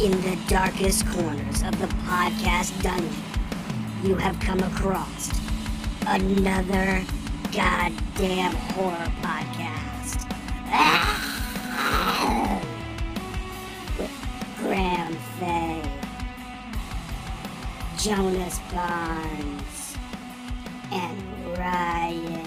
[0.00, 3.08] In the darkest corners of the podcast dungeon,
[4.02, 5.30] you have come across
[6.06, 7.04] another
[7.52, 10.26] goddamn horror podcast.
[13.98, 14.10] With
[14.58, 15.82] Graham Fay,
[17.98, 19.96] Jonas Barnes,
[20.90, 22.41] and Ryan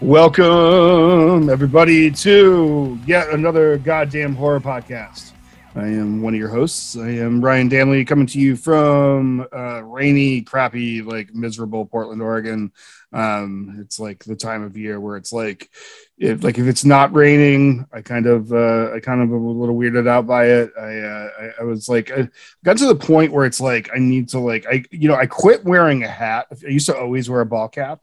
[0.00, 5.32] Welcome, everybody, to yet another goddamn horror podcast.
[5.74, 6.96] I am one of your hosts.
[6.96, 12.70] I am Ryan Danley, coming to you from uh, rainy, crappy, like miserable Portland, Oregon.
[13.12, 15.68] Um, it's like the time of year where it's like,
[16.16, 19.50] if like if it's not raining, I kind of, uh, I kind of am a
[19.50, 20.70] little weirded out by it.
[20.78, 22.28] I, uh, I, I was like, I
[22.64, 25.26] got to the point where it's like I need to like, I, you know, I
[25.26, 26.46] quit wearing a hat.
[26.52, 28.00] I used to always wear a ball cap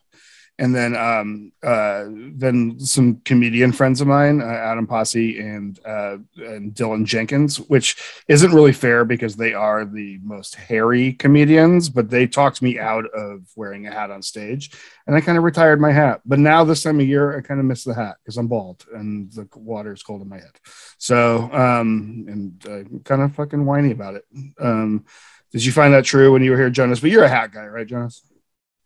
[0.58, 6.18] and then um, uh, then some comedian friends of mine, uh, Adam Pasi and uh,
[6.38, 12.10] and Dylan Jenkins, which isn't really fair because they are the most hairy comedians, but
[12.10, 14.72] they talked me out of wearing a hat on stage,
[15.08, 16.22] and I kind of retired my hat.
[16.26, 18.86] But now this time of year, I kind of miss the hat because I'm bald
[18.94, 20.58] and the water is cold in my head.
[20.98, 24.26] So um, and I'm kind of fucking whiny about it.
[24.60, 25.06] Um,
[25.52, 27.00] did you find that true when you were here, Jonas?
[27.00, 28.24] But you're a hat guy, right, Jonas?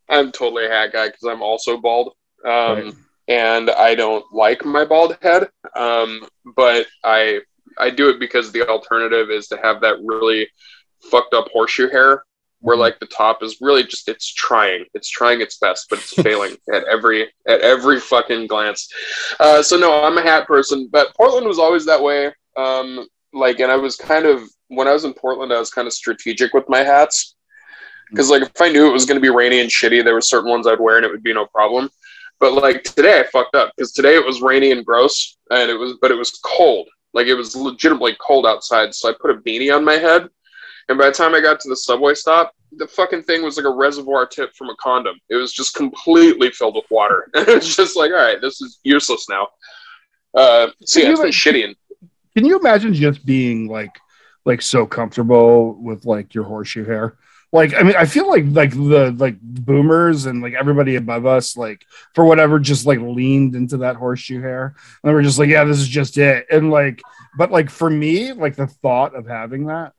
[0.10, 2.14] I'm totally a hat guy because I'm also bald.
[2.46, 2.94] Um, Right.
[3.28, 7.42] And I don't like my bald head, um, but I
[7.78, 10.50] I do it because the alternative is to have that really
[11.12, 12.24] fucked up horseshoe hair,
[12.62, 12.80] where Mhm.
[12.80, 16.58] like the top is really just it's trying, it's trying its best, but it's failing
[16.74, 18.90] at every at every fucking glance.
[19.40, 22.34] Uh, so no, I'm a hat person, but Portland was always that way.
[22.58, 25.88] Um, like, and I was kind of when I was in Portland, I was kind
[25.88, 27.36] of strategic with my hats
[28.10, 30.22] because like if I knew it was going to be rainy and shitty, there were
[30.22, 31.90] certain ones I'd wear and it would be no problem.
[32.40, 35.76] But like today, I fucked up because today it was rainy and gross, and it
[35.76, 36.88] was but it was cold.
[37.14, 40.28] Like it was legitimately cold outside, so I put a beanie on my head.
[40.88, 43.66] And by the time I got to the subway stop, the fucking thing was like
[43.66, 45.20] a reservoir tip from a condom.
[45.30, 47.30] It was just completely filled with water.
[47.36, 49.48] And it's just like, all right, this is useless now.
[50.34, 51.66] Uh, so yeah, it's been shitty.
[51.66, 51.76] And
[52.36, 54.00] Can you imagine just being like
[54.46, 57.18] like so comfortable with like your horseshoe hair?
[57.52, 61.58] Like I mean, I feel like like the like boomers and like everybody above us,
[61.58, 61.84] like
[62.14, 65.80] for whatever, just like leaned into that horseshoe hair, and we're just like, yeah, this
[65.80, 66.46] is just it.
[66.52, 67.02] And like,
[67.38, 69.94] but like for me, like the thought of having that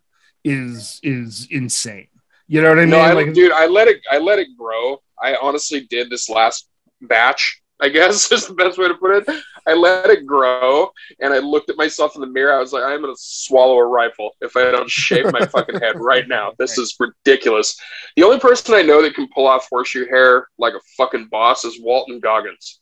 [0.45, 2.09] is is insane.
[2.47, 2.91] You know what I mean?
[2.91, 4.01] no, I, like, dude, I let it.
[4.11, 5.03] I let it grow.
[5.21, 6.69] I honestly did this last
[7.01, 7.63] batch.
[7.83, 9.37] I guess is the best way to put it.
[9.67, 12.55] I let it grow, and I looked at myself in the mirror.
[12.55, 15.97] I was like, I'm gonna swallow a rifle if I don't shave my fucking head
[15.99, 16.53] right now.
[16.59, 17.79] This is ridiculous.
[18.17, 21.65] The only person I know that can pull off horseshoe hair like a fucking boss
[21.65, 22.81] is Walton Goggins.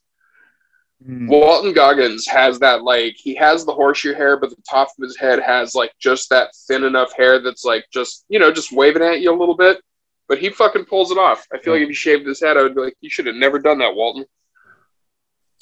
[1.05, 5.03] mm, Walton Goggins has that like he has the horseshoe hair, but the top of
[5.03, 8.73] his head has like just that thin enough hair that's like just you know just
[8.73, 9.81] waving at you a little bit.
[10.29, 11.47] But he fucking pulls it off.
[11.53, 13.37] I feel like if he shaved his head, I would be like, you should have
[13.37, 14.27] never done that, Walton.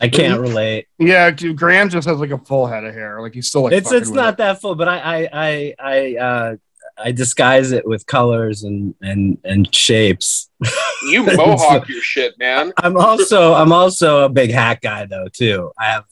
[0.01, 0.89] I can't relate.
[0.99, 3.21] yeah, dude, Graham just has like a full head of hair.
[3.21, 4.37] Like he's still like it's it's not it.
[4.39, 6.57] that full, but I I I I uh
[6.99, 10.51] I disguise it with colors and and and shapes.
[11.03, 12.73] You mohawk your shit, man.
[12.79, 15.71] I'm also I'm also a big hat guy though too.
[15.79, 16.05] I have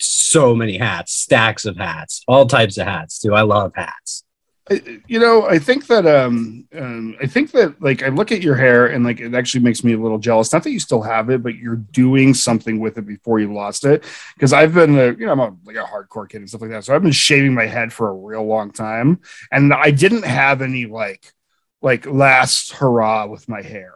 [0.00, 3.34] so many hats, stacks of hats, all types of hats too.
[3.34, 4.24] I love hats.
[4.70, 8.54] You know i think that um, um i think that like i look at your
[8.54, 10.54] hair and like it actually makes me a little jealous.
[10.54, 13.84] Not that you still have it but you're doing something with it before you lost
[13.84, 14.04] it.
[14.34, 16.70] Because i've been a, you know i'm a, like a hardcore kid and stuff like
[16.70, 16.84] that.
[16.84, 19.20] So i've been shaving my head for a real long time.
[19.52, 21.34] And i didn't have any like
[21.82, 23.92] like last hurrah with my hair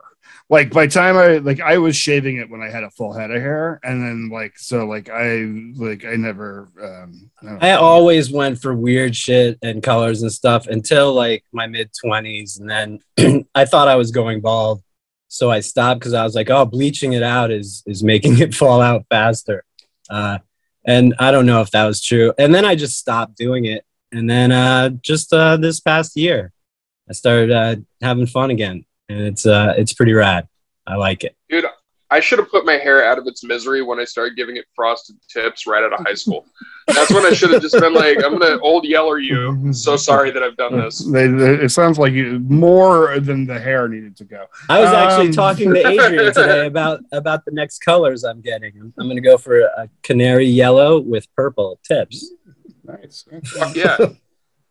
[0.51, 3.31] like by time I like I was shaving it when I had a full head
[3.31, 5.45] of hair, and then like so like I
[5.77, 10.67] like I never um I I always went for weird shit and colors and stuff
[10.67, 14.83] until like my mid 20s and then I thought I was going bald.
[15.31, 18.55] So I stopped cuz I was like, "Oh, bleaching it out is is making it
[18.55, 19.65] fall out faster."
[20.09, 20.39] Uh
[20.87, 22.33] and I don't know if that was true.
[22.39, 23.85] And then I just stopped doing it.
[24.13, 26.53] And then uh just uh this past year
[27.11, 30.49] I started uh having fun again and it's uh it's pretty rad.
[30.87, 31.37] I like it.
[31.51, 31.65] Dude,
[32.11, 34.65] I should have put my hair out of its misery when I started giving it
[34.75, 36.47] frosted tips right out of high school.
[36.87, 39.73] That's when I should have just been like, I'm gonna old yeller you.
[39.75, 41.01] So sorry that I've done this.
[41.05, 44.47] They, they- it sounds like you more than the hair needed to go.
[44.71, 48.73] I was actually Um, talking to Adrian today about about the next colors I'm getting.
[48.81, 52.31] I'm, I'm going to go for a canary yellow with purple tips.
[52.85, 53.27] Nice.
[53.45, 53.99] Fuck yeah.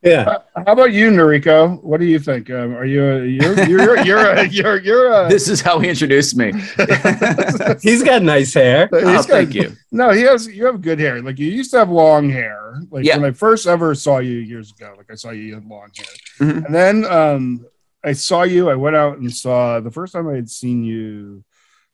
[0.09, 0.37] Yeah.
[0.55, 1.81] How about you, Noriko?
[1.83, 2.49] What do you think?
[2.49, 5.89] Um, are you a, you're you're you're a, you're you're a, This is how he
[5.89, 6.51] introduced me.
[7.81, 8.89] He's got nice hair.
[8.91, 9.75] oh, got- thank you.
[9.91, 10.47] No, he has.
[10.47, 11.21] You have good hair.
[11.21, 12.81] Like you used to have long hair.
[12.91, 13.17] Like Yeah.
[13.17, 14.93] when I first ever saw you years ago.
[14.97, 16.05] Like I saw you, you had long hair,
[16.47, 16.65] Mhm.
[16.65, 17.65] and then um,
[18.03, 18.69] I saw you.
[18.69, 21.43] I went out and saw the first time I had seen you.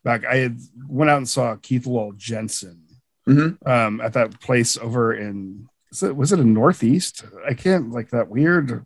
[0.03, 2.81] Back, I had went out and saw Keith Lowell Jensen
[3.27, 3.55] Mhm.
[3.65, 5.67] um, at that place over in.
[5.93, 7.23] Was it, was it in Northeast?
[7.47, 8.83] I can't like that weird.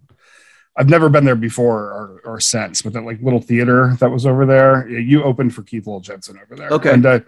[0.76, 4.26] I've never been there before or, or since, but that like little theater that was
[4.26, 4.88] over there.
[4.90, 6.70] yeah, You opened for Keith Lowell Jensen over there.
[6.70, 6.92] Okay.
[6.94, 7.20] And uh,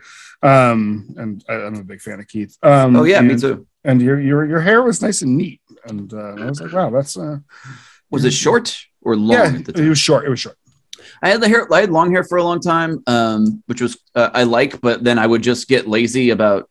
[0.43, 2.57] um, and I, I'm a big fan of Keith.
[2.61, 3.65] Um, Oh yeah, me and- too.
[3.85, 6.89] And your your your hair was nice and neat, and uh, I was like, wow,
[6.89, 7.37] that's uh,
[8.11, 9.31] Was it short or long?
[9.37, 9.45] yeah.
[9.59, 9.85] at the time?
[9.85, 10.25] It was short.
[10.25, 10.57] It was short.
[11.23, 11.65] I had the hair.
[11.73, 15.01] I had long hair for a long time, um, which was uh, I like, but
[15.05, 16.69] then I would just get lazy about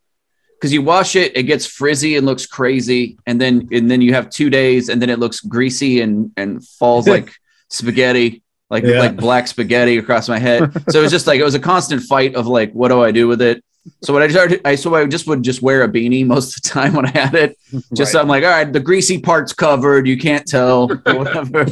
[0.59, 4.13] because you wash it, it gets frizzy and looks crazy, and then and then you
[4.15, 7.33] have two days, and then it looks greasy and and falls like
[7.69, 8.99] spaghetti, like Yeah.
[9.01, 10.73] like black spaghetti across my head.
[10.91, 13.13] So it was just like it was a constant fight of like, what do I
[13.13, 13.63] do with it?
[14.03, 16.63] So what I started, I so I just would just wear a beanie most of
[16.63, 17.57] the time when I had it,
[17.95, 21.67] just so I'm like, all right, the greasy part's covered, you can't tell, whatever.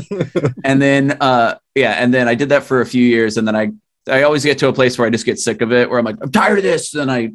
[0.65, 3.55] and then, uh, yeah, and then I did that for a few years, and then
[3.55, 3.71] I,
[4.09, 6.07] I always get to a place where I just get sick of it, where I'm
[6.07, 7.33] like, I'm tired of this, and I,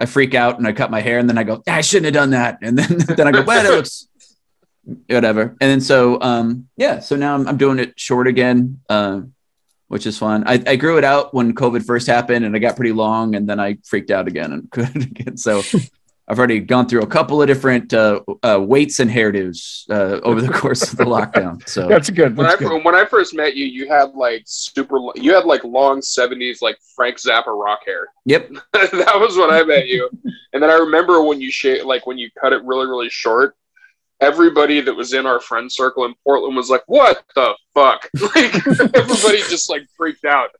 [0.00, 2.14] I freak out and I cut my hair, and then I go, I shouldn't have
[2.14, 4.08] done that, and then then I go, well, it looks
[5.08, 9.20] whatever, and then so, um, yeah, so now I'm, I'm doing it short again, uh,
[9.88, 10.44] which is fun.
[10.46, 13.48] I, I grew it out when COVID first happened, and I got pretty long, and
[13.48, 15.36] then I freaked out again and couldn't again.
[15.36, 15.62] So
[16.30, 20.40] I've already gone through a couple of different uh, uh, weights and hairdos uh, over
[20.40, 21.68] the course of the lockdown.
[21.68, 22.36] So That's good.
[22.36, 22.84] When I good.
[22.84, 24.98] when I first met you, you had like super.
[25.16, 28.06] You had like long '70s like Frank Zappa rock hair.
[28.26, 30.08] yep, that was when I met you.
[30.52, 33.56] And then I remember when you shaved, like when you cut it really, really short.
[34.20, 38.54] Everybody that was in our friend circle in Portland was like, "What the fuck?" Like
[38.94, 40.50] everybody just like freaked out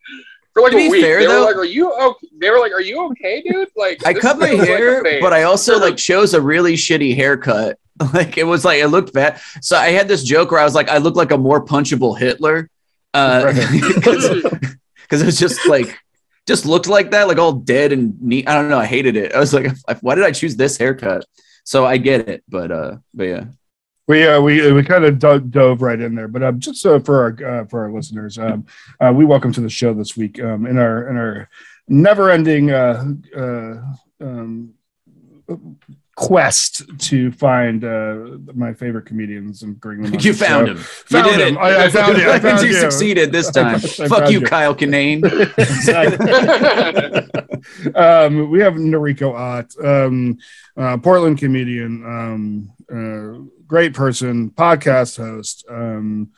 [0.52, 1.02] for like To a be week.
[1.02, 3.68] fair, they though- were like, "Are you okay?" They were like, "Are you okay, dude?"
[3.76, 7.14] Like I cut my was like hair, but I also like chose a really shitty
[7.14, 7.78] haircut.
[8.14, 9.40] Like it was like it looked bad.
[9.60, 12.18] So I had this joke where I was like, I look like a more punchable
[12.18, 12.70] Hitler.
[13.12, 14.32] Uh, because
[15.20, 15.98] it was just like
[16.46, 18.48] just looked like that, like all dead and neat.
[18.48, 18.78] I don't know.
[18.78, 19.34] I hated it.
[19.34, 19.70] I was like,
[20.00, 21.26] why did I choose this haircut?
[21.64, 23.44] So I get it, but uh, but yeah.
[24.10, 26.98] We uh, we we kind of dove, dove right in there, but um, just uh,
[26.98, 28.66] for our uh, for our listeners, um,
[28.98, 31.48] uh, we welcome to the show this week um, in our in our
[31.86, 33.04] never-ending uh,
[33.36, 33.74] uh,
[34.20, 34.74] um,
[36.16, 40.12] quest to find uh, my favorite comedians and bring them.
[40.18, 40.72] You found show.
[40.74, 40.78] him.
[40.78, 41.56] Found you did him.
[41.56, 41.60] it.
[41.60, 42.30] I- I found you.
[42.32, 42.80] I found you you.
[42.80, 43.78] succeeded this time.
[43.78, 44.44] Fuck you, you.
[44.44, 45.22] Kyle Kinane.
[47.94, 50.36] um, we have Noriko Ott, um,
[50.76, 53.38] uh, Portland comedian, um, uh,
[53.70, 55.64] great person, podcast host.
[55.70, 56.30] Um,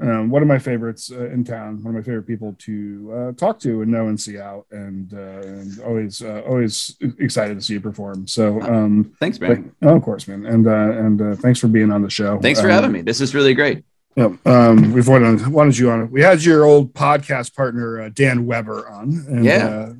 [0.00, 1.82] um, one of my favorites uh, in town.
[1.84, 5.12] One of my favorite people to uh, talk to and know and see out, and,
[5.14, 5.16] uh,
[5.60, 8.26] and always uh, always excited to see you perform.
[8.26, 9.72] So, um, Thanks, man.
[9.82, 10.70] oh, of course, man, and uh,
[11.06, 12.38] and uh, thanks for being on the show.
[12.40, 13.02] Thanks for Um, having me.
[13.02, 13.84] This is really great.
[14.16, 16.10] yeah, um, we've wanted, wanted you on.
[16.10, 19.24] We had your old podcast partner uh, Dan Weber on.
[19.28, 19.92] And, Yeah.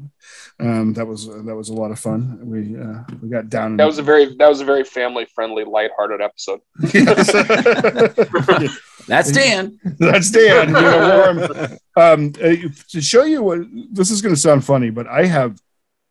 [0.61, 2.39] Uh, um, that was uh, that was a lot of fun.
[2.43, 3.77] We uh, we got down.
[3.79, 6.61] that was a very that was a very family friendly, lighthearted episode.
[9.09, 9.79] That's Dan.
[9.99, 10.69] That's Dan.
[10.69, 11.79] You know, warm.
[11.97, 13.61] Um, uh, to show you what
[13.93, 15.61] this is going to sound funny, but I have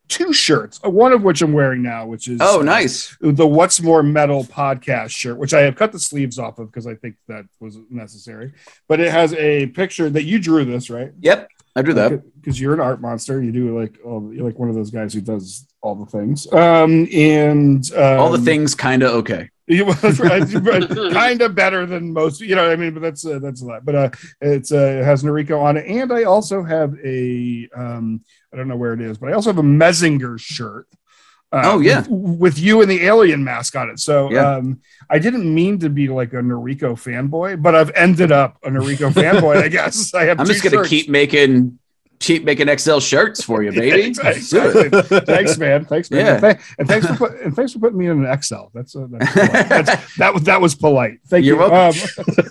[0.08, 0.80] two shirts.
[0.84, 3.16] uh, One of which I'm wearing now, which is Oh, uh, nice.
[3.20, 6.86] the What's More Metal podcast shirt, which I have cut the sleeves off of because
[6.86, 8.52] I think that was necessary.
[8.88, 11.12] But it has a picture that you drew this, right?
[11.20, 11.48] Yep,
[11.80, 12.40] I do that.
[12.40, 13.42] because you're an art monster.
[13.42, 16.50] You do like all, you're like one of those guys who does all the things.
[16.52, 19.50] Um, and um, All the things kind of okay.
[19.70, 22.40] kind of better than most.
[22.40, 23.84] You know, what I mean, but that's uh, that's a lot.
[23.84, 24.10] But uh,
[24.40, 28.22] it's uh, it has Noriko on it, and I also have a um,
[28.52, 30.88] I don't know where it is, but I also have a Menzingers shirt.
[31.52, 32.00] Uh, Oh, yeah.
[32.08, 33.98] with, with you and the alien mask on it.
[33.98, 34.56] So Yeah.
[34.56, 34.80] um,
[35.10, 39.10] I didn't mean to be like a Noriko fanboy, but I've ended up a Noriko
[39.12, 39.56] fanboy.
[39.62, 40.38] I guess I have.
[40.38, 40.88] I'm two just gonna shirts.
[40.88, 41.78] keep making
[42.20, 44.02] keep making XL shirts for you, baby.
[44.08, 44.90] Exactly.
[45.20, 45.86] Thanks, man.
[45.86, 46.20] Thanks, man.
[46.26, 46.32] Yeah.
[46.34, 48.64] And, th- and thanks for put, and thanks for putting me in an XL.
[48.74, 51.18] That's, uh, that's, that's that was that was polite.
[51.28, 51.68] Thank You're you.
[51.70, 52.00] welcome.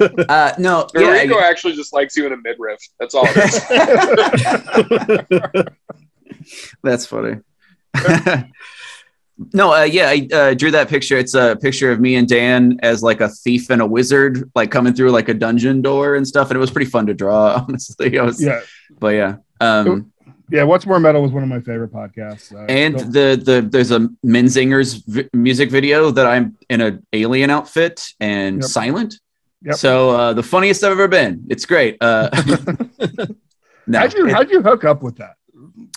[0.01, 2.79] Um, Uh, no, yeah, Noriko I- actually just likes you in a midriff.
[2.99, 3.25] That's all.
[3.29, 3.37] It
[5.29, 5.63] is.
[6.83, 7.37] that's funny.
[9.53, 11.17] No, uh, yeah, I uh, drew that picture.
[11.17, 14.69] It's a picture of me and Dan as like a thief and a wizard, like
[14.72, 16.50] coming through like a dungeon door and stuff.
[16.50, 18.19] And it was pretty fun to draw, honestly.
[18.19, 18.62] I was, yeah,
[19.00, 19.36] but yeah.
[19.62, 20.12] Um,
[20.50, 20.63] yeah.
[20.63, 22.53] What's more metal was one of my favorite podcasts.
[22.53, 27.05] Uh, and don't- the the there's a Menzingers vi- music video that I'm in an
[27.13, 28.63] alien outfit and Yep.
[28.65, 29.15] silent.
[29.63, 29.75] Yep.
[29.75, 31.46] So uh, the funniest I've ever been.
[31.50, 31.98] It's great.
[32.01, 32.29] Uh,
[33.88, 35.36] no, how'd you it- how'd you hook up with that?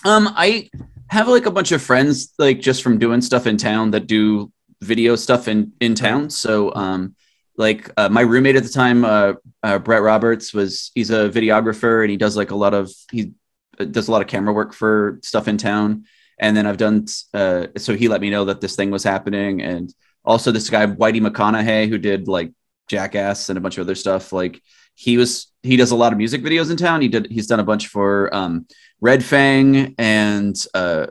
[0.05, 0.69] Um, I
[1.13, 4.51] have like a bunch of friends, like just from doing stuff in town that do
[4.81, 6.31] video stuff in in town.
[6.31, 7.15] So, um,
[7.59, 12.01] like uh, my roommate at the time, uh, uh, Brett Roberts, was he's a videographer
[12.01, 13.33] and he does like a lot of he
[13.79, 16.07] uh, does a lot of camera work for stuff in town.
[16.39, 17.05] And then I've done
[17.35, 20.87] uh, so he let me know that this thing was happening, and also this guy
[20.87, 22.53] Whitey McConnaughy who did like
[22.89, 24.33] Jackass and a bunch of other stuff.
[24.33, 24.63] Like
[24.95, 27.03] he was he does a lot of music videos in town.
[27.03, 28.67] He did he's done a bunch for um,
[29.03, 31.09] Red Fang and uh,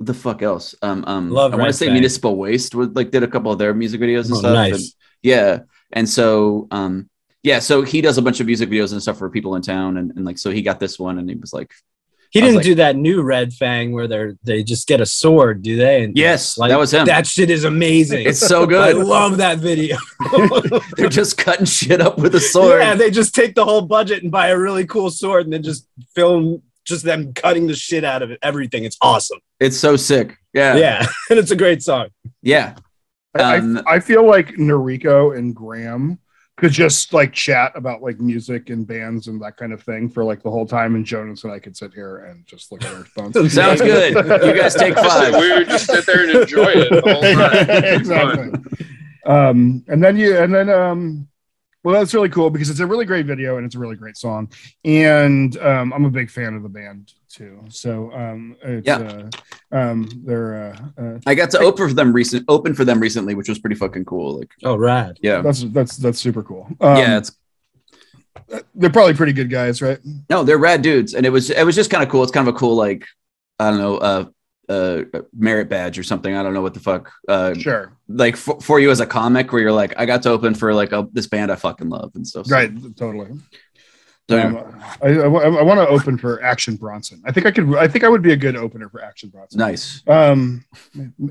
[0.00, 0.74] the fuck else?
[0.82, 1.92] Um, um, Love I want to say Fang.
[1.92, 4.52] Municipal Waste would like did a couple of their music videos and Oh, stuff.
[4.54, 4.72] nice.
[4.72, 4.82] And,
[5.22, 5.58] yeah,
[5.92, 7.08] and so um,
[7.42, 9.98] yeah, so he does a bunch of music videos and stuff for people in town,
[9.98, 11.70] and, and like so he got this one, and he was like,
[12.30, 15.62] He didn't like- do that new Red Fang where they're they just get a sword,
[15.62, 16.04] do they?
[16.04, 17.06] And yes, like that was him.
[17.06, 18.26] that shit is amazing.
[18.26, 18.96] it's so good.
[18.96, 19.96] I love that video.
[20.96, 22.80] They're just cutting shit up with a sword.
[22.80, 25.62] Yeah, they just take the whole budget and buy a really cool sword and then
[25.62, 28.38] just film just them cutting the shit out of it.
[28.42, 28.84] Everything.
[28.84, 29.38] It's awesome.
[29.60, 30.36] It's so sick.
[30.54, 31.06] Yeah, Yeah.
[31.30, 32.08] and it's a great song.
[32.42, 32.76] yeah.
[33.34, 36.18] I, Um, I, I feel like Noriko and Graham
[36.56, 40.24] could just like chat about like music and bands and that kind of thing for
[40.24, 42.94] like the whole time, and Jonas and I could sit here and just look at
[42.94, 43.34] our phones.
[43.52, 44.14] Sounds good.
[44.14, 45.34] You guys take five.
[45.34, 47.84] we would just sit there and enjoy it the whole time.
[48.00, 48.86] Exactly.
[49.26, 51.28] Um, and then you, and then, um,
[51.86, 54.16] well, that's really cool because it's a really great video and it's a really great
[54.16, 54.50] song.
[54.84, 57.62] And um, I'm a big fan of the band too.
[57.68, 58.96] So um, it's, Yeah.
[59.70, 62.98] uh, um, they're uh, uh, I got to open for them recent open for them
[62.98, 64.40] recently, which was pretty fucking cool.
[64.40, 65.18] Like, Oh, rad.
[65.22, 66.66] yeah, that's that's that's super cool.
[66.80, 67.30] Um, yeah, it's
[68.74, 69.98] they're probably pretty good guys, right?
[70.28, 72.24] no, they're rad dudes, and it was it was just kind of cool.
[72.24, 73.04] It's kind of a cool like
[73.60, 74.24] I don't know uh
[74.68, 75.02] uh
[75.36, 76.34] merit badge or something.
[76.34, 79.52] I don't know what the fuck uh Sure, like for, for you as a comic
[79.52, 82.12] where you're like I got to open for like a, this band I fucking love
[82.14, 82.46] and stuff.
[82.46, 83.30] So- right, totally.
[84.28, 85.28] So, Um, I, I,
[85.62, 87.22] want to open for Action Bronson.
[87.24, 87.76] I think I could.
[87.76, 89.60] I think I would be a good opener for Action Bronson.
[89.60, 90.02] nice.
[90.08, 90.64] Um,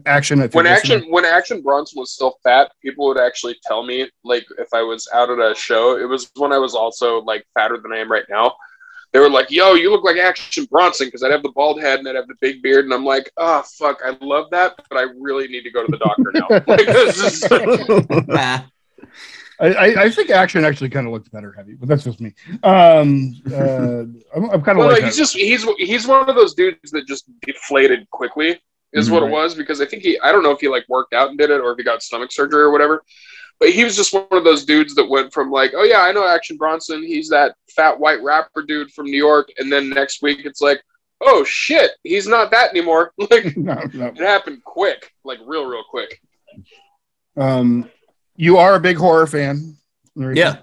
[0.05, 0.39] Action.
[0.41, 4.09] If when action listening- when action bronson was still fat people would actually tell me
[4.23, 7.45] like if i was out at a show it was when i was also like
[7.53, 8.55] fatter than i am right now
[9.15, 11.99] they were like yo you look like action bronson because i'd have the bald head
[11.99, 14.97] and i'd have the big beard and i'm like oh fuck i love that but
[14.97, 17.43] i really need to go to the doctor now like, is-
[19.57, 22.33] I, I, I think Action actually kind of looked better heavy, but that's just me.
[22.63, 24.03] Um, uh,
[24.35, 25.21] I'm, I'm kind of well, like he's that.
[25.21, 28.59] just he's he's one of those dudes that just deflated quickly
[28.95, 31.13] is what it was because i think he i don't know if he like worked
[31.13, 33.03] out and did it or if he got stomach surgery or whatever
[33.59, 36.11] but he was just one of those dudes that went from like oh yeah i
[36.11, 40.21] know action bronson he's that fat white rapper dude from new york and then next
[40.21, 40.81] week it's like
[41.21, 44.07] oh shit he's not that anymore like no, no.
[44.07, 46.19] it happened quick like real real quick
[47.37, 47.89] Um,
[48.37, 49.75] you are a big horror fan.
[50.15, 50.57] Yeah,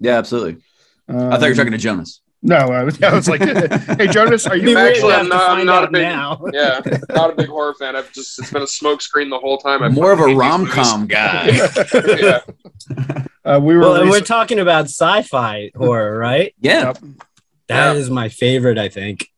[0.00, 0.62] yeah, absolutely.
[1.08, 2.20] Um, I thought you were talking to Jonas.
[2.46, 3.40] No, I was, I was like,
[3.98, 6.40] hey, Jonas, are you Actually, weird to have I'm not- I'm not a big- now.
[6.52, 9.58] yeah not a big horror fan i've just it's been a smoke screen the whole
[9.58, 11.46] time I'm More of a rom com guy.
[11.94, 12.40] yeah
[13.44, 13.80] Uh, we were.
[13.80, 16.52] Well, and we're talking about sci-fi horror, right?
[16.60, 16.98] Yeah, Yep.
[17.68, 19.28] That is my favorite, I think.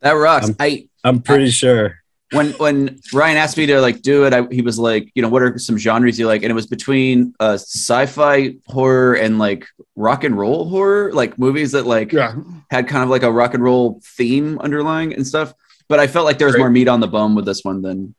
[0.00, 0.48] that rocks.
[0.48, 1.98] Um, I I'm pretty sure.
[2.32, 5.28] When when Ryan asked me to like do it, I, he was like, you know,
[5.28, 6.42] what are some genres you like?
[6.42, 9.66] And it was between uh, sci-fi horror and like
[9.96, 12.34] rock and roll horror, like movies that like Yeah,
[12.70, 15.54] had kind of like a rock and roll theme underlying and stuff.
[15.88, 16.60] But I felt like there was Right.
[16.60, 18.14] more meat on the bone with this one than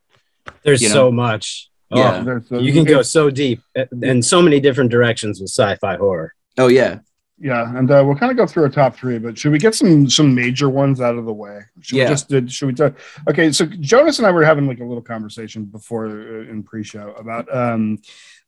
[0.63, 0.93] There's You know?
[0.95, 1.69] so much.
[1.91, 2.21] Oh, Yeah.
[2.23, 5.97] there's a- You can go so deep uh, in so many different directions with sci-fi
[5.97, 6.33] horror.
[6.57, 6.99] oh yeah
[7.41, 9.73] Yeah, and uh, we'll kind of go through a top three, but should we get
[9.73, 11.61] some some major ones out of the way?
[11.79, 12.05] Should Yeah.
[12.05, 12.51] we just did.
[12.51, 12.95] Should we talk?
[13.29, 17.13] Okay, so Jonas and I were having like a little conversation before uh, in pre-show
[17.17, 17.99] about um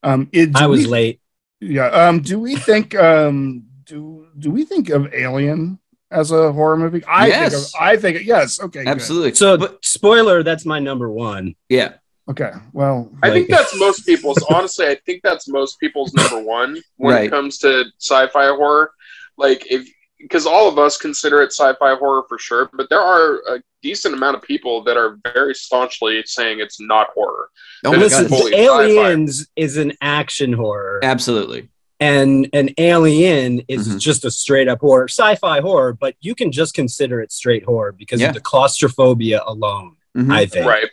[0.03, 0.27] um.
[0.33, 1.21] It, I was we- late.
[1.61, 1.85] Yeah.
[1.87, 2.21] Um.
[2.21, 5.79] Do we think um do do we think of Alien
[6.11, 7.01] as a horror movie?
[7.07, 7.73] I think of, Yes.
[7.79, 8.59] I think yes.
[8.59, 8.79] Okay.
[8.83, 8.87] good.
[8.89, 11.55] absolutely So, but spoiler, that's my number one.
[11.69, 11.93] yeah
[12.29, 12.51] Okay.
[12.73, 13.11] Well.
[13.23, 14.41] I think that's most people's.
[14.49, 17.25] Honestly, I think that's most people's number one when Right.
[17.25, 18.91] it comes to sci-fi horror.
[19.37, 19.87] Like if
[20.19, 24.13] because all of us consider it sci-fi horror for sure, but there are a decent
[24.13, 27.49] amount of people that are very staunchly saying it's not horror.
[27.85, 33.87] oh my Listen, god fully Aliens is an action horror, absolutely and an Alien is
[33.87, 33.99] Mhm.
[33.99, 35.93] just a straight up horror, sci-fi horror.
[35.93, 38.29] But you can just consider it straight horror because Yeah.
[38.29, 39.95] of the claustrophobia alone.
[40.17, 40.31] Mhm.
[40.33, 40.65] I think.
[40.67, 40.89] Right.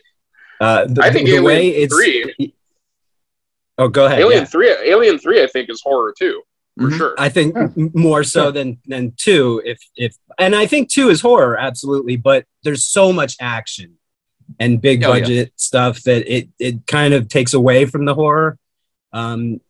[0.60, 1.94] Uh, the, I think the Alien way it's.
[1.94, 2.54] Three,
[3.80, 4.18] Oh, go ahead.
[4.18, 4.44] Alien yeah.
[4.44, 6.42] Three, Alien Three, I think is horror too,
[6.76, 6.96] for Mhm.
[6.96, 7.14] sure.
[7.16, 7.68] I think Yeah.
[7.94, 9.62] more so than than two.
[9.64, 13.94] If if and I think two is horror absolutely, but there's so much action
[14.58, 15.20] and big Oh, yeah.
[15.20, 18.58] budget stuff that it it kind of takes away from the horror.
[19.12, 19.60] Um,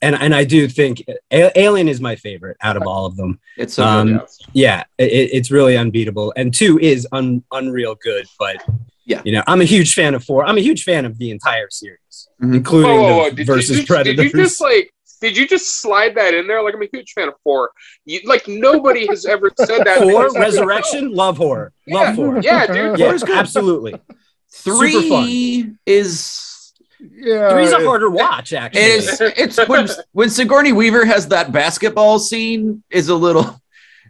[0.00, 3.40] and and I do think A- Alien is my favorite out of all of them.
[3.56, 4.20] It's so Um, good.
[4.52, 4.84] Yeah.
[4.98, 6.32] Yeah, it, it's really unbeatable.
[6.36, 8.62] And two is un, unreal good, but
[9.06, 9.22] Yeah.
[9.24, 10.44] you know, I'm a huge fan of four.
[10.44, 12.56] I'm a huge fan of the entire series, Mhm.
[12.56, 13.30] including Whoa, whoa, whoa.
[13.30, 14.16] the Did, versus you Predators.
[14.16, 14.90] did you just like?
[15.22, 16.62] Did you just slide that in there?
[16.62, 17.70] Like I'm a huge fan of four.
[18.04, 19.98] You, like nobody has ever said that.
[20.02, 20.40] Four this episode.
[20.40, 22.40] Resurrection, love horror, Yeah, love horror.
[22.42, 22.98] yeah, dude.
[22.98, 23.36] Yeah, Four's good.
[23.38, 23.94] absolutely.
[24.52, 28.80] Three is Yeah, Three's a it- harder watch, actually.
[28.82, 33.60] it is it's when when Sigourney Weaver has that basketball scene is a little.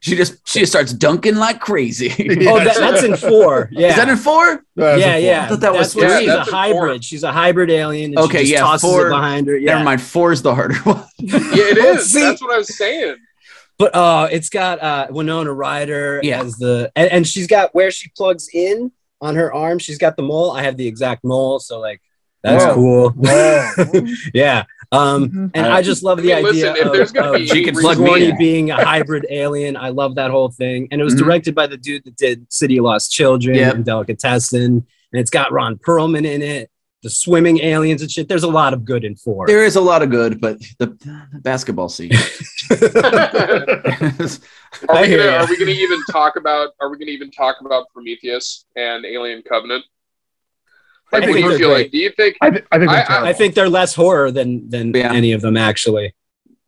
[0.00, 2.09] She just she just starts dunking like crazy.
[2.49, 3.69] oh, that, that's in four.
[3.73, 3.88] Yeah.
[3.88, 4.65] Is that in four?
[4.76, 5.21] that's a yeah, four.
[5.21, 5.45] yeah.
[5.45, 6.19] I thought that was That's what three.
[6.21, 6.61] She's a That's in four.
[6.61, 7.05] hybrid.
[7.05, 8.11] She's a hybrid alien.
[8.11, 9.57] And Okay, she just yeah, tosses four- it behind her.
[9.57, 9.73] Yeah.
[9.73, 10.03] Never mind.
[10.03, 11.05] Four is the harder one.
[11.19, 12.12] Yeah, it is.
[12.12, 13.17] See- That's what I was saying.
[13.79, 16.43] But uh, it's got uh, Winona Ryder Yeah.
[16.43, 19.79] as the, and, and she's got where she plugs in on her arm.
[19.79, 20.50] She's got the mole.
[20.53, 22.00] I have the exact mole, so like
[22.43, 22.75] that's Whoa.
[22.75, 23.11] cool.
[23.11, 23.71] Whoa.
[24.35, 24.65] yeah.
[24.93, 27.37] Um, and I just love the I mean, idea listen, if of, there's gonna of
[27.37, 29.76] be She can any plug me Sigourney being a hybrid alien.
[29.76, 30.88] I love that whole thing.
[30.90, 31.19] And it was Mhm.
[31.19, 33.75] directed by the dude that did City of Lost Children Yep.
[33.75, 34.62] and Delicatessen.
[34.64, 36.71] And it's got Ron Perlman in it.
[37.02, 38.28] The swimming aliens and shit.
[38.28, 39.47] There's a lot of good in four.
[39.47, 40.87] There is a lot of good, but the,
[41.33, 42.11] the basketball scene.
[44.88, 47.87] Are we gonna are we gonna even talk about are we gonna even talk about
[47.93, 49.85] Prometheus and Alien Covenant?
[51.17, 51.83] I Like, think do you they're feel great.
[51.85, 51.91] like?
[51.93, 54.69] Do you think I, th- I think I- they're I- think they're less horror than
[54.71, 55.13] than Yeah.
[55.13, 56.15] any of them actually.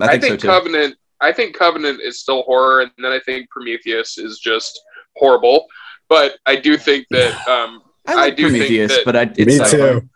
[0.00, 0.48] I I think, think, so too.
[0.48, 4.80] Covenant I think Covenant is still horror and then I think Prometheus is just
[5.16, 5.66] horrible.
[6.08, 9.22] But I do think that um I like I do think Prometheus, that- but I
[9.22, 10.08] it's Me like- too.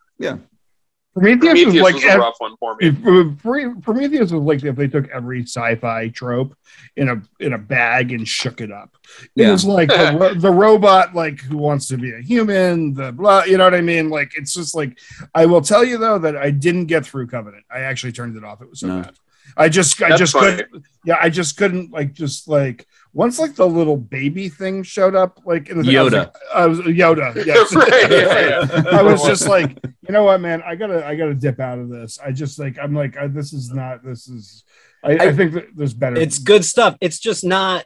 [1.14, 2.87] Prometheus, Prometheus was like was a ev- rough one for me.
[2.88, 6.57] if- Prometheus was like if they took every sci-fi trope
[6.97, 8.97] in a in a bag and shook it up.
[9.37, 9.50] It Yeah.
[9.52, 13.45] was like the, the robot, like who wants to be a human, the blah.
[13.45, 14.09] You know what I mean?
[14.09, 14.99] Like it's just like
[15.35, 17.64] I will tell you though that I didn't get through Covenant.
[17.71, 18.62] I actually turned it off.
[18.62, 19.02] It was so No.
[19.02, 19.14] bad.
[19.57, 20.57] I just I just funny.
[20.62, 20.85] couldn't.
[21.04, 25.40] Yeah, I just couldn't like just like once like the little baby thing showed up
[25.45, 26.16] like in the I was Yoda.
[26.19, 27.47] like- I was Yoda.
[27.47, 27.75] Yes.
[27.75, 31.61] Right, yeah, I was just like, you know what, man, I gotta, I gotta dip
[31.61, 32.18] out of this.
[32.25, 34.64] I just like, I'm like, I, this is not, this is.
[35.05, 36.16] I, I, I- think that there's better.
[36.16, 36.96] It's good stuff.
[37.01, 37.85] It's just not.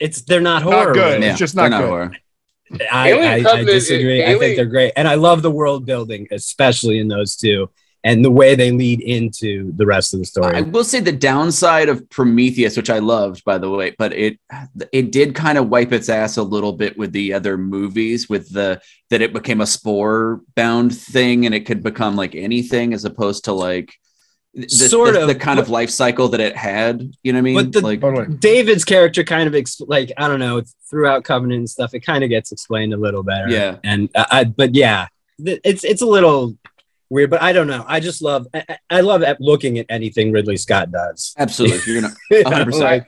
[0.00, 0.92] It's they're not Not horror.
[0.94, 1.14] good.
[1.14, 1.26] really.
[1.28, 1.88] It's just they're not good.
[1.88, 2.12] horror.
[2.90, 4.24] I, I, I Covenant- disagree.
[4.24, 7.70] I think they're great, and I love the world building, especially in those two,
[8.04, 10.54] and the way they lead into the rest of the story.
[10.56, 14.38] I will say the downside of Prometheus, which I loved, by the way, but it
[14.92, 18.52] it did kind of wipe its ass a little bit with the other movies, with
[18.52, 23.04] the that it became a spore bound thing, and it could become like anything as
[23.04, 23.94] opposed to like
[24.52, 27.10] the, Sort the, of, the kind of life cycle that it had.
[27.24, 27.54] You know what I mean?
[27.56, 28.36] But the- like Totally.
[28.36, 31.94] David's character kind of ex- like I don't know throughout Covenant and stuff.
[31.94, 33.48] It kind of gets explained a little better.
[33.48, 33.78] Yeah.
[33.82, 35.08] and I, I but yeah,
[35.44, 36.56] th- it's it's a little
[37.14, 37.84] weird, but I don't know.
[37.86, 41.34] I just love I, I- I love looking at anything Ridley Scott does.
[41.38, 43.06] absolutely, you're gonna You know, like,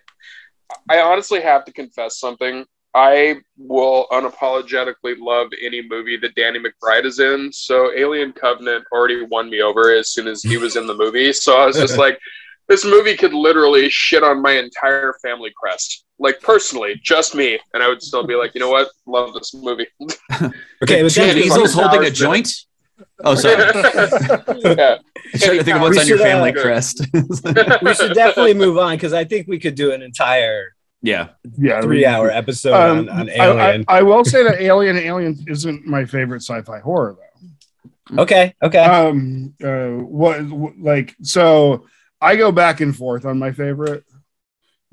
[0.88, 2.64] I honestly have to confess something.
[2.94, 7.52] I will unapologetically love any movie that Danny McBride is in.
[7.52, 11.30] So Alien Covenant already won me over as soon as he was in the movie.
[11.34, 12.18] So I was just like,
[12.68, 16.06] this movie could literally shit on my entire family crest.
[16.18, 17.58] Like personally, just me.
[17.74, 18.88] And I would still be like, you know what?
[19.04, 19.88] Love this movie.
[20.32, 22.48] okay, but Jim then Diesel's holding a hours joint.
[23.24, 23.56] Oh, sorry.
[24.76, 24.98] yeah.
[25.36, 27.06] trying to think of what's We on your should, uh, family crest.
[27.82, 31.28] we should definitely move on because I think we could do an entire yeah,
[31.58, 31.80] Yeah.
[31.82, 33.84] three-hour episode Um, on, on I, I, Alien.
[33.88, 37.16] I will say that Alien, Alien isn't my favorite sci-fi horror
[38.10, 38.22] though.
[38.22, 38.84] okay, okay.
[38.84, 41.86] Um, uh, what, what like so?
[42.20, 44.04] I go back and forth on my favorite,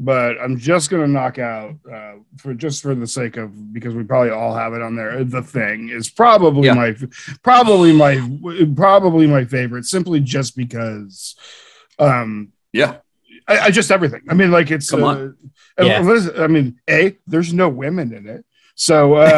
[0.04, 4.04] but I'm just gonna knock out uh, for just for the sake of because we
[4.04, 5.24] probably all have it on there.
[5.24, 6.74] The thing is probably Yeah.
[6.74, 6.96] my
[7.42, 8.20] probably my
[8.76, 11.36] probably my favorite simply just because
[12.00, 12.98] um yeah.
[13.48, 14.22] I, I just everything.
[14.30, 14.90] I mean, like it's.
[14.90, 15.38] Come uh, on.
[15.80, 16.02] uh, Yeah.
[16.02, 16.40] what is it?
[16.40, 19.30] I mean, a there's no women in it, so uh,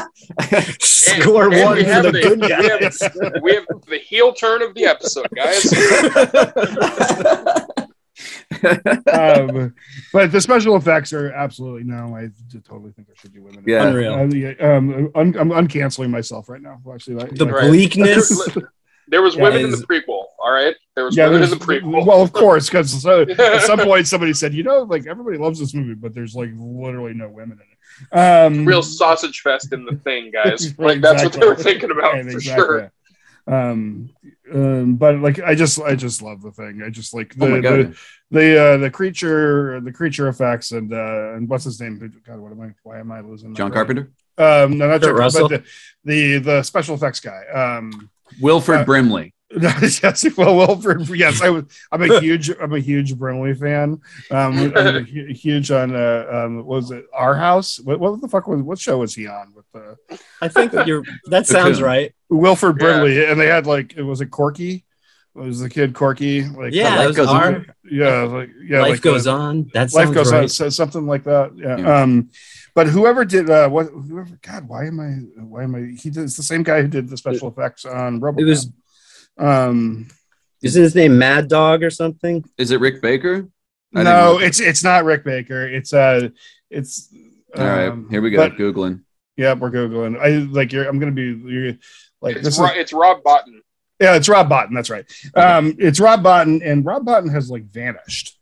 [0.80, 3.42] Score and one we for have the the- good we have- guys.
[3.42, 5.64] we have the heel turn of the episode, guys.
[9.12, 9.74] um,
[10.12, 12.14] but the special effects are absolutely no.
[12.16, 12.28] I
[12.66, 13.64] totally think I should do women.
[13.66, 13.86] Yeah.
[13.86, 14.14] Unreal.
[14.14, 16.80] Uh, um, un, I'm uncanceling myself right now.
[16.92, 18.48] Actually, like, The like- bleakness.
[19.06, 20.24] There was Yeah, women in the prequel.
[20.38, 22.06] All right, there was yeah, women in the prequel.
[22.06, 25.58] well, of course, because so, at some point somebody said, you know, like everybody loves
[25.60, 27.73] this movie, but there's like literally no women in it.
[28.12, 30.68] Um, Real sausage fest in the thing, guys.
[30.78, 32.64] Right, Like that's what they were thinking about Right, for exactly.
[32.64, 32.92] sure.
[33.46, 34.10] Um,
[34.52, 36.82] um, but like I just, I just love the thing.
[36.84, 37.96] I just like the oh the,
[38.30, 42.52] the uh the creature the creature effects and uh and what's his name god what
[42.52, 43.76] am i why am i losing John brain?
[43.76, 44.10] Carpenter.
[44.38, 45.48] um no not Kurt John, Russell?
[45.50, 45.62] but
[46.04, 48.08] the, the the special effects guy um
[48.40, 49.33] Wilfred Uh, Brimley.
[49.60, 51.08] yes, well, Wilford.
[51.10, 51.64] Yes, I was.
[51.92, 52.50] I'm a huge.
[52.50, 54.00] I'm a huge Brimley fan.
[54.30, 55.94] Um, I'm a hu- huge on.
[55.94, 57.78] Uh, um, what was it Our House?
[57.80, 58.62] What, what the fuck was?
[58.62, 59.96] What show was he on with the,
[60.42, 61.04] I think that you're.
[61.26, 62.12] That sounds right.
[62.28, 62.86] Wilford Yeah.
[62.86, 63.24] Brimley?
[63.26, 64.84] And they had like it was a Corky.
[65.36, 66.42] It was the kid Corky.
[66.42, 67.66] Like Yeah, Life goes our on.
[67.90, 69.70] yeah, like yeah, life like goes uh, on.
[69.74, 70.42] That's life goes right.
[70.42, 71.76] on so- something like that yeah.
[71.76, 72.02] Yeah.
[72.02, 72.30] um
[72.72, 75.10] but whoever did uh what whoever god why am i
[75.42, 78.20] why am i he did it's the same guy who did the special effects on
[78.20, 78.40] Robocop.
[78.42, 78.70] It was-
[79.38, 80.08] um
[80.62, 82.44] Isn't his name Mad Dog or something?
[82.58, 83.48] Is it Rick Baker?
[83.96, 86.28] I no it's it's not rick baker it's uh
[86.68, 87.14] it's
[87.56, 88.38] All right, um, here we go.
[88.38, 89.04] but- Googling.
[89.36, 91.74] yeah we're googling i like you're i'm gonna be you're
[92.20, 93.60] like It's, this Ro- is it's Rob Bottin.
[94.00, 94.74] yeah it's rob Bottin.
[94.74, 95.04] that's right
[95.36, 98.36] um it's rob Bottin, and rob Bottin has like vanished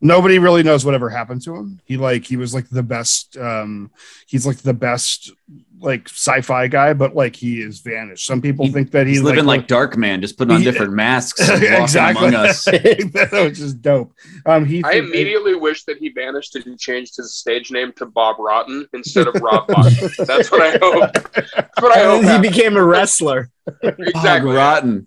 [0.00, 3.92] nobody really knows whatever happened to him he like he was like the best um
[4.26, 5.30] he's like the best
[5.80, 9.22] like sci-fi guy but like he is vanished some people He- think that He's he's
[9.24, 12.64] living like like Darkman, just putting on He- different masks and walking exactly among us.
[12.64, 14.12] that was just dope
[14.46, 17.92] um he I think- immediately wish that he vanished and he changed his stage name
[17.96, 20.26] to Bob Rotten instead of Rob Bottin.
[20.26, 21.12] That's what I hope.
[21.34, 22.22] That's what I hope.
[22.22, 22.54] He happened.
[22.54, 23.50] became a wrestler.
[23.82, 24.52] exactly.
[24.52, 25.06] Oh, rotten.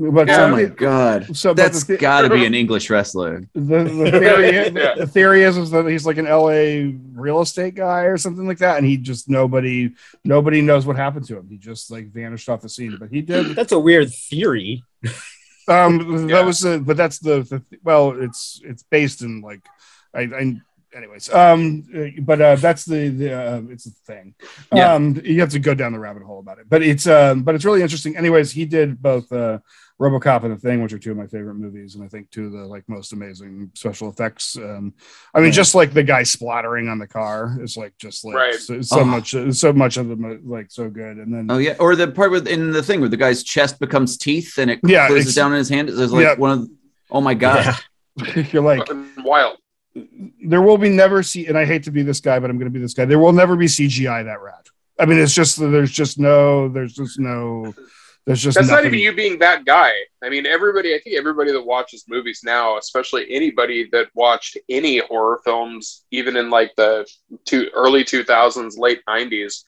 [0.00, 0.34] But Yeah.
[0.34, 1.36] Oh some my pe- god.
[1.36, 3.44] so but That's the, got to be an English wrestler.
[3.54, 4.94] the, the theory Yeah.
[4.96, 8.58] the theory is, is that he's like an LA real estate guy or something like
[8.58, 9.92] that and he just nobody
[10.24, 13.20] nobody knows what happened to him he just like vanished off the scene but he
[13.20, 14.82] did That's a weird theory.
[15.68, 16.36] um Yeah.
[16.36, 19.60] that was the but that's the, the well it's it's based in like
[20.14, 20.56] i i
[20.96, 24.34] anyways um uh, but uh that's the the uh, it's the thing
[24.72, 24.94] Yeah.
[24.94, 27.54] um you have to go down the rabbit hole about it but it's um but
[27.54, 29.58] it's really interesting anyways he did both uh
[30.00, 32.46] robocop and the thing which are two of my favorite movies and i think two
[32.46, 34.94] of the like most amazing special effects um
[35.34, 35.52] i mean Right.
[35.54, 38.54] just like the guy splattering on the car is like just like Right.
[38.54, 39.04] so, so Oh.
[39.04, 42.30] much so much of the like so good and then Oh yeah, or the part
[42.30, 45.34] with in the thing where the guy's chest becomes teeth and it Yeah, closes ex-
[45.34, 45.88] down in his hand.
[45.90, 46.34] It's like Yeah.
[46.36, 46.68] one of.
[47.10, 47.76] Oh my god.
[48.16, 48.42] Yeah.
[48.52, 49.58] you're like wild.
[50.44, 52.70] there will be never see and i hate to be this guy but i'm going
[52.72, 54.64] to be this guy there will never be cgi that rad
[54.98, 57.74] i mean it's just there's just no there's just no
[58.26, 59.92] there's just That's not even you being that guy.
[60.22, 64.98] I mean, everybody, I think everybody that watches movies now, especially anybody that watched any
[64.98, 67.06] horror films, even in like the
[67.44, 69.64] two, early 2000s, late 90s,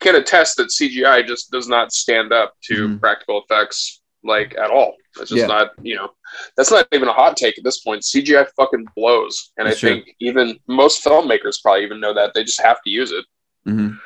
[0.00, 3.00] can attest that CGI just does not stand up to Mhm.
[3.00, 4.96] practical effects like at all.
[5.16, 5.46] That's just Yeah.
[5.46, 6.12] not, you know,
[6.56, 8.04] that's not even a hot take at this point.
[8.04, 9.52] CGI fucking blows.
[9.58, 9.88] And That's I true.
[10.02, 12.32] think even most filmmakers probably even know that.
[12.34, 13.24] They just have to use it
[13.66, 13.98] Mhm.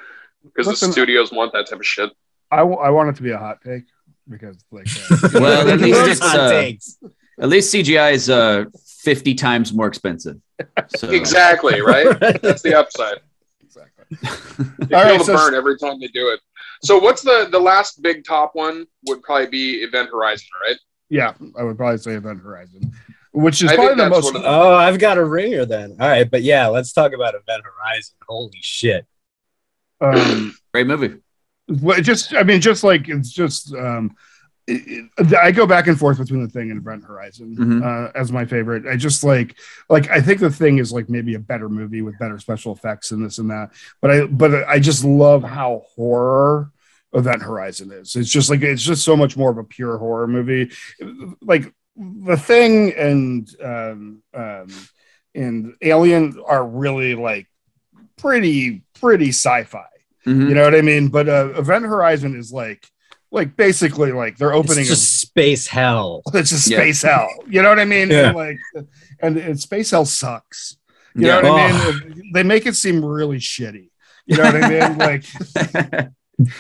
[0.45, 2.11] because the studios want that type of shit.
[2.55, 3.85] I, w- I want it to be a hot take
[4.29, 6.99] because like uh, Well, at least it's hot uh, takes.
[7.41, 8.65] at least CGI is uh
[9.03, 10.41] fifty times more expensive.
[10.97, 12.19] So Exactly, right?
[12.43, 13.19] That's the upside.
[13.63, 14.07] exactly
[14.89, 16.41] They All feel right, the so- burn every time they do it.
[16.83, 20.77] So what's the the last big top one would probably be Event Horizon, right?
[21.11, 22.91] yeah i would probably say event horizon
[23.33, 25.91] which is I probably the most the- Oh, I've got a ringer then.
[26.01, 28.15] All right, but yeah, let's talk about Event Horizon.
[28.27, 29.05] Holy shit.
[30.01, 31.17] um great movie.
[31.69, 34.15] Well, just i mean just like it's just um
[34.67, 37.83] it, it- I go back and forth between the thing and Event Horizon Mhm.
[38.09, 38.87] uh, as my favorite.
[38.87, 39.57] I just like,
[39.91, 43.11] like I think the thing is like maybe a better movie with better special effects
[43.11, 43.73] and this and that.
[44.01, 46.71] But I, but I just love how horror
[47.13, 48.17] Event Horizon is.
[48.17, 50.71] It's just like it's just so much more of a pure horror movie.
[51.43, 54.69] Like the thing and um, um,
[55.35, 57.49] and Alien are really like
[58.17, 59.85] pretty pretty sci-fi.
[60.27, 60.49] Mhm.
[60.49, 61.09] You know what I mean?
[61.09, 62.87] But uh, Event Horizon is like
[63.31, 66.23] like basically like they're opening It's just space hell.
[66.35, 66.79] it's just Yeah.
[66.79, 67.29] space hell.
[67.49, 68.09] You know what I mean?
[68.11, 68.29] Yeah.
[68.29, 68.59] And like
[69.21, 70.77] and, and space hell sucks.
[71.15, 71.41] You Yeah.
[71.41, 71.91] know what Oh.
[71.91, 72.31] I mean?
[72.33, 73.91] They make it seem really shitty.
[74.27, 74.99] You know what I mean?
[74.99, 75.25] Like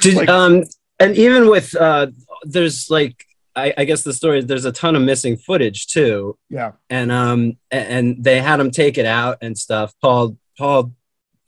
[0.00, 0.64] Did, Like- um,
[1.00, 2.08] and even with uh,
[2.42, 3.24] there's like
[3.56, 6.72] I, I guess the story is there's a ton of missing footage too, yeah.
[6.90, 9.94] and um, a- and they had him take it out and stuff.
[10.02, 10.92] Paul Paul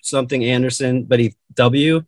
[0.06, 2.04] something Anderson, but he W.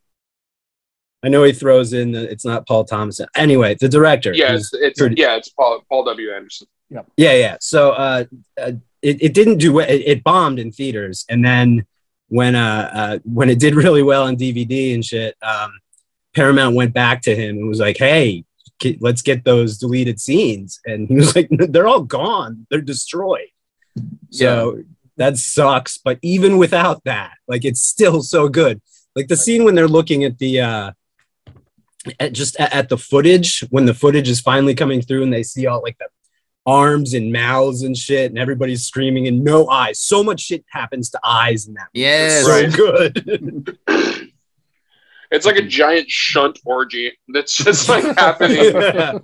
[1.23, 3.21] I know he throws in the, it's not Paul Thomas.
[3.35, 4.33] Anyway, the director.
[4.33, 6.33] Yeah, it's, it's pretty- yeah, it's Paul Paul W.
[6.33, 6.69] Anderson.
[6.91, 7.35] yeah, yeah.
[7.35, 7.57] yeah.
[7.61, 8.25] So uh,
[8.61, 11.87] uh it, it didn't do it, it bombed in theaters, and then
[12.29, 15.73] when uh, uh when it did really well on DVD and shit, um,
[16.35, 18.45] Paramount went back to him and was like, "Hey,
[19.01, 22.67] let's get those deleted scenes," and he was like, "They're all gone.
[22.71, 23.49] They're destroyed."
[24.31, 24.83] So
[25.19, 25.99] that sucks.
[25.99, 28.81] But even without that, like it's still so good.
[29.15, 30.93] Like the scene when they're looking at the uh
[32.21, 35.43] at just at, at the footage when the footage is finally coming through and they
[35.43, 36.07] see all like the
[36.67, 39.99] arms and mouths and shit and everybody's screaming and no eyes.
[40.01, 41.89] So much shit happens to eyes in that.
[41.93, 42.45] yes.
[42.45, 43.15] So Right.
[43.15, 43.79] good.
[45.31, 48.59] It's like a giant shunt orgy that's just like happening.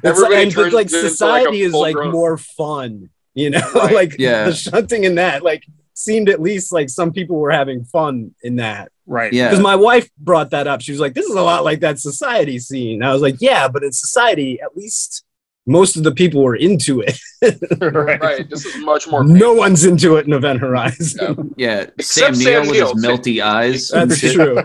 [0.00, 2.38] It's Everybody and, but, turns like it into, like, a society is like full-grown- more
[2.38, 3.60] fun, you know.
[3.74, 3.94] Right.
[3.94, 4.44] like Yeah.
[4.44, 5.64] the shunting in that like
[5.94, 8.90] seemed at least like some people were having fun in that.
[9.06, 9.32] Right.
[9.32, 9.48] Yeah.
[9.48, 10.80] Because my wife brought that up.
[10.82, 13.66] She was like, "This is a lot like that society scene." I was like, "Yeah,
[13.68, 15.24] but in society, at least
[15.66, 17.18] most of the people were into it.
[17.80, 18.20] right.
[18.20, 18.48] Right.
[18.50, 19.22] This is much more.
[19.24, 21.54] no one's into it in Event Horizon.
[21.58, 23.16] Yeah, Except Sam Neill with his Neill.
[23.18, 23.88] melty eyes.
[23.88, 24.62] That's true.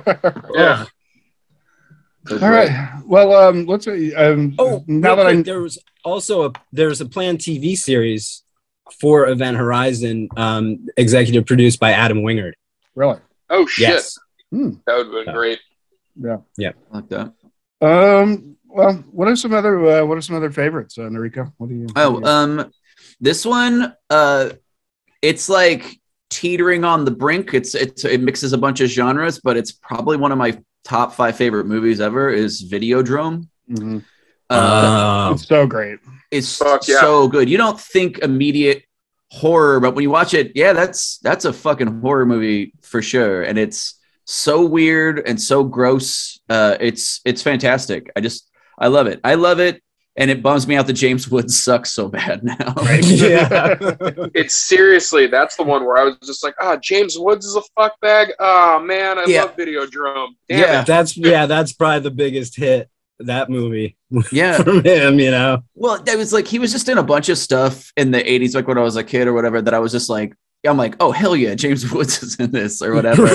[0.56, 0.86] Yeah.
[2.28, 3.02] So All right.
[3.06, 3.86] Well, um, let's.
[3.88, 7.76] Um, Oh, now real that quick, I there was also a there's a planned TV
[7.78, 8.43] series
[9.00, 12.54] for Event Horizon, um, executive produced by Adam Wingard.
[12.96, 13.90] really, Oh shit.
[13.90, 14.18] Yes.
[14.52, 15.60] hmm, That would have been great.
[16.16, 16.38] yeah.
[16.58, 16.72] Yeah.
[16.92, 17.34] Like that.
[17.82, 18.58] Um.
[18.66, 21.52] Well, what are some other uh, what are some other favorites, uh, Nariko?
[21.58, 21.82] What do you?
[21.84, 22.72] what do Oh, you- um,
[23.22, 24.50] this one, uh,
[25.22, 26.00] it's like
[26.32, 27.54] teetering on the brink.
[27.54, 31.14] It's it's it mixes a bunch of genres, but it's probably one of my top
[31.14, 32.30] five favorite movies ever.
[32.32, 33.48] Is Videodrome.
[33.70, 34.04] Mhm.
[34.50, 35.34] Uh, Oh.
[35.34, 36.00] it's so great.
[36.34, 37.00] It's Fuck yeah.
[37.00, 37.50] so good.
[37.50, 38.84] You don't think immediate
[39.32, 43.44] horror, but when you watch it, yeah, that's that's a fucking horror movie for sure.
[43.44, 46.40] And it's so weird and so gross.
[46.50, 48.12] Uh, it's it's fantastic.
[48.16, 49.20] I just I love it.
[49.24, 49.82] I love it,
[50.16, 52.74] and it bums me out that James Woods sucks so bad now.
[52.78, 53.04] Right.
[53.06, 53.78] yeah.
[54.36, 57.62] It's seriously that's the one where I was just like, ah, James Woods is a
[57.80, 58.32] fuckbag.
[58.40, 59.44] Oh man, I Yeah.
[59.44, 60.30] love Videodrome.
[60.50, 60.82] Damn Yeah.
[60.82, 60.88] it.
[60.88, 62.90] that's yeah, that's probably the biggest hit
[63.28, 63.98] that movie
[64.32, 64.62] yeah.
[64.62, 65.20] from him.
[65.20, 68.12] You know, Well, that was like he was just in a bunch of stuff in
[68.12, 69.62] the '80s, like when I was a kid or whatever.
[69.62, 72.82] That I was just like, I'm like, oh hell yeah, James Woods is in this
[72.82, 73.28] or whatever.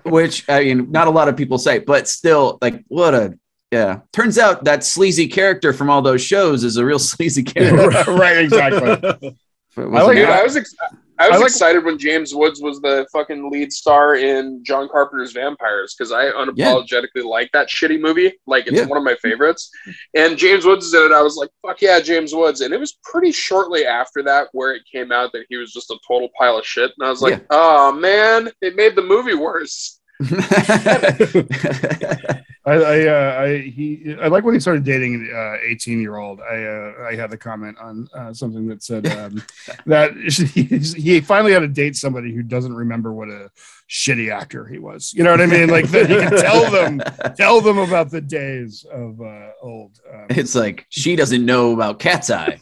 [0.04, 3.38] which I mean, not a lot of people say, but still, like, what a
[3.70, 4.00] yeah.
[4.12, 8.12] Turns out that sleazy character from all those shows is a real sleazy character.
[8.12, 8.38] right.
[8.38, 9.34] Exactly.
[9.76, 10.74] I like wasn't I was ex-
[11.18, 14.88] I was I like- excited when James Woods was the fucking lead star in John
[14.88, 18.32] Carpenter's Vampires because I unapologetically like that shitty movie.
[18.46, 18.86] Like it's Yeah.
[18.86, 19.70] one of my favorites.
[20.16, 21.12] And James Woods is in it.
[21.12, 22.60] I was like, fuck yeah, James Woods.
[22.62, 25.90] And it was pretty shortly after that where it came out that he was just
[25.90, 26.90] a total pile of shit.
[26.98, 27.40] And I was like, Yeah.
[27.50, 30.00] oh man, it made the movie worse.
[32.66, 36.16] I, I, uh, I, he, I like when he started dating an uh, 18 year
[36.16, 36.40] old.
[36.40, 39.42] I, uh, I had a comment on uh, something that said um,
[39.86, 40.16] that
[40.54, 40.62] he,
[41.00, 43.50] he finally had to date somebody who doesn't remember what a
[43.90, 45.12] shitty actor he was.
[45.12, 45.68] You know what I mean?
[45.68, 47.02] Like that he can tell them,
[47.36, 50.00] tell them about the days of uh, old.
[50.12, 52.58] Um, it's like she doesn't know about Cat's Eye.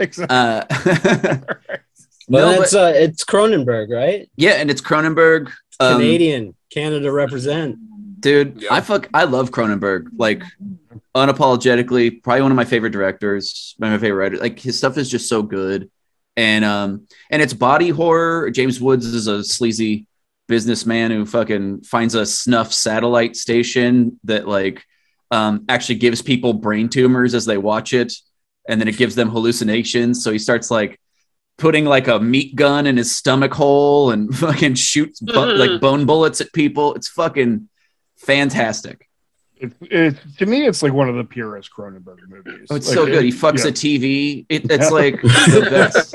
[0.00, 0.26] exactly.
[0.28, 1.44] Uh,
[2.28, 4.28] Well, No, it's uh, it's Cronenberg, right?
[4.36, 5.48] yeah, and it's Cronenberg.
[5.78, 7.76] Um, Canadian, Canada represent.
[8.18, 8.72] Dude Yeah.
[8.74, 10.42] i fuck i love cronenberg like
[11.14, 14.96] unapologetically probably one of my favorite directors one of my favorite writers like his stuff
[14.98, 15.90] is just so good.
[16.38, 18.50] And um and it's body horror.
[18.50, 20.06] James woods is a sleazy
[20.48, 24.84] businessman who fucking finds a snuff satellite station that like
[25.30, 28.12] um actually gives people brain tumors as they watch it.
[28.68, 30.22] And then it gives them hallucinations.
[30.22, 31.00] So he starts like
[31.56, 36.04] putting like a meat gun in his stomach hole and fucking shoots bu- like bone
[36.04, 36.94] bullets at people.
[36.96, 37.66] It's fucking
[38.16, 39.08] fantastic.
[39.56, 42.66] it, it, to me, it's like one of the purest Cronenberg movies.
[42.70, 43.24] Oh, it's Like, so good.
[43.24, 43.70] it- He fucks yeah.
[43.70, 44.46] a TV.
[44.48, 46.14] It, it's like the best.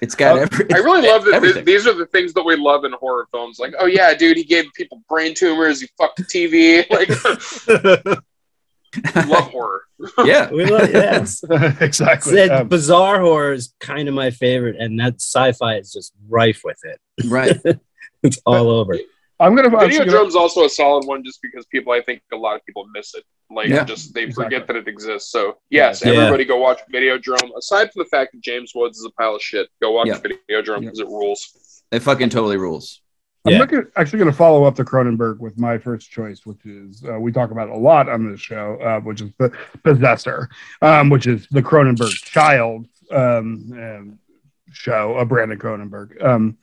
[0.00, 0.66] It's got every.
[0.72, 1.64] I really love that th- everything.
[1.64, 3.58] these are the things that we love in horror films.
[3.60, 5.80] Like, oh yeah, dude, he gave people brain tumors.
[5.80, 6.84] He fucked the TV.
[6.90, 7.08] Like,
[9.28, 9.82] love horror.
[10.24, 11.42] yeah, We love, yes.
[11.80, 12.38] exactly.
[12.38, 16.62] It's- Um, bizarre horror is kind of my favorite, and that sci-fi is just rife
[16.64, 17.00] with it.
[17.26, 17.58] right.
[18.22, 18.98] It's all over.
[19.42, 19.68] I'm gonna.
[19.68, 22.56] I'm actually gonna- Videodrome's also a solid one just because people, I think a lot
[22.56, 23.24] of people miss it.
[23.50, 23.84] Like, Yeah.
[23.84, 24.44] just they Exactly.
[24.44, 25.30] forget that it exists.
[25.30, 26.12] So, yes, Yeah.
[26.12, 27.50] everybody go watch Videodrome.
[27.58, 30.20] Aside from the fact that James Woods is a pile of shit, go watch Yeah.
[30.20, 31.82] Videodrome because it rules.
[31.90, 33.00] It fucking totally rules.
[33.44, 33.58] I'm Yeah.
[33.58, 37.18] looking, actually going to follow up the Cronenberg with my first choice, which is uh,
[37.18, 39.50] we talk about a lot on this show, uh, which is the
[39.82, 40.48] Possessor,
[40.80, 44.18] um, which is the Cronenberg child um, um,
[44.70, 46.24] show of Brandon Cronenberg.
[46.24, 46.56] Um,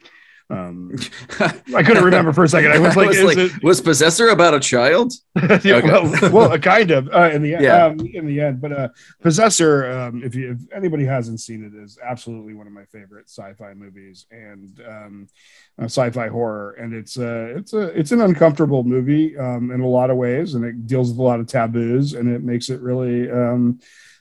[0.52, 0.92] um,
[1.76, 2.72] I couldn't remember for a second.
[2.72, 5.14] I was like, is it- was Possessor about a child?
[5.36, 5.82] yeah, Okay.
[5.88, 7.64] well, well, kind of uh, in the end.
[7.64, 7.86] Yeah.
[7.86, 8.88] Um, in the end, but uh,
[9.22, 13.30] Possessor, um, if you if anybody hasn't seen it, is absolutely one of my favorite
[13.30, 15.28] sci-fi movies and um,
[15.80, 16.72] uh, sci-fi horror.
[16.74, 20.56] And it's uh, it's a it's an uncomfortable movie um, in a lot of ways,
[20.56, 23.30] and it deals with a lot of taboos, and it makes it really.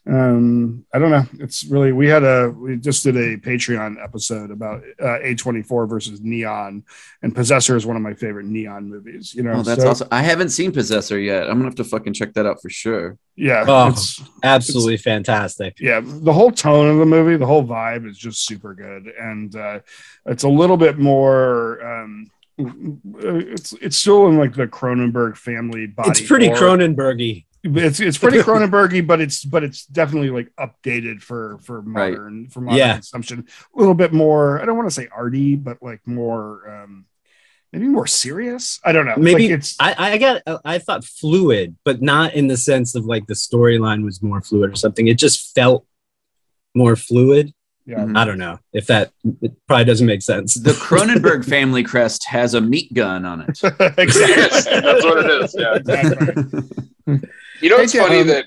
[0.09, 4.51] Um, i don't know it's really we had a we just did a patreon episode
[4.51, 6.83] about uh, a24 versus neon
[7.23, 10.09] and possessor is one of my favorite neon movies you know Oh, that's so- awesome.
[10.11, 11.43] I haven't seen Possessor yet.
[11.43, 13.19] I'm gonna have to fucking check that out for sure.
[13.37, 13.89] yeah Oh.
[13.89, 15.77] it's Absolutely fantastic.
[15.79, 19.55] yeah the whole tone of the movie the whole vibe is just super good and
[19.57, 19.81] uh
[20.25, 22.31] it's a little bit more um
[23.21, 26.79] it's it's still in like the cronenberg family body It's pretty horror.
[26.79, 27.45] Cronenbergy.
[27.77, 32.13] It's it's pretty Cronenbergy, but it's but it's definitely like updated for for Right.
[32.13, 32.93] modern for modern Yeah.
[32.95, 33.47] consumption.
[33.75, 34.61] A little bit more.
[34.61, 37.07] I don't want to say arty, but like more um
[37.73, 38.81] maybe more serious.
[38.85, 39.17] I don't know.
[39.17, 43.05] Maybe like it's I, I got I thought fluid, but not in the sense of
[43.05, 45.07] like the storyline was more fluid or something.
[45.09, 45.87] It just felt
[46.75, 47.53] more fluid.
[47.87, 48.01] yeah.
[48.05, 48.17] Mhm.
[48.19, 50.55] I don't know if that it probably doesn't make sense.
[50.55, 53.59] The Cronenberg family crest has a meat gun on it.
[53.63, 55.55] Yes, that's what it is.
[55.59, 55.75] Yeah.
[55.77, 56.63] exactly.
[57.61, 58.45] You know, it's Jim, funny um, that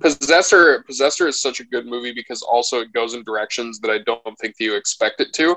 [0.00, 3.98] Possessor Possessor is such a good movie because also it goes in directions that I
[3.98, 5.56] don't think that you expect it to.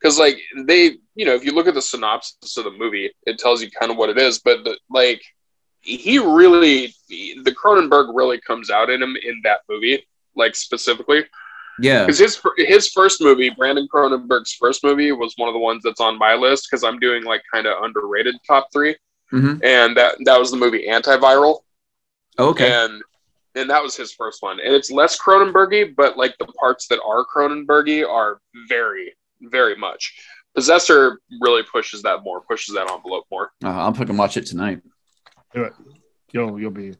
[0.00, 3.38] Because like they, you know, if you look at the synopsis of the movie, it
[3.38, 4.40] tells you kind of what it is.
[4.40, 5.22] But the, like,
[5.82, 11.24] he really, the Cronenberg really comes out in him in that movie, like specifically.
[11.78, 12.04] Yeah.
[12.06, 16.00] Because his his first movie, Brandon Cronenberg's first movie, was one of the ones that's
[16.00, 18.96] on my list because I'm doing like kind of underrated top three,
[19.32, 19.62] Mhm.
[19.62, 21.60] and that that was the movie Antiviral
[22.38, 22.72] Okay.
[22.72, 23.02] and
[23.54, 27.00] and that was his first one and it's less cronenbergy but like the parts that
[27.02, 30.14] are cronenbergy are very very much
[30.54, 34.80] possessor really pushes that more pushes that envelope more Uh, I'll fucking watch it tonight.
[36.32, 36.94] You'll you'll be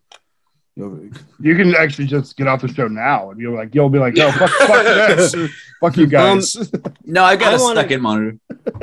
[0.76, 3.88] you'll be, you can actually just get off the show now and you'll like you'll
[3.90, 4.84] be like, no, fuck, fuck
[5.16, 5.34] this.
[5.80, 6.56] fuck you guys.
[7.04, 8.38] No, I got I a wanna- second monitor.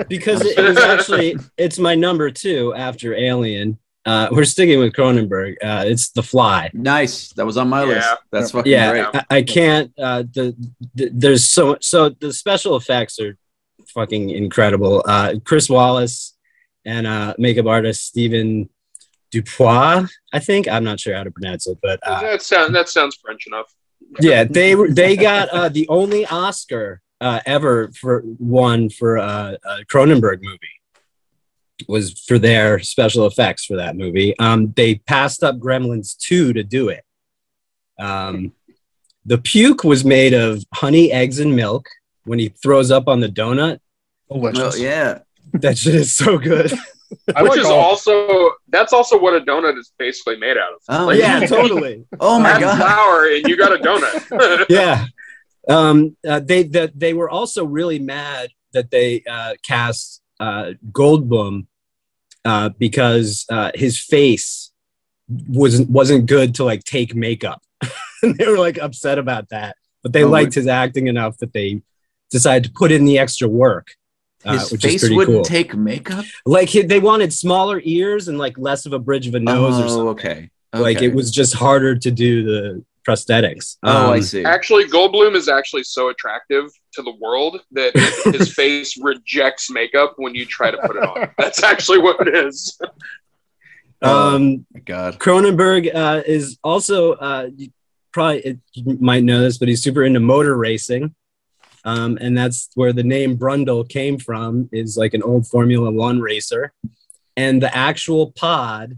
[0.08, 3.78] because it, it was actually it's my number two after Alien.
[4.06, 5.56] Uh, we're sticking with Cronenberg.
[5.64, 6.70] Uh, it's The Fly.
[6.74, 7.32] Nice.
[7.34, 8.08] That was on my list.
[8.08, 8.16] Yeah.
[8.32, 9.24] That's fucking Yeah, great.
[9.30, 9.94] I, I can't.
[9.98, 10.56] Uh, the,
[10.96, 13.38] the there's so so the special effects are
[13.88, 15.04] fucking incredible.
[15.08, 16.34] Uh, Chris Walas
[16.86, 18.70] and uh, makeup artist Stephan
[19.32, 20.10] Dupuis.
[20.34, 23.16] I think I'm not sure how to pronounce it, but uh, that sounds that sounds
[23.16, 23.74] french enough
[24.20, 29.56] yeah, they were they got uh, the only Oscar uh, ever for one for uh,
[29.64, 30.60] a Cronenberg movie
[31.88, 34.38] was for their special effects for that movie.
[34.40, 37.04] Um, they passed up Gremlins two to do it.
[38.00, 38.54] Um,
[39.26, 41.88] the puke was made of honey, eggs, and milk.
[42.26, 43.80] When he throws up on the donut,
[44.32, 44.58] Delicious.
[44.60, 45.20] Well, yeah.
[45.54, 46.72] that shit is so good.
[47.36, 50.80] I which is all- also that's also what a donut is basically made out of
[50.90, 51.42] Oh, Like, yeah.
[51.42, 52.06] yeah, totally.
[52.20, 52.78] Oh my god.
[52.78, 55.06] flour and you got a donut yeah.
[55.70, 61.68] Um, uh, they that they were also really mad that they uh, cast uh, Goldblum
[62.46, 64.72] uh, because uh, his face
[65.48, 67.62] wasn't wasn't good to like take makeup.
[68.24, 71.54] and they were like upset about that, but they Oh, liked his acting enough that
[71.54, 71.82] they
[72.32, 73.96] decided to put in the extra work.
[74.46, 75.44] Uh, His face wouldn't cool.
[75.46, 76.26] take makeup.
[76.46, 79.80] like he, they wanted smaller ears and like less of a bridge of a nose
[79.80, 80.08] or oh, something.
[80.10, 80.50] okay.
[80.74, 83.78] Like it was just harder to do the prosthetics.
[83.84, 84.44] Oh, I Um, see.
[84.44, 87.96] actually goldblum is actually so attractive to the world that
[88.34, 92.34] his face rejects makeup when you try to put it on that's actually what it
[92.36, 92.80] is
[94.02, 95.18] Oh, Um, my god.
[95.20, 97.70] Cronenberg uh, is also uh, you
[98.12, 101.16] probably you might know this, but he's super into motor racing,
[101.86, 104.68] um, and that's where the name Brundle came from.
[104.74, 106.74] Is like an old Formula One racer,
[107.38, 108.98] and the actual pod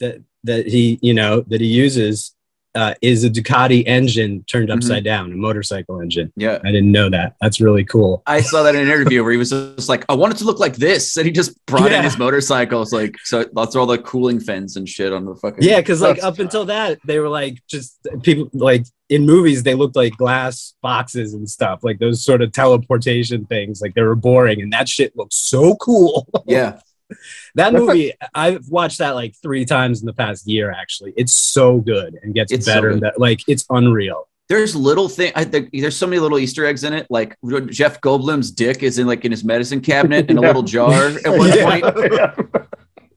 [0.00, 2.34] that that he you know that he uses
[2.74, 4.76] uh, is a Ducati engine turned Mhm.
[4.76, 6.32] upside down, a motorcycle engine.
[6.36, 6.58] Yeah.
[6.64, 7.34] I didn't know that.
[7.40, 8.22] That's really cool.
[8.26, 10.44] I saw that in an interview where he was just like, I want it to
[10.44, 11.16] look like this.
[11.16, 12.80] And he just brought in his motorcycle.
[12.82, 15.62] It's like, so that's all the cooling fins and shit on the fucking.
[15.62, 19.74] Yeah, because like up until that, they were like just people like in movies they
[19.74, 23.80] looked like glass boxes and stuff, like those sort of teleportation things.
[23.82, 26.26] Like they were boring, and that shit looked so cool.
[26.46, 26.78] Yeah.
[27.54, 30.70] that movie, I've watched that like three times in the past year.
[30.70, 32.88] Actually, it's so good and gets It's better.
[32.88, 32.92] good.
[32.92, 33.14] and better.
[33.18, 34.28] Like it's unreal.
[34.48, 35.32] There's little thing.
[35.34, 37.06] I think there's so many little Easter eggs in it.
[37.08, 37.36] Like
[37.70, 40.92] Jeff Goldblum's dick is in like in his medicine cabinet in a little jar.
[40.92, 41.80] At one Yeah.
[41.80, 42.34] point, yeah.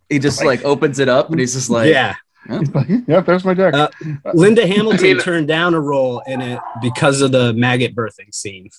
[0.08, 2.16] he just like opens it up and he's just like, yeah,
[2.48, 3.74] He's like, yeah, there's my dick.
[3.74, 3.90] Uh,
[4.36, 8.34] Linda Hamilton I mean- turned down a role in it because of the maggot birthing
[8.34, 8.70] scene.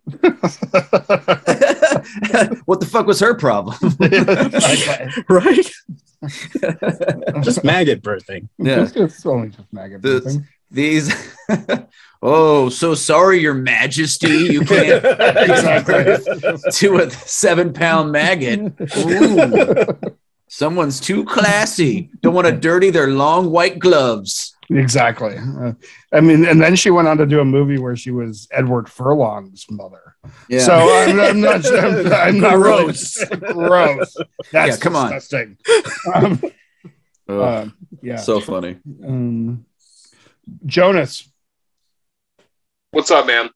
[2.64, 3.76] what the fuck was her problem?
[5.28, 5.70] right?
[7.42, 8.48] Just maggot birthing.
[8.58, 8.82] Yeah.
[8.82, 10.02] It's, it's only just maggot.
[10.02, 10.46] The- thing.
[10.68, 11.14] These.
[12.22, 14.28] oh, so sorry, Your Majesty.
[14.28, 16.16] You can't Exactly.
[16.72, 18.72] to a seven pound maggot.
[18.98, 19.96] Ooh,
[20.48, 22.10] someone's too classy.
[22.22, 24.55] Don't want to dirty their long white gloves.
[24.70, 25.36] Exactly.
[25.36, 25.72] Uh,
[26.12, 28.88] I mean, and then she went on to do a movie where she was Edward
[28.88, 30.16] Furlong's mother.
[30.48, 30.60] Yeah.
[30.60, 31.66] So I'm, I'm not.
[31.66, 33.18] I'm, I'm not Gross.
[33.30, 34.16] Really, gross.
[34.52, 35.20] That's Yeah, come on.
[36.14, 36.40] Um,
[37.28, 38.16] Ugh, um, yeah.
[38.16, 38.78] so funny.
[39.04, 39.66] Um,
[40.64, 41.28] Jonas,
[42.92, 43.50] what's up man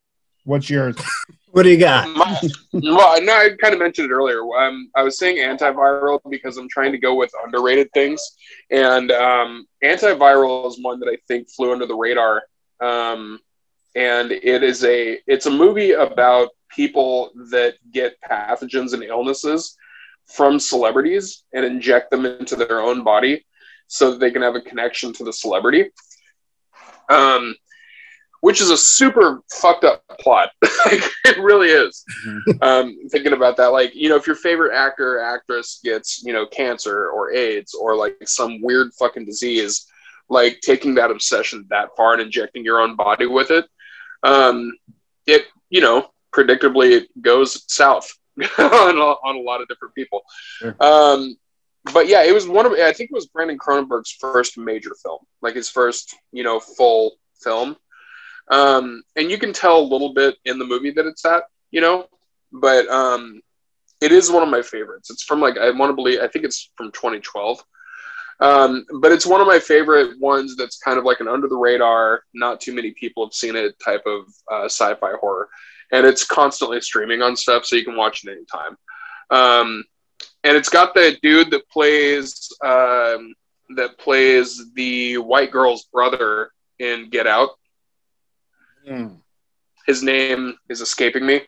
[0.45, 0.97] what's yours?
[1.53, 2.09] What do you got?
[2.17, 2.41] My,
[2.75, 4.41] well, no, I kind of mentioned it earlier.
[4.57, 8.25] Um, I was saying antiviral because I'm trying to go with underrated things,
[8.71, 12.43] and um, antiviral is one that I think flew under the radar.
[12.81, 13.41] Um,
[13.97, 19.77] and it is a it's a movie about people that get pathogens and illnesses
[20.27, 23.45] from celebrities and inject them into their own body
[23.89, 25.91] so that they can have a connection to the celebrity.
[27.09, 27.57] Um,
[28.41, 30.51] which is a super fucked up plot.
[30.87, 32.05] like, it really is.
[32.27, 32.63] Mhm.
[32.63, 36.33] Um, thinking about that, like you know, if your favorite actor or actress gets you
[36.33, 39.87] know cancer or AIDS or like some weird fucking disease,
[40.29, 43.67] like taking that obsession that far and injecting your own body with it,
[44.23, 44.73] um,
[45.27, 48.11] it you know predictably it goes south
[48.59, 50.23] on, a, on a lot of different people.
[50.59, 50.77] Sure.
[50.81, 51.37] Um,
[51.93, 55.19] but yeah, it was one of I think it was Brandon Cronenberg's first major film,
[55.43, 57.77] like his first you know full film.
[58.51, 61.81] Um, and you can tell a little bit in the movie that it's that, you
[61.81, 62.07] know,
[62.53, 63.41] but um,
[64.01, 65.11] it is one of my favorites.
[65.11, 67.63] It's from like I want to believe I think it's from 2012.
[68.41, 71.57] Um, but it's one of my favorite ones that's kind of like an under the
[71.57, 75.49] radar, not too many people have seen it type of uh, sci-fi horror,
[75.93, 78.79] and it's constantly streaming on stuff, so you can watch it anytime.
[79.31, 79.85] Um,
[80.43, 83.35] and it's got the dude that plays um,
[83.77, 87.51] that plays the white girl's brother in Get Out
[88.89, 89.17] Mm.
[89.87, 91.43] his name is escaping me,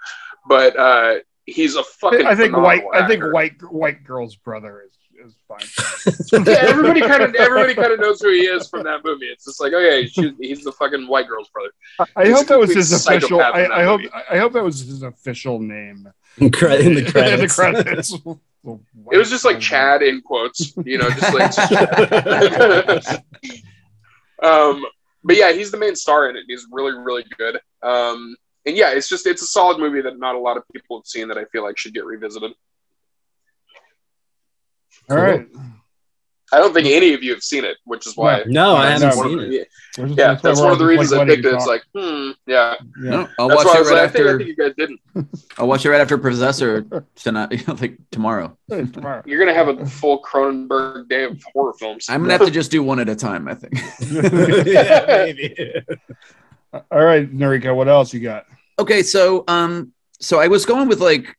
[0.49, 1.14] but uh,
[1.47, 2.26] he's a fucking.
[2.26, 2.80] I think white.
[2.83, 4.93] phenomenal I think white white girl's brother is
[5.24, 6.45] is fine.
[6.47, 9.26] yeah, everybody kind of everybody kind of knows who he is from that movie.
[9.26, 11.70] It's just like, oh yeah, he's, he's the fucking white girl's brother.
[12.16, 13.41] I He's hope that was his official.
[13.41, 14.01] I, I hope.
[14.01, 14.12] movie.
[14.30, 16.09] I hope that was his official name
[16.39, 17.59] In, cre- in the credits.
[17.59, 18.12] In the credits.
[19.12, 21.35] It was just like Chad in quotes, you know, just
[23.09, 23.24] like.
[24.43, 24.85] um,
[25.24, 26.44] but yeah, he's the main star in it.
[26.46, 27.60] He's really really good.
[27.82, 30.98] Um, and yeah, it's just it's a solid movie that not a lot of people
[30.98, 32.52] have seen that I feel like should get revisited.
[35.10, 35.46] All right.
[36.53, 38.42] I don't think any of you have seen it, which is why.
[38.46, 39.50] No, I haven't seen of it.
[39.50, 39.66] the-
[40.03, 41.48] We're just- Yeah, why that's one of the all just, reasons I letting picked it.
[41.50, 42.74] you It's like, hmm, yeah.
[43.03, 43.11] Yeah.
[43.11, 44.38] No, I'll That's watch why I it right like, I think, I after.
[44.38, 45.00] think you guys didn't.
[45.59, 46.86] I'll watch it right after Possessor
[47.16, 48.57] tonight, like tomorrow.
[48.70, 49.22] Tomorrow.
[49.26, 52.07] You're gonna have a full Cronenberg day of horror films.
[52.09, 53.48] I'm gonna have to just do one at a time.
[53.48, 53.74] I think.
[54.66, 55.57] yeah, maybe.
[56.90, 58.46] All right, Noriko, what else you got?
[58.78, 61.36] Okay, so um, so I was going with like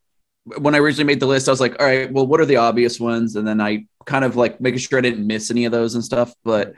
[0.58, 2.58] when I originally made the list, I was like, all right, well, what are the
[2.58, 3.36] obvious ones?
[3.38, 6.04] And then I kind of like making sure I didn't miss any of those and
[6.04, 6.34] stuff.
[6.44, 6.74] But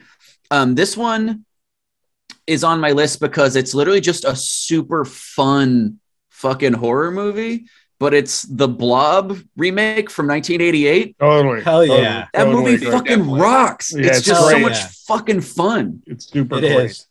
[0.52, 1.46] um, this one
[2.48, 6.00] is on my list because it's literally just a super fun
[6.30, 7.66] fucking horror movie.
[7.98, 11.16] But it's the Blob remake from 1988.
[11.18, 11.62] Totally.
[11.64, 12.28] Hell yeah.
[12.34, 12.92] That totally movie great.
[12.92, 13.40] fucking Definitely.
[13.40, 13.94] rocks.
[13.96, 14.88] Yeah, it's it's just so much Yeah.
[15.08, 16.04] fucking fun.
[16.06, 17.06] It's super It great.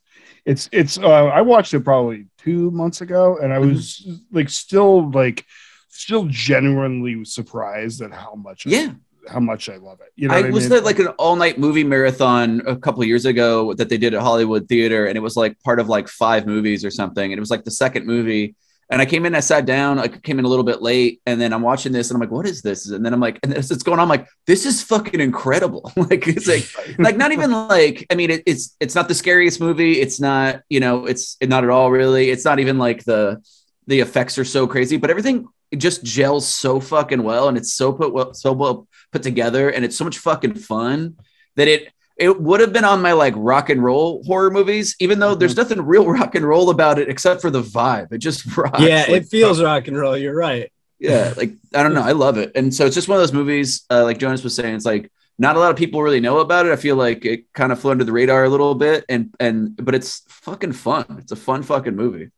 [0.45, 0.99] It's it's.
[0.99, 5.47] Uh, I watched it probably two months ago, and I was like, still like,
[5.89, 8.67] still genuinely surprised at how much.
[8.67, 8.93] I- Yeah.
[9.29, 10.13] How much I love it.
[10.17, 10.79] You know, I what was mean?
[10.79, 14.15] at like an all night movie marathon a couple of years ago that they did
[14.15, 17.33] at Hollywood Theater, and it was like part of like five movies or something.
[17.33, 18.55] And it was like the second movie.
[18.91, 21.41] And I came in, I sat down, I came in a little bit late, and
[21.41, 23.53] then I'm watching this, and I'm like, "What is this?" And then I'm like, and
[23.55, 27.51] it's going on, I'm like, "This is fucking incredible!" like it's like, like not even
[27.51, 30.01] like, I mean, it, it's it's not the scariest movie.
[30.01, 32.31] It's not, you know, it's not at all really.
[32.31, 33.43] It's not even like the
[33.87, 37.93] the effects are so crazy, but everything just gels so fucking well, and it's so
[37.93, 41.17] put well, so well put together, and it's so much fucking fun
[41.55, 45.21] that it it would have been on my like rock and roll horror movies, even
[45.21, 48.13] though there's nothing real rock and roll about it except for the vibe.
[48.13, 48.81] It just rocks.
[48.81, 50.17] Yeah, Like, it feels rock and roll.
[50.17, 50.71] You're right.
[50.99, 53.33] yeah, like I don't know, I love it, and so it's just one of those
[53.33, 53.85] movies.
[53.89, 56.67] Uh, like Jonas was saying, it's like not a lot of people really know about
[56.67, 56.73] it.
[56.73, 59.77] I feel like it kind of flew under the radar a little bit, and and
[59.77, 61.07] but it's fucking fun.
[61.21, 62.31] It's a fun fucking movie.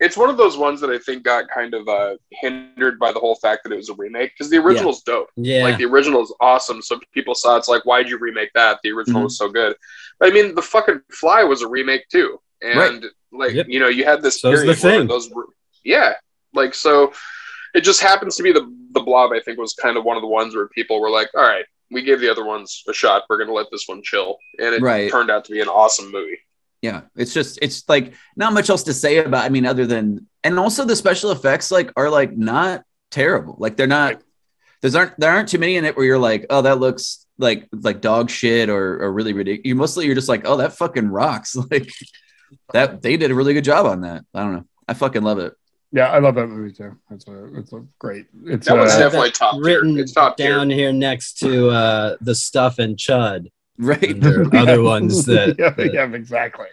[0.00, 3.18] It's one of those ones that I think got kind of uh, hindered by the
[3.18, 5.28] whole fact that it was a remake because the original's dope.
[5.36, 5.64] Yeah.
[5.64, 6.80] Like the original is awesome.
[6.82, 8.78] So people saw it's like, why'd you remake that?
[8.84, 9.24] The original Mhm.
[9.24, 9.74] was so good.
[10.20, 13.66] But I mean, the fucking Fly was a remake too, and like Yep.
[13.68, 15.46] you know, you had this So's the period where those were,
[15.84, 16.14] yeah,
[16.54, 17.12] like so.
[17.74, 19.32] It just happens to be the the Blob.
[19.32, 21.64] I think was kind of one of the ones where people were like, all right,
[21.90, 23.24] we gave the other ones a shot.
[23.28, 25.10] We're gonna let this one chill, and it Right.
[25.10, 26.38] turned out to be an awesome movie.
[26.82, 29.44] Yeah, it's just it's like not much else to say about.
[29.44, 33.56] I mean, other than and also the special effects like are like not terrible.
[33.58, 34.22] Like they're not.
[34.80, 37.68] There's aren't there aren't too many in it where you're like, oh, that looks like
[37.72, 39.66] like dog shit or or really ridiculous.
[39.66, 41.56] You mostly you're just like, oh, that fucking rocks.
[41.70, 41.90] Like
[42.72, 44.24] that they did a really good job on that.
[44.32, 44.64] I don't know.
[44.86, 45.52] I fucking love it.
[45.92, 46.96] yeah, I love that movie too.
[47.10, 48.26] It's a it's a great.
[48.46, 49.04] It's That one's uh, Yeah.
[49.04, 49.82] definitely top tier.
[49.98, 50.48] It's top tier.
[50.48, 53.50] down here next to uh, the stuff and Chud.
[53.78, 54.20] Right.
[54.20, 56.66] There are other ones that, yeah, that- yeah, exactly.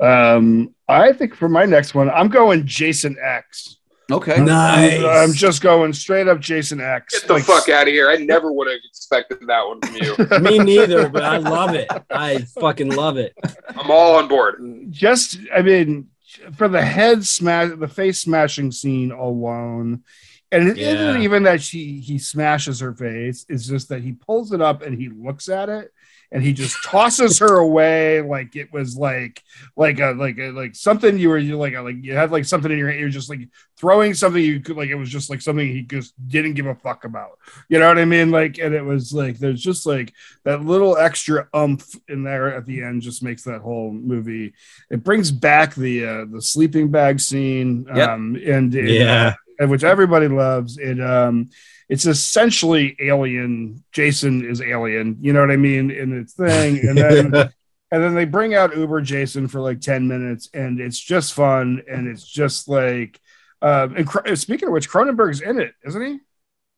[0.00, 3.76] Um, I think for my next one, I'm going Jason X.
[4.10, 4.40] Okay.
[4.40, 5.04] Nice.
[5.04, 7.20] I'm just going straight up Jason X.
[7.20, 8.10] Get the Like, fuck out of here!
[8.10, 10.40] I never would have expected that one from you.
[10.40, 11.88] Me neither, but I love it.
[12.10, 13.34] I fucking love it.
[13.68, 14.60] I'm all on board.
[14.90, 16.08] just I mean
[16.56, 20.02] for the head smash the face smashing scene alone
[20.50, 21.12] and it Yeah.
[21.12, 24.82] not even that she he smashes her face it's just that he pulls it up
[24.82, 25.92] and he looks at it
[26.32, 29.42] and he just tosses her away like it was like
[29.76, 32.70] like a like a, like something you were you like like you had like something
[32.70, 33.40] in your hand you're just like
[33.76, 36.74] throwing something you could like it was just like something he just didn't give a
[36.74, 40.12] fuck about you know what i mean like and it was like there's just like
[40.44, 44.52] that little extra umph in there at the end just makes that whole movie
[44.90, 48.08] it brings back the uh the sleeping bag scene Yep.
[48.08, 49.34] um and Yeah.
[49.60, 51.50] uh, which everybody loves it um
[51.90, 56.96] it's essentially alien jason is alien you know what i mean in its thing and
[56.96, 57.34] then
[57.92, 61.82] and then they bring out uber jason for like 10 minutes and it's just fun
[61.90, 63.20] and it's just like
[63.60, 66.18] um and Cro- speaking of which cronenberg's in it isn't he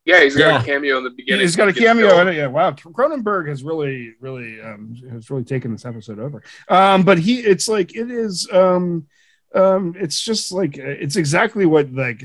[0.04, 0.62] Yeah, he's got Yeah.
[0.62, 1.42] a cameo in the beginning.
[1.42, 2.20] He's got a cameo killed.
[2.22, 2.36] in it.
[2.36, 2.72] Yeah, wow.
[2.72, 6.42] Cronenberg has really, really, um, has really taken this episode over.
[6.68, 9.06] Um, but he, it's like it is, um,
[9.54, 12.24] um, it's just like it's exactly what like,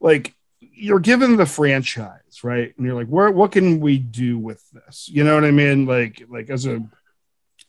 [0.00, 0.32] like
[0.74, 2.72] you're given the franchise, right?
[2.76, 5.08] And you're like, where, what can we do with this?
[5.08, 5.86] You know what I mean?
[5.86, 6.82] Like, like as a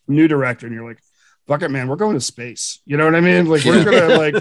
[0.07, 1.01] new director, and you're like,
[1.47, 2.79] fuck it, man, we're going to space.
[2.85, 3.47] You know what I mean?
[3.47, 4.35] Like, we're gonna like.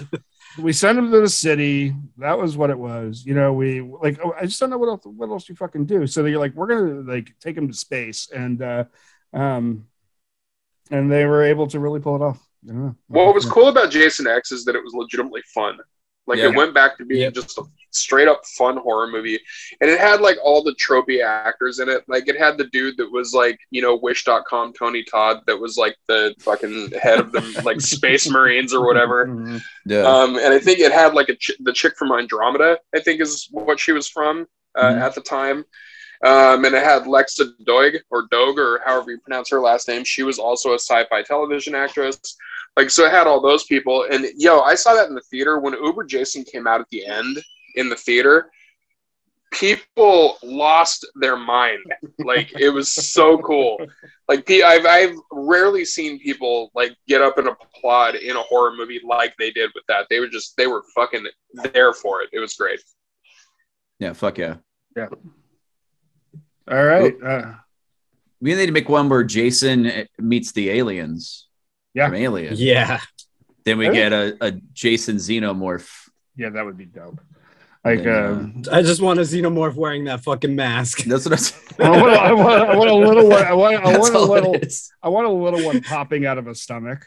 [0.58, 1.94] We sent him to the city.
[2.18, 3.24] That was what it was.
[3.24, 4.20] You know, we like.
[4.22, 5.00] Oh, I just don't know what else.
[5.04, 6.06] What else you fucking do?
[6.06, 8.84] So you're like, we're gonna like take him to space, and uh,
[9.32, 9.86] um,
[10.90, 12.46] and they were able to really pull it off.
[12.68, 12.90] I.
[13.08, 15.78] What was cool about Jason X is that it was legitimately fun.
[16.27, 16.47] Like Yeah.
[16.51, 17.35] it went back to being Yep.
[17.35, 19.39] just a straight up fun horror movie,
[19.81, 22.03] and it had like all the tropey actors in it.
[22.09, 25.77] Like it had the dude that was like you know Wish.com Tony Todd that was
[25.77, 29.27] like the fucking head of the like Space Marines or whatever.
[29.27, 29.61] Mhm.
[29.87, 30.03] Yeah.
[30.03, 32.79] Um, and I think it had like a ch- the chick from Andromeda.
[32.95, 34.47] I think is what she was from
[34.77, 35.01] uh, Mhm.
[35.03, 35.64] at the time.
[36.25, 40.05] Um, and it had Lexa Doig or Dogue or however you pronounce her last name.
[40.05, 42.16] She was also a sci-fi television actress.
[42.77, 44.07] Like so, it had all those people.
[44.11, 47.05] And yo, I saw that in the theater when Uber Jason came out at the
[47.07, 47.39] end
[47.75, 48.51] in the theater.
[49.51, 51.81] People lost their mind.
[52.18, 53.79] Like it was so cool.
[54.27, 58.73] Like P- I've I've rarely seen people like get up and applaud in a horror
[58.75, 60.07] movie like they did with that.
[60.09, 61.27] They were just they were fucking
[61.73, 62.31] there for it.
[62.33, 62.81] It was great.
[63.99, 64.14] yeah.
[64.14, 64.57] Fuck yeah.
[64.97, 65.09] Yeah.
[66.70, 67.14] All right.
[67.23, 67.53] Uh,
[68.41, 71.49] We need to make one where Jason meets the aliens.
[71.95, 72.07] Yeah.
[72.09, 72.55] From Alien.
[72.57, 73.01] Yeah.
[73.64, 75.88] Then we get a, a Jason xenomorph.
[76.36, 77.20] yeah, that would be dope.
[77.84, 78.28] Like, Yeah.
[78.28, 80.99] um, I just want a xenomorph wearing that fucking mask.
[81.05, 81.53] That's what I was.
[81.80, 83.45] I want, I want, I want a little one.
[83.45, 84.57] I want, I want a little.
[85.03, 87.05] I want a little one popping out of a stomach,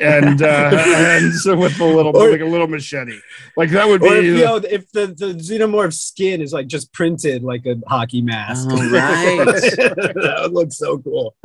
[0.00, 3.18] and uh, and so with a little Or- like a little machete,
[3.56, 4.26] like that would Or if, be.
[4.28, 8.66] you know, if the, the xenomorph's skin is like just printed like a hockey mask.
[8.70, 9.44] Oh, right.
[9.46, 11.34] that would look so cool.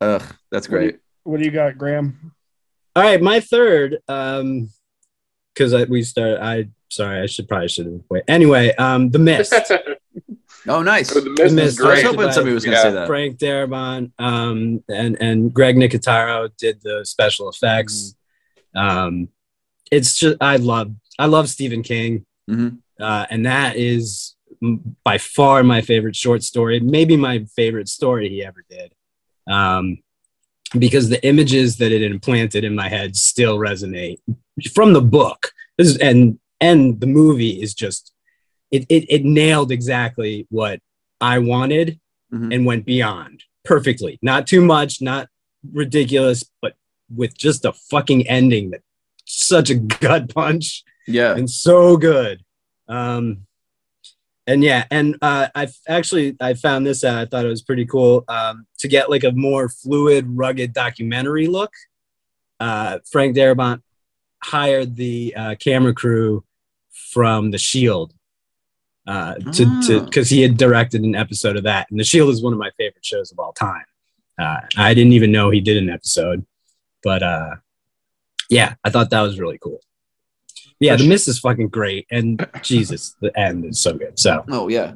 [0.00, 0.98] Ugh, that's great.
[1.24, 2.32] what do you got, Graham?
[2.96, 4.70] All right, my third, um,
[5.54, 6.42] because we started.
[6.42, 8.24] I sorry, I should probably should have wait.
[8.28, 9.52] Anyway, um, the mist.
[10.68, 11.08] Oh, nice.
[11.14, 12.04] the I mist Mist, is was great.
[12.04, 12.90] hoping somebody was going to Yeah.
[12.90, 13.06] say that.
[13.06, 18.14] Frank Darabont, um, and and Greg Nicotero did the special effects.
[18.76, 19.28] Um,
[19.90, 22.78] it's just I love I love Stephen King, Mhm.
[23.00, 24.36] uh, and that is
[25.02, 28.92] by far my favorite short story, maybe my favorite story he ever did.
[29.48, 29.98] Um,
[30.78, 34.18] because the images that it implanted in my head still resonate
[34.72, 35.50] from the book.
[35.78, 38.12] This is, and and the movie is just
[38.70, 40.80] it, it it nailed exactly what
[41.20, 41.98] I wanted
[42.32, 42.54] Mhm.
[42.54, 44.18] and went beyond perfectly.
[44.22, 45.28] Not too much, not
[45.72, 46.74] ridiculous, but
[47.14, 48.82] with just a fucking ending that
[49.24, 51.34] such a gut punch Yeah.
[51.34, 52.44] and so good.
[52.88, 53.46] Um,
[54.50, 57.18] and yeah, and uh, I've actually I found this out.
[57.18, 61.46] I thought it was pretty cool um, to get like a more fluid, rugged documentary
[61.46, 61.72] look.
[62.58, 63.82] Uh, Frank Darabont
[64.42, 66.44] hired the uh, camera crew
[67.12, 68.12] from The Shield
[69.06, 70.04] uh, to to Ah.
[70.04, 72.70] because he had directed an episode of that, and The Shield is one of my
[72.76, 73.84] favorite shows of all time.
[74.38, 76.44] Uh, I didn't even know he did an episode,
[77.04, 77.56] but uh,
[78.48, 79.80] yeah, I thought that was really cool.
[80.80, 84.18] Yeah, the mist is fucking great, and Jesus, the end is so good.
[84.18, 84.92] So Oh, yeah.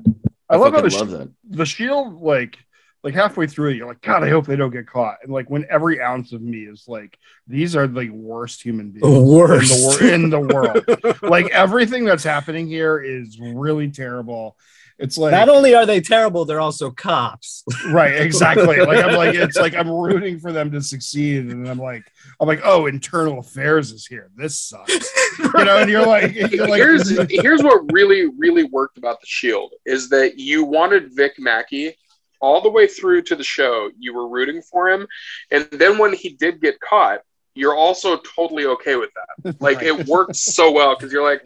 [0.49, 1.31] I love how the, love sh- that.
[1.51, 2.59] the shield like
[3.03, 5.17] like halfway through you're like, God, I hope they don't get caught.
[5.23, 9.05] And like when every ounce of me is like, these are the worst human beings
[9.07, 11.23] worst in the, wor- in the world.
[11.31, 14.57] like everything that's happening here is really terrible.
[14.99, 17.65] It's like Not only are they terrible, they're also cops.
[17.91, 18.79] right, exactly.
[18.79, 22.05] Like I'm like it's like I'm rooting for them to succeed, and I'm like
[22.41, 24.31] I'm like oh, internal affairs is here.
[24.37, 25.79] This sucks, you know.
[25.79, 30.09] And you're like you're like here's here's what really really worked about the Shield is
[30.11, 31.97] that you wanted Vic Mackey
[32.41, 33.91] all the way through to the show.
[33.99, 35.07] You were rooting for him,
[35.51, 37.21] and then when he did get caught,
[37.55, 39.61] you're also totally okay with that.
[39.61, 39.87] Like Right.
[39.87, 41.43] it worked so well because you're like,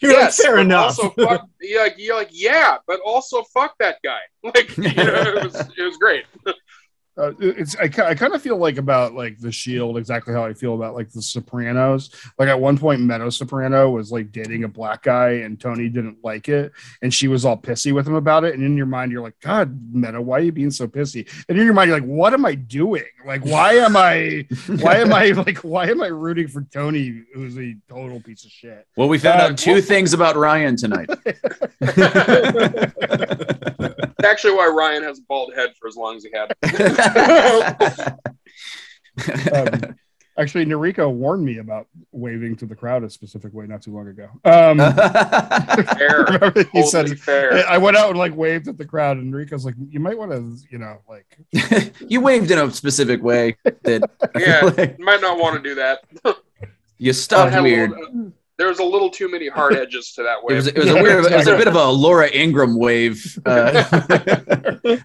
[0.00, 0.98] You're yes, like, fair enough.
[0.98, 4.18] Also, fuck, you're like you're like yeah, but also fuck that guy.
[4.42, 6.24] Like you know, it was it was great.
[7.20, 10.52] uh, it's I, I kind of feel like about like the shield exactly how i
[10.54, 12.10] feel about like the sopranos.
[12.38, 16.18] Like at one point meadow soprano was like dating a black guy and tony didn't
[16.24, 19.12] like it and she was all pissy with him about it and in your mind
[19.12, 21.28] you're like god meadow why are you being so pissy?
[21.48, 23.04] And in your mind you're like what am i doing?
[23.26, 24.46] Like why am i
[24.80, 28.50] why am i like why am i rooting for tony who's a total piece of
[28.50, 28.86] shit?
[28.96, 31.08] Well, we found Uh, out two well- things about Ryan tonight.
[34.20, 36.52] It's actually why Ryan has a bald head for as long as he had.
[39.52, 39.96] um,
[40.38, 44.08] actually Nariko warned me about waving to the crowd a specific way not too long
[44.08, 44.78] ago um
[45.98, 46.24] Fair,
[46.72, 47.66] he totally said fair.
[47.68, 50.30] I went out and like waved at the crowd, and Rico's like, "You might want
[50.32, 51.26] to, you know, like."
[52.08, 54.08] you waved in a specific way that
[54.38, 54.60] Yeah.
[54.76, 56.04] like Might not want to do that.
[56.98, 57.90] you stopped weird.
[57.90, 60.56] little- there was a little too many hard edges to that It wave.
[60.56, 63.38] was, it was a weird, it was a bit of a Laura Ingraham wave.
[63.46, 63.84] Uh,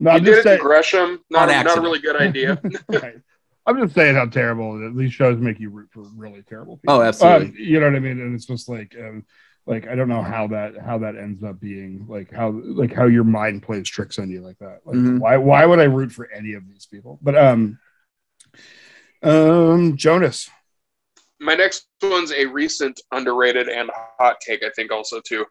[0.00, 0.60] No, I'm did just it in saying.
[0.62, 1.20] Gresham.
[1.30, 2.60] Not, a, not really good idea.
[2.88, 3.14] right.
[3.64, 6.96] I'm just saying how terrible these shows make you root for really terrible people.
[6.96, 7.46] Oh, absolutely.
[7.50, 8.20] Um, you know what I mean?
[8.20, 9.24] And it's just like, um,
[9.64, 13.06] like I don't know how that how that ends up being like how like how
[13.06, 14.80] your mind plays tricks on you like that.
[14.84, 15.20] Like Mhm.
[15.20, 17.20] why why would I root for any of these people?
[17.22, 17.78] But um,
[19.22, 20.50] um, Jonas.
[21.42, 25.44] My next one's a recent underrated and hot take, I think, also too,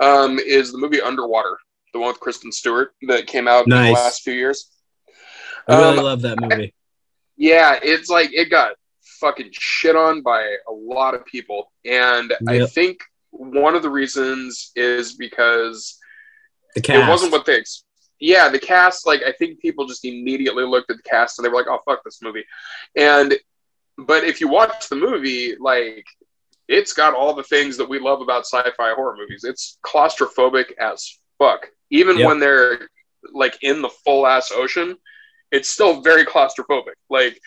[0.00, 1.58] um, is the movie Underwater,
[1.92, 4.70] the one with Kristen Stewart that came out in the last few years.
[5.68, 6.74] I really Um, love that movie.
[7.36, 8.72] Yeah, it's like it got
[9.18, 11.72] fucking shit on by a lot of people.
[11.84, 15.98] And I think one of the reasons is because
[16.76, 17.08] The cast.
[17.08, 17.64] it wasn't what they
[18.20, 21.48] yeah, the cast, like I think people just immediately looked at the cast and they
[21.48, 22.44] were like, Oh fuck this movie.
[22.96, 23.34] And
[23.98, 26.06] but if you watch the movie, like
[26.68, 29.44] it's got all the things that we love about sci-fi horror movies.
[29.44, 31.68] It's claustrophobic as fuck.
[31.90, 32.26] Even Yep.
[32.26, 32.88] when they're
[33.32, 34.96] like in the full ass ocean,
[35.50, 36.94] it's still very claustrophobic.
[37.10, 37.38] Like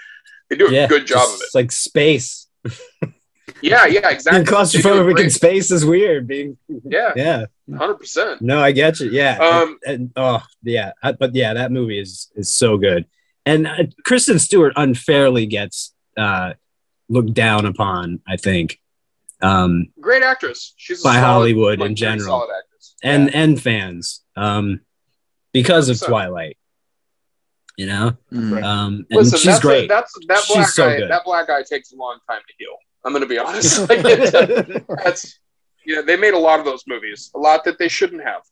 [0.49, 1.47] they do a yeah, good job of it.
[1.55, 2.47] Like space.
[3.61, 4.43] Yeah, yeah, exactly.
[4.43, 6.27] Being claustrophobic in space is weird.
[6.27, 7.45] Being Yeah, yeah.
[7.77, 8.41] hundred percent.
[8.41, 9.09] No, I get you.
[9.09, 9.37] Yeah.
[9.37, 10.91] Um, and, and- oh, yeah.
[11.01, 13.05] But yeah, that movie is is so good.
[13.45, 16.53] And uh, Kristen Stewart unfairly gets uh,
[17.09, 18.21] looked down upon.
[18.27, 18.79] I think,
[19.41, 20.73] um, Great actress.
[20.77, 22.39] She's a By solid, Hollywood in like, very general.
[22.39, 22.95] Solid actress.
[23.03, 23.39] and Yeah.
[23.41, 24.81] and fans, um,
[25.53, 26.57] because of So- Twilight.
[27.77, 28.63] You know, Mm.
[28.63, 29.89] um, and Listen, she's that's great.
[29.89, 30.97] that's that She's black so guy.
[30.97, 31.11] good.
[31.11, 32.73] That black guy takes a long time to heal.
[33.03, 33.79] I'm gonna be honest.
[33.89, 35.39] Like, it's- that's
[35.85, 35.99] yeah.
[36.01, 37.31] They made a lot of those movies.
[37.35, 38.43] A lot that they shouldn't have.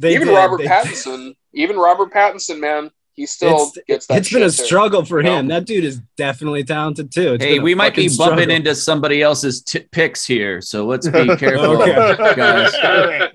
[0.00, 0.34] They even did.
[0.34, 1.36] Robert They- Pattinson.
[1.54, 4.18] Even Robert Pattinson, man, he still It's, gets that.
[4.18, 4.64] it's been a shit, too.
[4.64, 5.48] struggle for you him.
[5.48, 7.34] That dude is definitely talented too.
[7.34, 8.54] It's Hey, we might be bumping struggle.
[8.54, 12.34] into somebody else's t- picks here, so let's be careful, Okay.
[12.34, 12.72] guys.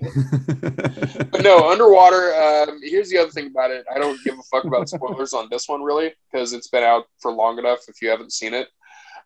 [1.30, 2.34] But no, underwater.
[2.34, 3.84] Um, here's the other thing about it.
[3.94, 7.04] I don't give a fuck about spoilers on this one, really, because it's been out
[7.20, 7.80] for long enough.
[7.88, 8.68] If you haven't seen it,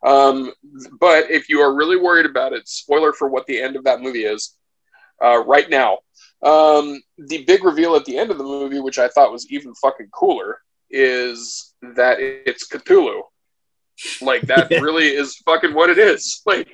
[0.04, 0.52] um,
[1.00, 4.00] but if you are really worried about it, spoiler for what the end of that
[4.00, 4.56] movie is.
[5.22, 5.98] Uh, right now,
[6.42, 9.74] um, the big reveal at the end of the movie, which I thought was even
[9.76, 10.58] fucking cooler,
[10.90, 13.22] is that it's Cthulhu.
[14.20, 16.40] Like that really is fucking what it is.
[16.46, 16.68] Like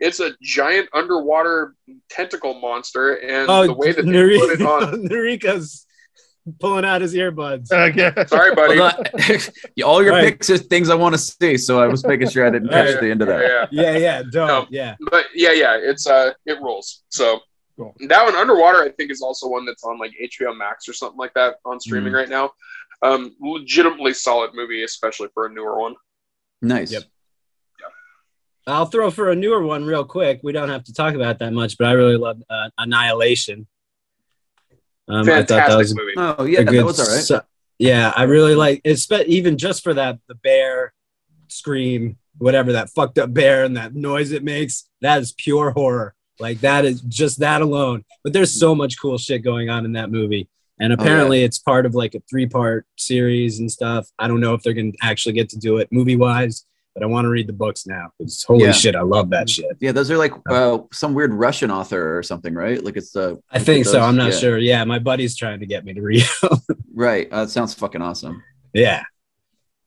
[0.00, 1.74] it's a giant underwater
[2.10, 5.06] tentacle monster, and Oh, the way that they Nari- put it on.
[5.08, 5.86] Narika's
[6.58, 7.70] pulling out his earbuds.
[7.70, 8.12] Okay.
[8.26, 8.76] Sorry, buddy.
[8.78, 9.84] Hold on.
[9.84, 10.24] All your Right.
[10.32, 12.94] picks are things I want to see, so I was making sure I didn't catch
[12.94, 13.68] Yeah, the end of that.
[13.70, 14.48] Yeah, Yeah, yeah, don't.
[14.48, 14.66] No.
[14.70, 14.96] Yeah.
[15.08, 17.04] but yeah, yeah, it's uh, it rules.
[17.10, 17.38] So
[17.76, 17.94] Cool.
[18.08, 21.18] that one, underwater, I think is also one that's on like HBO Max or something
[21.18, 22.16] like that on streaming Mhm.
[22.16, 22.52] right now.
[23.02, 25.94] Um, legitimately solid movie, especially for a newer one.
[26.60, 26.92] Nice.
[26.92, 27.04] Yep.
[28.66, 30.40] I'll throw for a newer one real quick.
[30.44, 33.66] We don't have to talk about that much, but I really love uh, Annihilation.
[35.08, 36.12] Um, I thought that Fantastic was movie.
[36.16, 37.24] Oh yeah, a good that was all right.
[37.24, 37.42] so-
[37.78, 40.92] yeah, I really like it's even just for that the bear
[41.48, 44.88] scream, whatever that fucked up bear and that noise it makes.
[45.00, 46.14] That is pure horror.
[46.42, 48.04] Like that is just that alone.
[48.24, 50.48] But there's so much cool shit going on in that movie.
[50.80, 51.02] And Oh, yeah.
[51.02, 54.08] apparently it's part of like a three part series and stuff.
[54.18, 57.06] I don't know if they're gonna actually get to do it movie wise, but I
[57.06, 58.10] want to read the books now.
[58.18, 58.72] Because holy Yeah.
[58.72, 59.76] shit, I love that shit.
[59.80, 62.82] Yeah, those are like uh, some weird Russian author or something, right?
[62.82, 63.40] Like it's the.
[63.50, 64.00] I think so.
[64.00, 64.38] I'm not yeah.
[64.38, 64.58] sure.
[64.58, 66.24] Yeah, my buddy's trying to get me to read.
[66.42, 66.58] them.
[66.92, 67.28] Right.
[67.30, 68.42] Uh, that sounds fucking awesome.
[68.74, 69.04] yeah.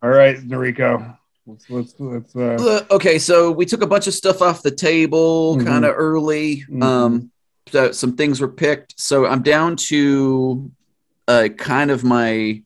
[0.02, 1.18] All right, Noriko.
[1.48, 5.58] Let's let's let's uh okay, so we took a bunch of stuff off the table
[5.58, 5.66] Mhm.
[5.66, 6.64] kind of early.
[6.70, 6.84] Mhm.
[6.84, 7.32] Um,
[7.72, 9.00] so some things were picked.
[9.00, 10.72] So I'm down to
[11.28, 12.62] uh, kind of my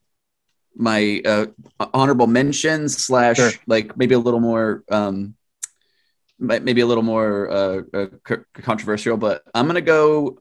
[0.76, 1.46] my uh,
[1.94, 3.52] honorable mentions slash Sure.
[3.68, 5.36] like maybe a little more um,
[6.40, 8.08] maybe a little more uh, uh,
[8.54, 10.40] controversial, but I'm gonna go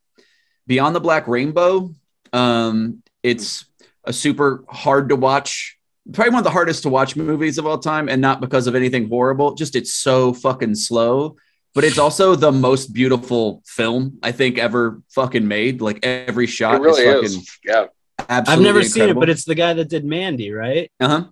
[0.69, 1.93] Beyond the Black Rainbow.
[2.33, 3.65] Um, it's
[4.05, 5.78] a super hard to watch
[6.13, 8.75] probably one of the hardest to watch movies of all time and not because of
[8.75, 11.37] anything horrible just it's so fucking slow
[11.75, 16.77] but it's also the most beautiful film i think ever fucking made like every shot
[16.77, 17.59] It really is fucking is.
[17.65, 17.87] Yeah.
[18.29, 20.91] absolutely I've never seen it, but it's the guy that did Mandy, right?
[21.01, 21.25] uh-huh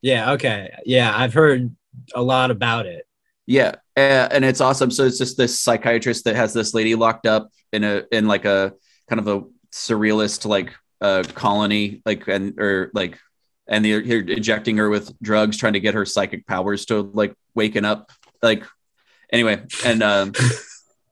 [0.00, 0.32] Yeah.
[0.32, 0.72] Okay.
[0.84, 1.74] Yeah, I've heard
[2.14, 3.06] a lot about it.
[3.46, 7.26] yeah uh, and it's awesome so it's just this psychiatrist that has this lady locked
[7.26, 8.72] up in a in like a
[9.08, 13.18] kind of a surrealist like uh colony like and or like
[13.68, 17.34] and they're, they're injecting her with drugs trying to get her psychic powers to like
[17.54, 18.10] waking up
[18.42, 18.64] like
[19.32, 20.32] anyway and um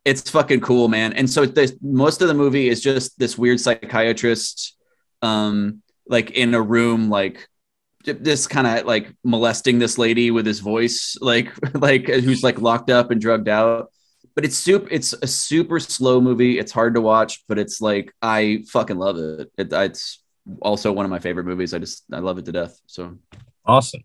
[0.05, 1.12] it's fucking cool man.
[1.12, 4.76] And so this most of the movie is just this weird psychiatrist
[5.22, 7.46] um like in a room like
[8.05, 12.90] this kind of like molesting this lady with his voice like like who's like locked
[12.90, 13.90] up and drugged out.
[14.34, 16.59] But it's super it's a super slow movie.
[16.59, 20.20] It's hard to watch but it's like i fucking love it, it it's
[20.61, 23.16] also one of my favorite movies i just i love it to death so
[23.66, 24.01] Awesome.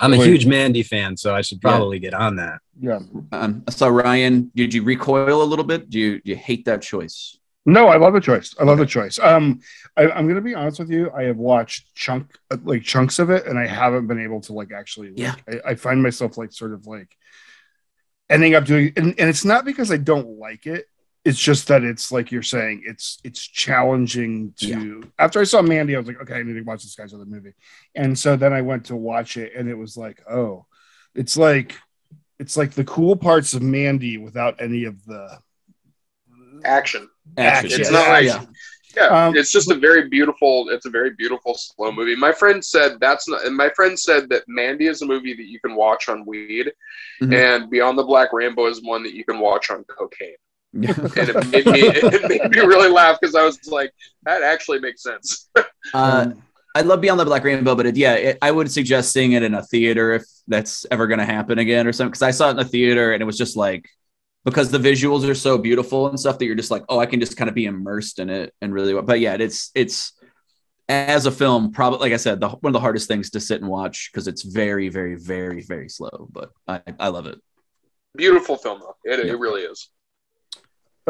[0.00, 0.26] I'm a Wait.
[0.28, 1.70] huge Mandy fan, so I should Yeah.
[1.70, 2.58] probably get on that.
[2.80, 3.00] yeah.
[3.32, 6.82] um saw ryan did you recoil a little bit do you do you hate that
[6.82, 8.54] choice No, I love the choice.
[8.58, 9.18] I love the choice.
[9.18, 9.60] Um,
[9.96, 11.10] I, I'm gonna be honest with you.
[11.12, 12.24] I have watched chunk
[12.64, 15.08] like chunks of it, and I haven't been able to like actually.
[15.10, 15.34] Like, Yeah.
[15.46, 17.10] I, I find myself like sort of like
[18.30, 20.86] ending up doing, and, and it's not because I don't like it.
[21.24, 25.02] It's just that it's like you're saying, it's it's challenging to.
[25.18, 27.26] After I saw Mandy, I was like, okay, I need to watch this guy's other
[27.26, 27.52] movie,
[27.94, 30.64] and so then I went to watch it, and it was like, oh,
[31.14, 31.76] it's like
[32.38, 35.38] it's like the cool parts of Mandy without any of the
[36.64, 37.08] Action.
[37.38, 37.80] Action.
[37.80, 38.44] It's not like yeah.
[38.96, 40.68] Yeah, Um, it's just a very beautiful.
[40.70, 42.16] It's a very beautiful slow movie.
[42.16, 43.44] My friend said that's not.
[43.44, 46.72] And my friend said that Mandy is a movie that you can watch on weed,
[47.22, 47.34] Mhm.
[47.34, 50.34] and Beyond the Black Rainbow is one that you can watch on cocaine.
[50.72, 50.94] Yeah.
[50.96, 53.92] And it made me it made me really laugh because I was like,
[54.22, 55.48] that actually makes sense.
[55.56, 55.64] uh
[55.94, 56.42] um,
[56.74, 59.42] I love Beyond the Black Rainbow, but it, yeah, it, I would suggest seeing it
[59.42, 62.10] in a theater if that's ever going to happen again or something.
[62.10, 63.88] Because I saw it in a theater and it was just like
[64.44, 67.18] because the visuals are so beautiful and stuff that you're just like, oh, I can
[67.18, 69.00] just kind of be immersed in it and really.
[69.02, 70.12] But yeah, it's it's
[70.88, 73.60] as a film, probably like I said, the, one of the hardest things to sit
[73.60, 76.28] and watch because it's very, very, very, very slow.
[76.30, 77.40] But I, I love it.
[78.16, 78.96] Beautiful film though.
[79.04, 79.32] It, Yeah.
[79.32, 79.88] it really is.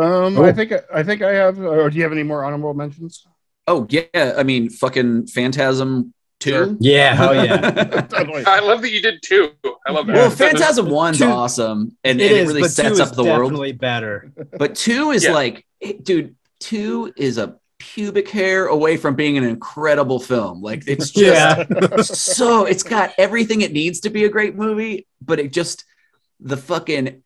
[0.00, 0.44] Um, Cool.
[0.46, 1.58] I think I think I have.
[1.60, 3.26] Or do you have any more honorable mentions?
[3.66, 6.50] Oh yeah, I mean, fucking Phantasm two.
[6.50, 6.76] Sure.
[6.80, 7.14] Yeah.
[7.14, 8.06] Hell yeah.
[8.46, 9.50] I love that you did two.
[9.86, 10.14] I love that.
[10.16, 13.42] Well, Phantasm one's Two- awesome, and, it and it is, really sets up the world.
[13.50, 14.32] definitely better.
[14.58, 15.32] But two is Yeah.
[15.32, 15.66] like,
[16.02, 20.60] dude, two is a pubic hair away from being an incredible film.
[20.62, 21.96] Like it's just Yeah.
[22.02, 25.84] so it's got everything it needs to be a great movie, but it just
[26.40, 27.22] the fucking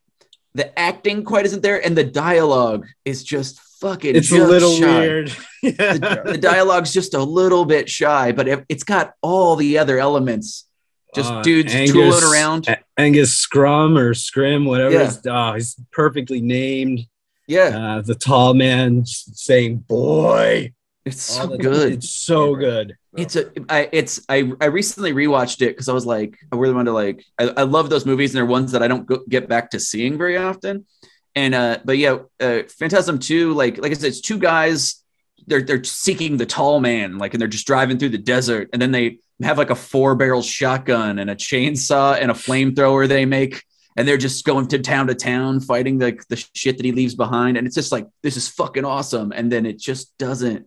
[0.54, 4.14] the acting quite isn't there, and the dialogue is just fucking.
[4.16, 4.98] It's a little shy.
[5.00, 5.32] weird.
[5.64, 9.98] The, the dialogue's just a little bit shy, but it, it's got all the other
[9.98, 10.66] elements.
[11.14, 12.68] Just Uh, dudes Angus- tooling around.
[12.68, 14.92] A- Angus Scrum or Scrimm, whatever.
[14.94, 15.10] Yeah.
[15.26, 17.06] Oh, he's perfectly named.
[17.46, 20.73] Yeah, Uh, the tall man saying "boy."
[21.04, 21.92] It's so good.
[21.92, 22.96] It's so good.
[23.16, 26.74] It's a, I, it's, I, I recently rewatched it because I was like, I really
[26.74, 29.20] wanted to like, I, I love those movies and they're ones that I don't go,
[29.28, 30.86] get back to seeing very often.
[31.34, 35.04] And, uh, but yeah, uh, Phantasm 2, like, like I said, it's two guys,
[35.46, 38.70] they're, they're seeking the tall man, like, and they're just driving through the desert.
[38.72, 43.06] And then they have like a four barrel shotgun and a chainsaw and a flamethrower
[43.06, 43.62] they make.
[43.96, 47.14] And they're just going to town to town fighting like the shit that he leaves
[47.14, 47.56] behind.
[47.56, 49.32] And it's just like, this is fucking awesome.
[49.32, 50.66] And then it just doesn't,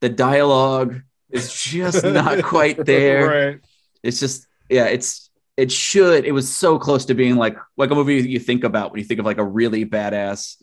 [0.00, 3.26] the dialogue is just not quite there.
[3.26, 3.60] Right.
[4.02, 7.94] It's just, yeah, it's, it should, it was so close to being like, like a
[7.94, 10.62] movie you think about when you think of like a really badass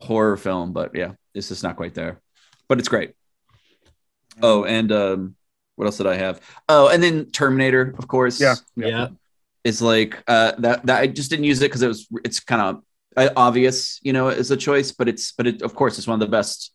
[0.00, 0.72] horror film.
[0.72, 2.20] But yeah, it's just not quite there,
[2.68, 3.14] but it's great.
[4.42, 5.34] Oh, and, um,
[5.78, 6.40] what else did I have?
[6.68, 8.40] Oh, and then Terminator, of course.
[8.40, 8.56] Yeah.
[8.74, 9.08] Yeah.
[9.62, 12.60] is like uh that that I just didn't use it because it was it's kind
[12.60, 12.82] of
[13.16, 16.20] uh, obvious, you know, as a choice, but it's but it of course it's one
[16.20, 16.72] of the best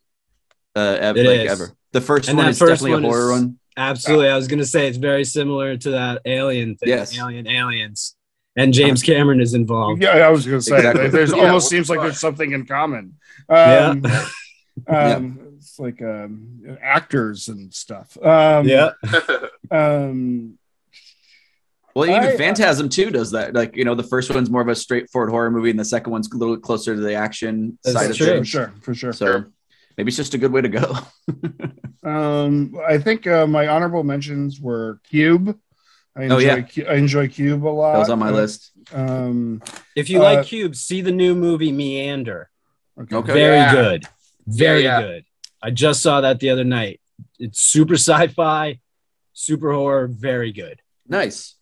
[0.76, 1.50] uh ever, like is.
[1.50, 1.72] ever.
[1.92, 3.58] The first And one that is first definitely one a horror is- one.
[3.76, 4.28] Absolutely.
[4.28, 6.88] I was gonna say it's very similar to that alien thing.
[6.90, 7.16] Yes.
[7.18, 8.16] Alien aliens.
[8.56, 10.00] And James Cameron is involved.
[10.00, 11.08] Yeah, I was going to say Exactly.
[11.08, 13.14] there's Yeah, almost seems the like there's something in common.
[13.50, 13.88] Yeah.
[13.96, 14.06] Um,
[14.86, 18.16] um, It's like um, actors and stuff.
[18.22, 18.90] Um, Yeah.
[19.72, 20.56] Um,
[21.96, 23.54] Well, even I- Phantasm 2 does that.
[23.54, 26.12] Like, you know, the first one's more of a straightforward horror movie, and the second
[26.12, 28.26] one's a little closer to the action That's side of true.
[28.26, 28.48] for things.
[28.48, 29.12] sure, for sure.
[29.12, 29.44] So
[29.96, 30.96] maybe it's just a good way to go.
[32.02, 35.58] Um, I think uh, my honorable mentions were Cube.
[36.14, 36.60] I enjoy, Oh, yeah.
[36.60, 37.92] Cu- I enjoy Cube a lot.
[37.94, 38.72] That was on my Uh, list.
[38.92, 39.62] Um,
[39.96, 42.50] If you Uh, like cubes, see the new movie Meander.
[43.00, 43.16] okay.
[43.16, 43.32] Okay.
[43.32, 43.72] Very Yeah.
[43.72, 44.04] good.
[44.46, 45.06] Very Yeah, yeah.
[45.06, 45.24] good.
[45.62, 47.00] I just saw that the other night.
[47.38, 48.80] It's super sci-fi,
[49.32, 50.80] super horror, very good.
[51.08, 51.54] Nice.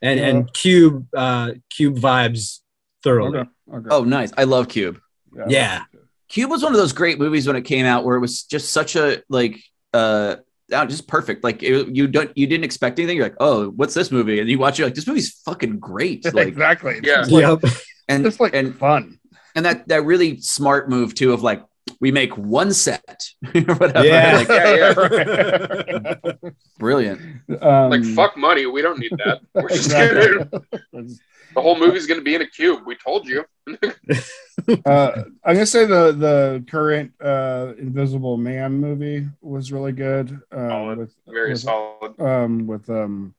[0.00, 0.26] And Yeah.
[0.28, 2.60] and cube uh cube vibes
[3.02, 3.40] thoroughly.
[3.40, 3.50] Okay.
[3.74, 3.88] okay.
[3.90, 4.30] Oh, nice.
[4.38, 5.00] I love Cube.
[5.48, 5.82] Yeah.
[6.30, 8.72] Cube was one of those great movies when it came out where it was just
[8.72, 9.60] such a like
[9.92, 10.36] uh
[10.72, 11.44] oh, just perfect.
[11.44, 13.16] Like it, you don't you didn't expect anything.
[13.18, 14.40] You're like, oh, what's this movie?
[14.40, 16.24] And you watch it like this movie's fucking great.
[16.32, 16.94] Like exactly.
[16.94, 17.16] It's Yeah.
[17.16, 17.72] just like, Yep.
[18.08, 19.18] and it's like and fun.
[19.56, 21.62] and that that really smart move too of like
[22.00, 23.24] we make one set
[23.54, 24.06] or whatever.
[24.06, 24.36] Yeah.
[24.36, 24.94] Like, yeah,
[26.78, 27.20] brilliant.
[27.60, 29.40] Um, like fuck money, we don't need that.
[29.54, 30.60] We're just exactly.
[30.92, 31.08] gonna,
[31.54, 32.82] the whole movie's gonna be in a cube.
[32.86, 33.44] We told you.
[34.86, 35.12] uh,
[35.44, 40.40] I'm gonna say the the current uh, Invisible Man movie was really good.
[40.52, 40.98] Uh, Solid.
[40.98, 42.20] with Very with, solid.
[42.20, 43.34] um, with um,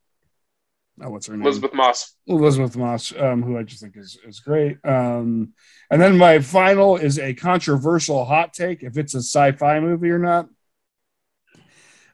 [1.02, 1.44] oh, what's her name?
[1.44, 2.16] Elisabeth Moss.
[2.28, 4.78] Elisabeth Moss, um, who I just think is is great.
[4.84, 5.54] Um,
[5.90, 10.20] and then my final is a controversial hot take: if it's a sci-fi movie or
[10.20, 10.48] not.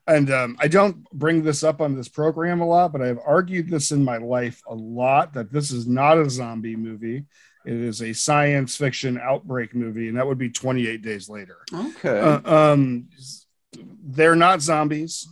[0.08, 3.70] And um, I don't bring this up on this program a lot, but I've argued
[3.70, 7.26] this in my life a lot that this is not a zombie movie.
[7.66, 11.58] It is a science fiction outbreak movie, and that would be 28 Days Later.
[11.74, 12.18] Okay.
[12.20, 13.10] Uh, um,
[14.02, 15.28] they're not zombies.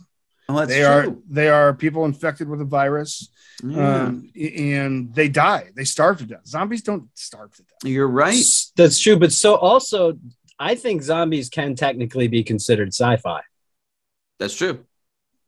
[0.50, 3.30] oh, that's they are they are people infected with a virus
[3.64, 4.02] Yeah.
[4.04, 5.70] um, and they die.
[5.74, 6.46] They starve to death.
[6.46, 7.90] Zombies don't starve to death.
[7.90, 8.44] You're right.
[8.76, 9.18] That's true.
[9.18, 10.18] But so also
[10.58, 13.40] I think zombies can technically be considered sci-fi.
[14.38, 14.84] That's true.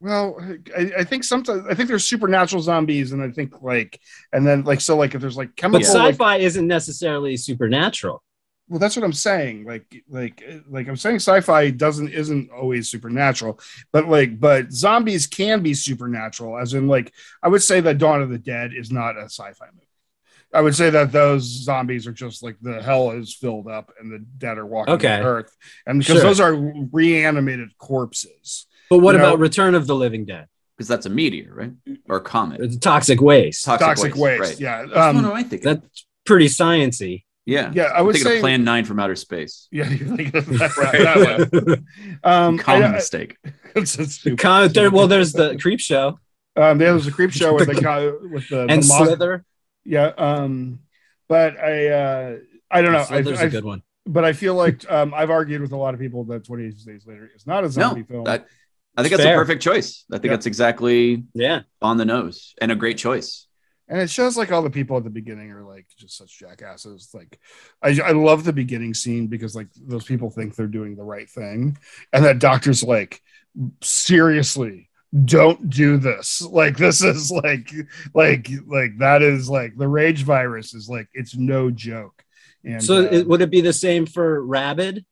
[0.00, 0.38] Well,
[0.76, 4.00] I, I think sometimes I think there's supernatural zombies, and I think like,
[4.32, 8.22] and then like so like if there's like But chemical, like, sci-fi isn't necessarily supernatural.
[8.68, 9.64] well, that's what I'm saying.
[9.64, 13.58] Like, like, like I'm saying, sci-fi doesn't isn't always supernatural,
[13.92, 16.56] but like, but zombies can be supernatural.
[16.58, 17.12] As in, like,
[17.42, 19.84] I would say that Dawn of the Dead is not a sci-fi movie.
[20.54, 24.10] I would say that those zombies are just like the hell is filled up and
[24.12, 25.16] the dead are walking Okay.
[25.18, 26.22] the earth, and because Sure.
[26.22, 26.54] those are
[26.92, 28.66] reanimated corpses.
[28.90, 30.46] But what You know- about Return of the Living Dead?
[30.76, 31.72] Because that's a meteor, right?
[32.08, 32.60] Or a comet.
[32.60, 33.64] It's toxic waste.
[33.64, 34.60] Toxic Toxic, waste, waste, right.
[34.60, 34.82] yeah.
[34.82, 35.64] Which one Um, am I thinking?
[35.74, 37.24] That's pretty sciency.
[37.46, 37.72] yeah.
[37.74, 39.66] yeah, I I'm would thinking say of Plan 9 from outer space.
[39.72, 40.70] Yeah, you think of that,
[41.50, 41.86] that one.
[42.22, 43.36] Um, Common I- I- mistake.
[43.74, 46.20] it's a Con- there, well, there's the creep show
[46.54, 49.44] Um, there was a creep show with the guy with the, and the moth- Slither.
[49.84, 50.12] Yeah.
[50.16, 50.78] Um,
[51.28, 52.36] but I, uh,
[52.70, 53.00] I don't know.
[53.00, 53.82] I, Slither's I, a good one.
[54.06, 57.04] but I feel like um, I've argued with a lot of people that 28 Days
[57.06, 58.24] Later is not a No, zombie film.
[58.24, 58.46] that,
[58.98, 59.36] I think that's Fair.
[59.36, 60.04] a perfect choice.
[60.10, 60.30] I think Yeah.
[60.32, 61.62] that's exactly Yeah.
[61.80, 63.46] on the nose and a great choice.
[63.90, 67.08] and it shows like all the people at the beginning are like just such jackasses.
[67.14, 67.38] Like,
[67.82, 71.30] I, I love the beginning scene because like those people think they're doing the right
[71.30, 71.78] thing,
[72.12, 73.22] and that doctor's like,
[73.82, 74.90] seriously,
[75.24, 76.42] don't do this.
[76.42, 77.72] Like, this is like,
[78.14, 82.22] like, like that is like the rage virus is like it's no joke.
[82.64, 85.04] And So uh, it, would it be the same for Rabid?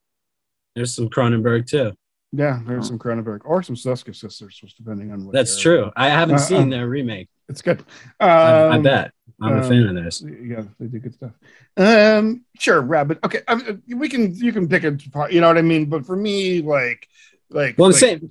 [0.75, 1.93] There's some Cronenberg too.
[2.33, 5.33] Yeah, there's some Cronenberg or some Soska sisters, just depending on what.
[5.33, 5.91] That's they're- true.
[5.95, 7.29] I haven't Uh, seen um, their remake.
[7.49, 7.83] It's good.
[8.19, 9.11] I, I Um, bet.
[9.41, 10.25] I'm a um, fan of theirs.
[10.27, 11.31] Yeah, they do good stuff.
[11.77, 13.19] Um, sure, Rabid.
[13.23, 15.31] Okay, I we can you can pick a apart.
[15.31, 15.85] You know what I mean?
[15.85, 17.07] But for me, like,
[17.49, 18.29] like, Well, I'm like, saying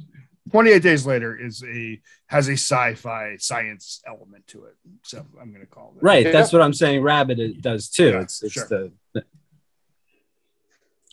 [0.50, 4.74] 28 Days Later is a has a sci-fi science element to it.
[5.04, 6.26] So I'm gonna call it right.
[6.26, 6.32] Yeah.
[6.32, 7.02] That's what I'm saying.
[7.02, 8.08] Rabid it does too.
[8.10, 8.66] Yeah, it's it's sure.
[8.68, 9.24] the, the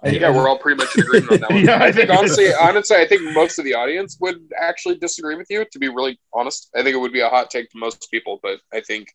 [0.03, 1.65] I- yeah, we're all pretty much in agreement on that one.
[1.65, 4.97] Yeah, I I think think- honestly, honestly, I think most of the audience would actually
[4.97, 5.65] disagree with you.
[5.71, 8.39] To be really honest, I think it would be a hot take to most people,
[8.43, 9.07] but I think,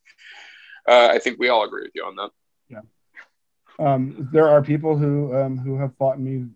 [0.89, 2.31] uh, I think we all agree with you on that.
[2.69, 2.81] Yeah.
[3.87, 6.47] Um, there are people who um who have fought me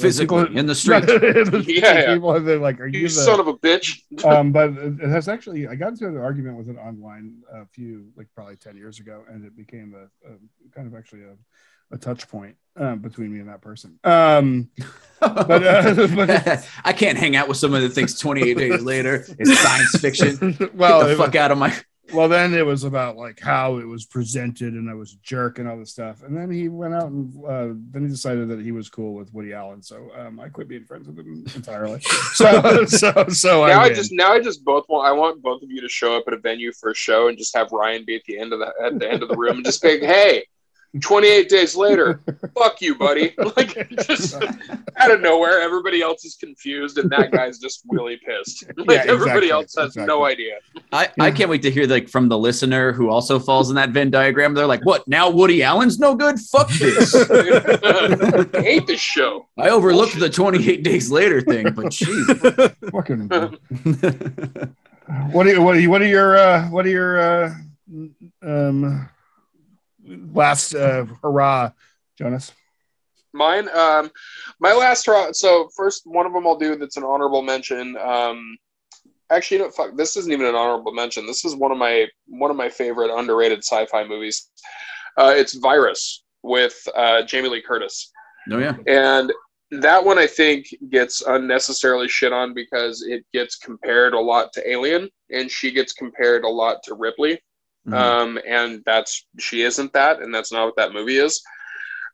[0.00, 1.02] Physically people- in the street.
[1.68, 2.14] Yeah, yeah.
[2.14, 4.00] people have been like, "Are you, You the son of a bitch!
[4.24, 8.06] um, but it has actually, I got into an argument with it online a few,
[8.16, 10.36] like probably 10 years ago, and it became a, a
[10.74, 11.34] kind of actually a,
[11.90, 13.98] a touch point um, between me and that person.
[14.04, 14.70] Um,
[15.20, 19.58] but, uh, but I can't hang out with someone that thinks 28 days later is
[19.58, 20.56] science fiction.
[20.74, 21.74] well, Get the if, fuck out of my.
[22.12, 25.58] well, then it was about like how it was presented, and I was a jerk
[25.58, 26.22] and all this stuff.
[26.22, 29.32] And then he went out and uh, then he decided that he was cool with
[29.32, 32.00] Woody Allen, so um, I quit being friends with him entirely.
[32.32, 33.94] so, so, so now I, win.
[33.94, 36.34] just now I just both want I want both of you to show up at
[36.34, 38.72] a venue for a show and just have Ryan be at the end of the
[38.84, 40.44] at the end of the room and just be like, hey.
[41.00, 42.20] 28 days later,
[42.58, 43.34] fuck you, buddy.
[43.56, 44.34] Like, just
[44.96, 48.64] out of nowhere, everybody else is confused, and that guy's just really pissed.
[48.76, 50.54] Like, Yeah, everybody exactly, else has no idea.
[50.92, 53.90] I, I can't wait to hear like from the listener who also falls in that
[53.90, 54.54] Venn diagram.
[54.54, 55.30] They're like, "What now?
[55.30, 56.38] Woody Allen's no good?
[56.40, 59.46] Fuck this." I hate this show.
[59.56, 62.74] I overlooked the 28 days later thing, but jeez.
[62.90, 63.28] fucking.
[65.32, 67.54] what are you, what are what are your uh, what are your uh,
[68.42, 69.08] um
[70.06, 71.70] last uh, hurrah,
[72.18, 72.52] Jonas?
[73.32, 74.10] Mine, um,
[74.60, 75.32] my last draw.
[75.32, 77.96] So first, one of them I'll do that's an honorable mention.
[77.96, 78.56] Um,
[79.30, 81.26] actually, you know, fuck, this isn't even an honorable mention.
[81.26, 84.50] This is one of my one of my favorite underrated sci-fi movies.
[85.16, 88.12] Uh, it's Virus with uh, Jamie Lee Curtis,
[88.46, 88.76] No, yeah.
[88.86, 89.32] and
[89.70, 94.70] that one I think gets unnecessarily shit on because it gets compared a lot to
[94.70, 97.40] Alien, and she gets compared a lot to Ripley.
[97.86, 97.94] Mhm.
[97.94, 101.42] Um, and that's she isn't that, and that's not what that movie is.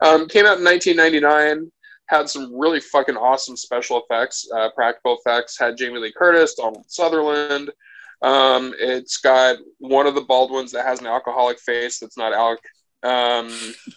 [0.00, 1.70] Um, came out in 1999.
[2.06, 5.56] Had some really fucking awesome special effects, uh, practical effects.
[5.58, 7.70] Had Jamie Lee Curtis, Donald Sutherland.
[8.22, 12.60] Um, it's got one of the Baldwins that has an alcoholic face that's not Alec.
[13.02, 13.48] Um,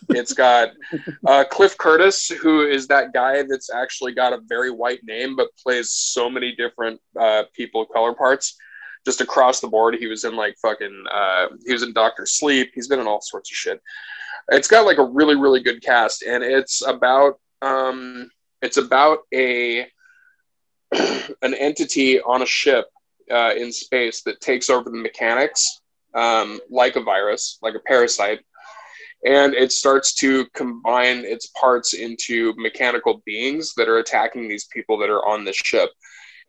[0.10, 0.70] it's got
[1.28, 5.50] uh, Cliff Curtis, who is that guy that's actually got a very white name but
[5.62, 8.56] plays so many different uh, people color parts
[9.06, 9.96] just across the board.
[9.96, 12.72] He was in like fucking, uh, he was in Doctor Sleep.
[12.74, 13.82] He's been in all sorts of shit.
[14.50, 18.30] It's got like a really, really good cast, and it's about, um,
[18.62, 19.88] it's about a
[21.42, 22.86] an entity on a ship
[23.32, 25.82] uh, in space that takes over the mechanics,
[26.14, 28.40] um, like a virus, like a parasite,
[29.26, 34.98] and it starts to combine its parts into mechanical beings that are attacking these people
[34.98, 35.90] that are on this ship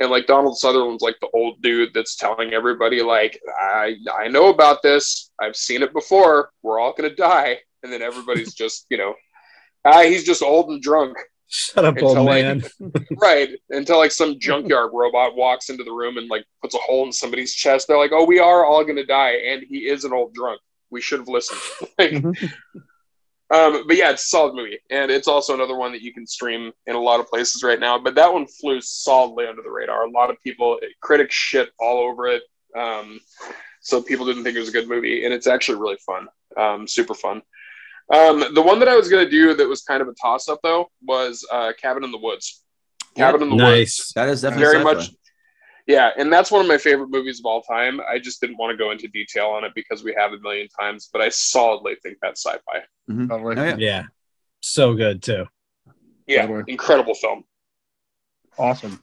[0.01, 4.49] and like Donald Sutherland's like the old dude that's telling everybody like I I know
[4.49, 5.30] about this.
[5.40, 6.51] I've seen it before.
[6.62, 9.14] We're all gonna die, and then everybody's just you know,
[9.84, 11.16] ah, he's just old and drunk,
[11.49, 12.64] Shut up, Until, old like- man.
[13.18, 13.51] right?
[13.70, 17.12] Until like some junkyard robot walks into the room and like puts a hole in
[17.12, 17.86] somebody's chest.
[17.86, 20.61] They're like, oh, we are all gonna die, and he is an old drunk.
[20.90, 21.61] We should have listened.
[21.99, 22.24] Like,
[23.55, 26.27] um, but yeah, it's a solid movie, and it's also another one that you can
[26.27, 27.99] stream in a lot of places right now.
[27.99, 30.05] But that one flew solidly under the radar.
[30.05, 32.43] A lot of people, critics, shit all over it.
[32.77, 33.21] Um,
[33.81, 36.27] so people didn't think it was a good movie, and it's actually really fun,
[36.57, 37.43] um, super fun.
[38.13, 40.59] Um, the one that I was gonna do that was kind of a toss up
[40.63, 42.63] though was uh, Cabin in the Woods.
[43.17, 44.13] Cabin in the Woods Nice.
[44.15, 45.11] That is definitely very much
[45.87, 48.70] yeah and that's one of my favorite movies of all time i just didn't want
[48.70, 51.95] to go into detail on it because we have a million times but i solidly
[52.03, 52.80] think that's sci-fi
[53.28, 53.57] Totally.
[53.59, 53.76] Oh, yeah.
[53.78, 54.03] Yeah.
[54.61, 55.45] So good too.
[56.26, 56.64] yeah Totally.
[56.68, 57.45] incredible film
[58.59, 59.03] Awesome.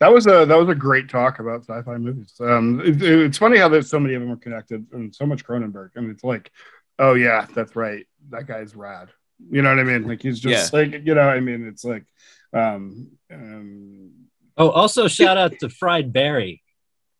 [0.00, 2.34] That was a that was a great talk about sci-fi movies.
[2.40, 5.44] Um, it- it's funny how there's so many of them are connected, and so much
[5.46, 6.50] Cronenberg, and it's like,
[6.98, 9.10] oh yeah, that's right, that guy's rad.
[9.48, 10.08] You know what I mean?
[10.08, 12.04] Like he's just like you know, I mean, it's like,
[12.52, 14.10] um, um
[14.56, 16.62] Oh, also shout out to Fried Barry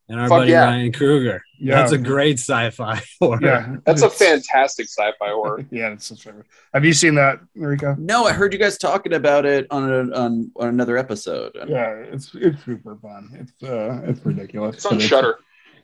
[0.08, 0.64] and our Fuck buddy yeah.
[0.64, 1.42] Ryan Kruger.
[1.58, 3.38] yeah, That's a great sci-fi horror.
[3.40, 6.34] yeah, that's a fantastic sci-fi horror Yeah, it's such a.
[6.74, 7.94] Have you seen that, Rico?
[7.98, 11.52] No, I heard you guys talking about it on a, on, on another episode.
[11.66, 13.30] Yeah, it's it's super fun.
[13.40, 14.76] It's uh, it's ridiculous.
[14.76, 15.38] it's on but shutter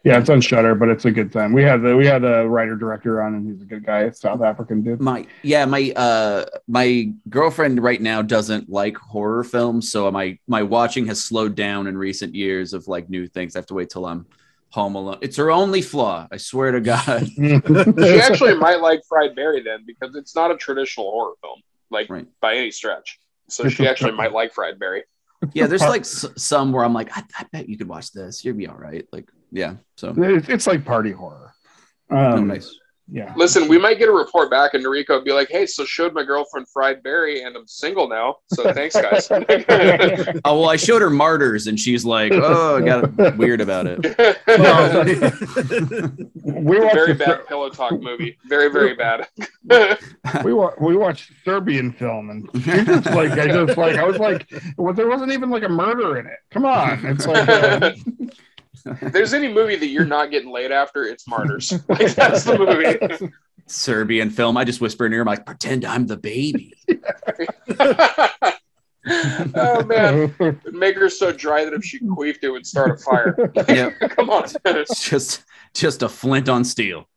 [0.05, 1.53] Yeah, it's on Shutter, but it's a good time.
[1.53, 4.43] We had the we had a writer director on, and he's a good guy, South
[4.43, 5.01] African dude.
[5.01, 10.63] My yeah, my uh my girlfriend right now doesn't like horror films, so my my
[10.63, 13.57] watching has slowed down in recent years of like new things.
[13.57, 14.27] I have to wait till I'm
[14.71, 15.19] home alone.
[15.21, 16.29] It's her only flaw.
[16.31, 17.27] I swear to God.
[17.37, 22.09] she actually might like Fried Barry then because it's not a traditional horror film like
[22.11, 22.27] Right.
[22.43, 23.19] by any stretch
[23.49, 25.05] so she actually might like Fried Barry
[25.55, 28.45] yeah, there's like s- some where I'm like, I, I bet you could watch this.
[28.45, 29.07] You'd be all right.
[29.13, 29.75] Like, yeah.
[29.97, 31.53] So It's, it's like party horror.
[32.11, 32.75] Um, oh, nice.
[33.11, 33.33] Yeah.
[33.39, 36.13] listen we might get a report back and Noriko would be like hey so showed
[36.13, 39.31] my girlfriend Fried Barry and i'm single now so thanks guys
[40.45, 44.05] Oh well, I showed her Martyrs, and she's like, "Oh, I got weird about it."
[46.45, 48.39] we watched very bad Ser- pillow talk movie.
[48.47, 49.27] Very, very bad.
[50.45, 54.19] we wa- we watched Serbian film, and she just like I just like I was
[54.19, 56.39] like, well, there wasn't even like a murder in it.
[56.51, 57.93] Come on, it's like uh,
[59.01, 61.73] if there's any movie that you're not getting laid after, it's Martyrs.
[61.89, 63.33] Like, that's the movie.
[63.67, 64.57] Serbian film.
[64.57, 66.75] I just whisper in her ear, I'm like, "Pretend I'm the baby."
[69.55, 72.97] oh man, It'd make her so dry that if she queefed, it would start a
[72.97, 73.37] fire.
[73.69, 73.91] Yeah.
[73.91, 74.45] Come on.
[74.65, 77.09] It's just just a flint on steel.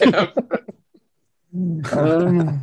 [0.00, 0.30] Yeah.
[1.92, 2.60] um,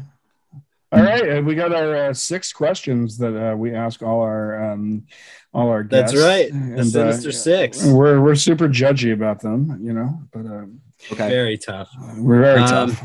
[0.94, 4.72] all right, and we got our uh, six questions that uh, we ask all our
[4.72, 5.06] um,
[5.54, 6.14] all our guests.
[6.14, 6.52] That's right.
[6.52, 7.86] The And, Sinister uh, Six.
[7.86, 10.82] We're we're super judgy about them, you know, but um,
[11.12, 11.90] Okay, Very tough.
[12.18, 13.02] we're very Um, tough.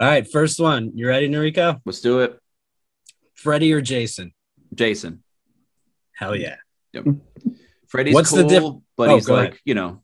[0.00, 0.92] All right, first one.
[0.94, 1.80] You ready, Noriko?
[1.86, 2.38] let's do it.
[3.34, 4.32] Freddy or Jason?
[4.74, 5.22] Jason.
[6.14, 6.56] Hell yeah.
[7.88, 9.60] Freddie's What's the cool, diff- but Oh, he's like, ahead.
[9.64, 10.02] you know,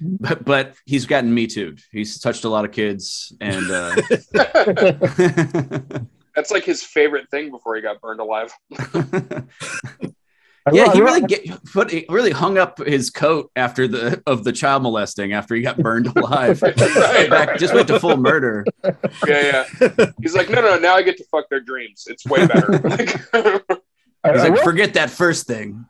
[0.00, 1.76] but but he's gotten me too.
[1.92, 3.96] He's touched a lot of kids, and uh,
[6.36, 8.52] That's like his favorite thing before he got burned alive.
[10.72, 14.52] Yeah, he really get, put he really hung up his coat after the of the
[14.52, 16.60] child molesting after he got burned alive.
[16.96, 17.30] Right.
[17.30, 18.64] Back just went to full murder.
[19.26, 20.06] Yeah, yeah.
[20.20, 22.06] He's like, no, no, now I get to fuck their dreams.
[22.08, 22.80] It's way better.
[24.24, 25.86] I, He's like, will, forget that first thing.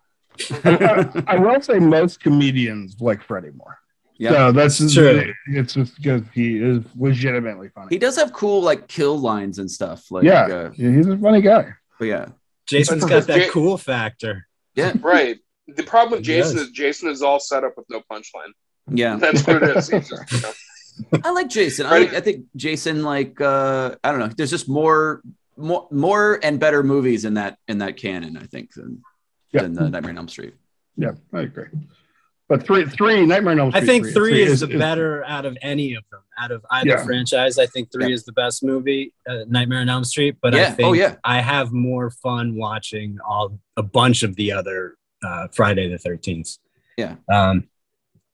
[0.65, 3.79] I, I will say most comedians like Freddie more.
[4.19, 4.31] Yeah.
[4.31, 5.33] So that's True.
[5.49, 7.89] It's just because he is legitimately funny.
[7.91, 10.11] He does have cool like kill lines and stuff.
[10.11, 11.73] Like yeah, uh, yeah, he's a funny guy.
[11.99, 12.29] but yeah.
[12.67, 14.47] Jason's got that cool factor.
[14.75, 15.39] Yeah, right.
[15.69, 18.53] The problem with Jason is Jason is all set up with no punchline.
[18.91, 19.17] Yeah.
[19.21, 19.89] That's what it is.
[19.89, 21.21] Just, you know.
[21.25, 21.87] I like Jason.
[21.87, 24.29] I, like, I think Jason, like, uh, I don't know.
[24.29, 25.23] There's just more,
[25.57, 28.37] more, more and better movies in that in that canon.
[28.37, 29.03] I think than
[29.53, 29.63] Yeah.
[29.63, 30.55] than the Nightmare on Elm Street.
[30.97, 31.67] Yeah, I agree.
[32.49, 33.83] But three, three Nightmare on Elm Street.
[33.83, 36.21] I think three is the better out of any of them.
[36.39, 37.05] Out of either Yeah.
[37.05, 38.15] franchise, I think three Yeah.
[38.15, 40.37] is the best movie, uh, Nightmare on Elm Street.
[40.41, 40.69] But Yeah.
[40.69, 41.17] I think Oh, yeah.
[41.25, 44.95] I have more fun watching all a bunch of the other
[45.25, 46.59] uh, Friday the Thirteenth.
[46.97, 47.17] Yeah.
[47.33, 47.69] Um,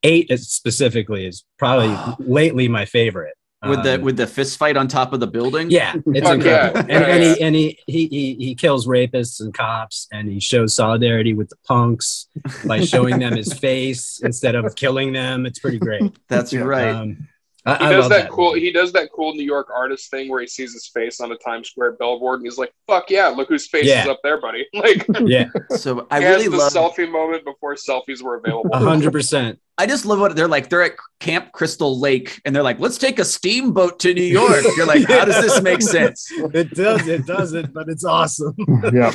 [0.03, 3.35] eight is specifically is probably lately my favorite.
[3.69, 5.71] With the Um, with the fist fight on top of the building.
[5.71, 6.67] yeah, it's Fuck yeah.
[6.69, 6.91] incredible.
[6.91, 10.41] Yeah, and, and he and he, he he he kills rapists and cops, and he
[10.41, 12.27] shows solidarity with the punks
[12.67, 15.47] by showing them his face instead of killing them.
[15.47, 16.03] It's pretty great.
[16.29, 16.63] That's Yeah.
[16.63, 16.89] right.
[16.89, 17.29] Um,
[17.65, 18.49] I, He I does love that, cool.
[18.51, 18.61] movie.
[18.61, 21.37] He does that cool New York artist thing where he sees his face on a
[21.37, 23.29] Times Square billboard, and he's like, "Fuck yeah!
[23.29, 24.03] Look whose face Yeah.
[24.03, 25.45] is up there, buddy!" Like, Yeah,
[25.77, 26.73] so I he really has the love.
[26.95, 28.71] selfie moment before selfies were available.
[28.73, 29.61] a hundred percent.
[29.79, 30.69] I just love what they're like.
[30.71, 34.65] They're at Camp Crystal Lake, and they're like, "Let's take a steamboat to New York."
[34.77, 37.07] You're like, "How does this make sense?" It does.
[37.07, 38.55] It doesn't, but it's awesome.
[38.93, 39.13] yeah.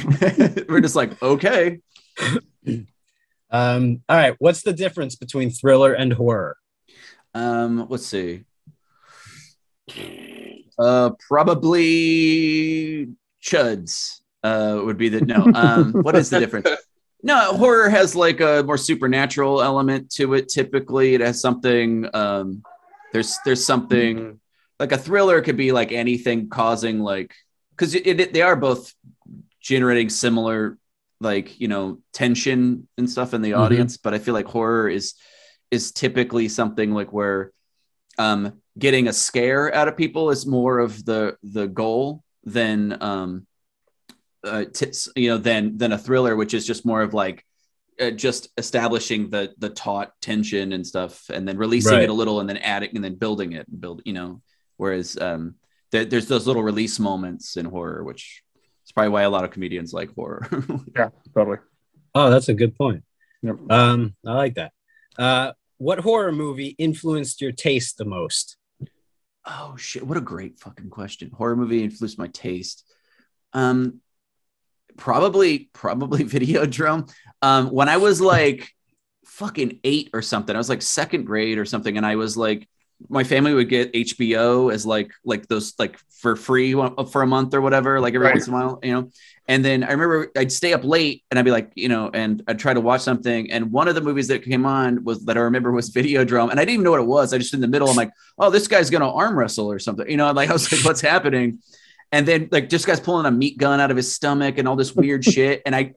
[0.70, 1.80] We're just like, "Okay."
[3.50, 4.36] Um, all right.
[4.40, 6.58] What's the difference between thriller and horror?
[7.38, 8.46] Um, let's see.
[10.80, 13.10] Uh, probably
[13.44, 14.22] chuds.
[14.44, 15.52] Uh, would be the no.
[15.54, 16.70] Um, what is the difference?
[17.24, 20.50] No, horror has like a more supernatural element to it.
[20.50, 22.08] Typically, it has something.
[22.14, 22.62] Um,
[23.12, 24.40] there's there's something
[24.80, 27.34] like a thriller could be like anything causing like
[27.72, 28.94] because they are both
[29.60, 30.78] generating similar
[31.20, 33.58] like you know tension and stuff in the Mhm.
[33.66, 33.98] audience.
[33.98, 35.16] But I feel like horror is
[35.72, 37.52] is typically something like where
[38.18, 43.46] um, getting a scare out of people is more of the the goal than um,
[44.44, 47.44] uh, t- you know than than a thriller, which is just more of like
[48.00, 52.04] uh, just establishing the the taut tension and stuff, and then releasing Right.
[52.04, 54.42] it a little, and then adding and then building it and build you know.
[54.78, 55.56] Whereas um,
[55.92, 58.44] there, there's those little release moments in horror, which
[58.86, 60.48] is probably why a lot of comedians like horror.
[60.96, 61.58] Yeah, totally.
[62.16, 63.04] Oh, that's a good point.
[63.44, 63.58] Yep.
[63.70, 64.72] Um, I like that.
[65.18, 68.58] Uh, what horror movie influenced your taste the most?
[69.46, 70.06] Oh shit!
[70.06, 71.32] What a great fucking question.
[71.32, 72.84] Horror movie influenced my taste.
[73.54, 74.02] Um,
[74.98, 77.12] probably, probably Videodrome.
[77.42, 78.70] Um, when I was like
[79.26, 82.68] fucking eight or something, I was like second grade or something, and I was like,
[83.10, 87.54] my family would get HBO as like like those like for free for a month
[87.54, 88.34] or whatever, like every Right.
[88.36, 89.10] once in a while, you know.
[89.48, 92.44] And then I remember I'd stay up late and I'd be like, you know, and
[92.48, 93.52] I'd try to watch something.
[93.52, 96.60] And one of the movies that came on was that I remember was Videodrome, and
[96.60, 97.34] I didn't even know what it was.
[97.34, 100.10] I just in the middle, I'm like, oh, this guy's gonna arm wrestle or something,
[100.10, 100.32] you know.
[100.32, 101.60] Like I was like, what's happening?
[102.12, 104.76] And then like this guy's pulling a meat gun out of his stomach and all
[104.76, 105.62] this weird shit.
[105.66, 105.94] And I,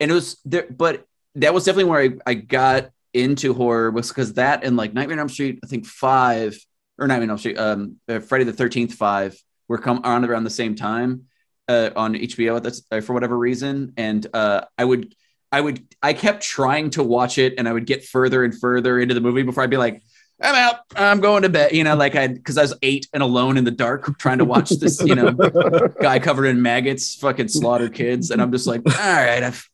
[0.00, 4.08] and it was there, but that was definitely where I, I got into horror was
[4.08, 6.58] because that and like Nightmare on Elm Street, I think five
[6.98, 10.44] or Nightmare on Elm Street, um, uh, Friday the Thirteenth five were come on around
[10.44, 11.24] the same time
[11.68, 15.14] uh, on HBO at this, uh, for whatever reason, and uh, I would.
[15.52, 19.00] I would I kept trying to watch it and I would get further and further
[19.00, 20.00] into the movie before I'd be like,
[20.42, 21.72] I'm out, I'm going to bed.
[21.72, 24.44] You know, like I because I was eight and alone in the dark trying to
[24.44, 25.32] watch this, you know,
[26.00, 28.30] guy covered in maggots fucking slaughter kids.
[28.30, 29.68] And I'm just like, all right, I've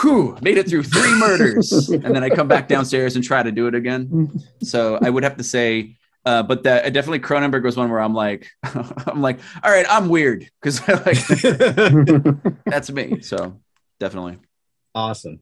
[0.00, 1.88] whew, made it through three murders.
[1.88, 4.30] And then I come back downstairs and try to do it again.
[4.62, 8.00] So I would have to say, uh, but that uh, definitely Cronenberg was one where
[8.00, 11.18] I'm like, I'm like, all right, I'm weird because like
[12.64, 13.20] that's me.
[13.20, 13.60] So
[14.00, 14.38] definitely.
[14.94, 15.40] Awesome.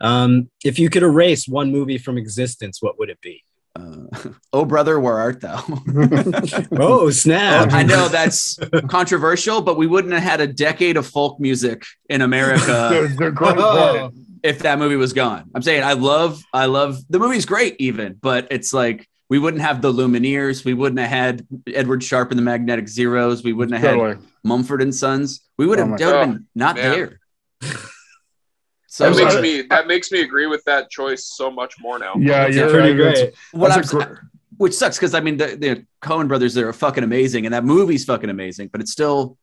[0.00, 3.44] Um, if you could erase one movie from existence, what would it be?
[3.76, 4.06] Uh,
[4.52, 5.62] oh brother, where art thou?
[6.72, 7.72] Oh, snap!
[7.72, 12.20] I know that's controversial, but we wouldn't have had a decade of folk music in
[12.22, 13.34] America They're, they're.
[13.40, 14.12] Oh.
[14.42, 15.50] if that movie was gone.
[15.54, 19.62] I'm saying I love, I love the movie's great, even, but it's like we wouldn't
[19.62, 23.80] have the Lumineers, we wouldn't have had Edward Sharpe and the Magnetic Zeros, we wouldn't
[23.80, 25.42] have had Mumford and Sons.
[25.56, 26.90] We would Oh have, my have been not man.
[26.90, 27.20] there.
[28.98, 32.14] That makes uh, me that makes me agree with that choice so much more now.
[32.18, 33.34] Yeah, It's you're pretty that's- great.
[33.52, 34.14] what I'm, gr-
[34.56, 38.04] which sucks because I mean the, the Coen brothers are fucking amazing, and that movie's
[38.04, 39.38] fucking amazing, but it's still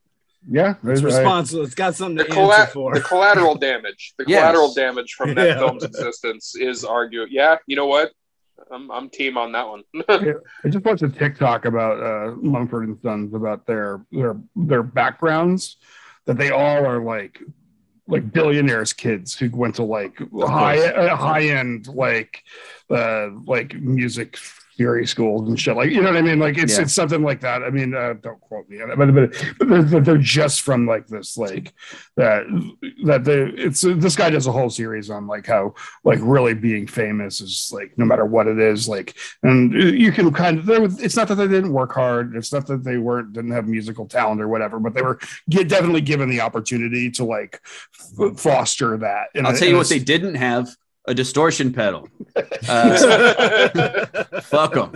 [0.50, 1.64] yeah, It's I- responsible.
[1.64, 2.94] It's got something The, to colla- answer for.
[2.94, 4.40] the collateral damage, the Yes.
[4.42, 5.58] collateral damage from that Yeah.
[5.60, 7.30] film's existence is argued.
[7.32, 8.12] Yeah, you know what?
[8.72, 9.84] I'm I'm team on that one.
[10.10, 15.78] I just watched a TikTok about uh, Mumford and Sons about their their their backgrounds
[16.26, 17.40] that they all are like
[18.08, 22.44] like billionaires kids who went to like high uh, high end like
[22.90, 24.38] uh like music
[24.78, 25.76] theory schools and shit.
[25.76, 26.40] Like you know what I mean?
[26.40, 26.84] Like it's Yeah.
[26.84, 27.64] it's something like that.
[27.64, 30.86] I mean uh, don't quote me on it but but, but they're, they're just from
[30.86, 31.74] like this like
[32.16, 32.44] that
[33.06, 35.74] that the it's this guy does a whole series on like how
[36.04, 40.32] like really being famous is like no matter what it is like and you can
[40.32, 40.70] kind of
[41.02, 44.06] it's not that they didn't work hard it's not that they weren't didn't have musical
[44.06, 47.62] talent or whatever but they were get, definitely given the opportunity to like
[48.20, 50.70] f- foster that and I'll tell you what they didn't have
[51.08, 52.08] a distortion pedal.
[52.70, 54.96] Uh, fuck them.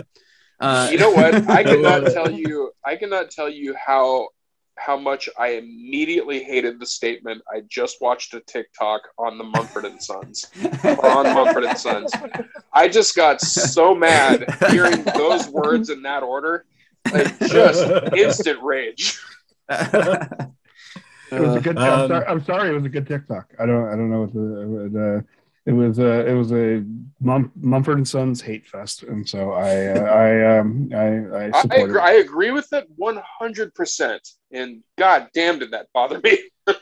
[0.60, 1.34] Uh, you know what?
[1.48, 2.70] I I cannot tell you.
[2.84, 4.28] I cannot tell you how
[4.76, 7.42] how much I immediately hated the statement.
[7.52, 10.46] I just watched a TikTok on the Mumford and Sons
[11.02, 12.12] on Mumford and Sons.
[12.72, 16.64] I just got so mad hearing those words in that order.
[17.12, 17.82] Like just
[18.14, 19.18] instant rage.
[19.68, 20.52] it
[21.32, 23.86] was a good I'm, Um, sorry, I'm sorry it was a good TikTok I don't
[23.88, 25.20] I don't know what the uh,
[25.64, 26.84] it was a it was a
[27.20, 31.60] Mum, Mumford and Sons hate fest and so I uh, I um I I I
[31.62, 32.04] support agree, it.
[32.04, 34.26] I agree with it one hundred percent.
[34.50, 36.38] And god damn, did that bother me?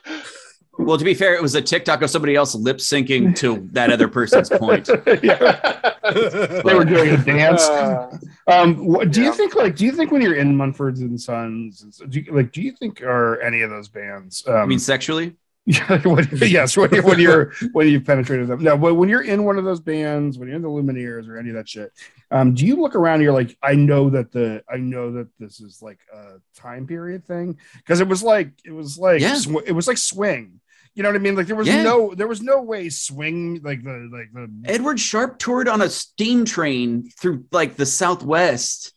[0.79, 3.93] well, to be fair, it was a TikTok of somebody else lip syncing to that
[3.93, 4.87] other person's point.
[5.05, 7.63] they were doing a dance.
[7.69, 11.21] Uh, Um, what, do you think like do you think when you're in Mumfords and
[11.21, 14.43] Sons, do you, like do you think are any of those bands?
[14.49, 15.37] Um, I mean, sexually?
[15.71, 18.63] Yeah, when, yes, when, when you're when you've penetrated them.
[18.63, 21.37] No, but when you're in one of those bands, when you're in the Lumineers or
[21.39, 21.93] any of that shit,
[22.31, 23.15] um, do you look around?
[23.17, 26.87] And you're like, I know that the I know that this is like a time
[26.87, 29.35] period thing because it was like it was like Yeah.
[29.35, 30.61] sw- it was like swing.
[30.95, 31.37] You know what I mean?
[31.37, 31.85] Like there was Yeah.
[31.85, 35.89] no there was no way swing like the like the Edward Sharpe toured on a
[35.89, 38.93] steam train through like the Southwest.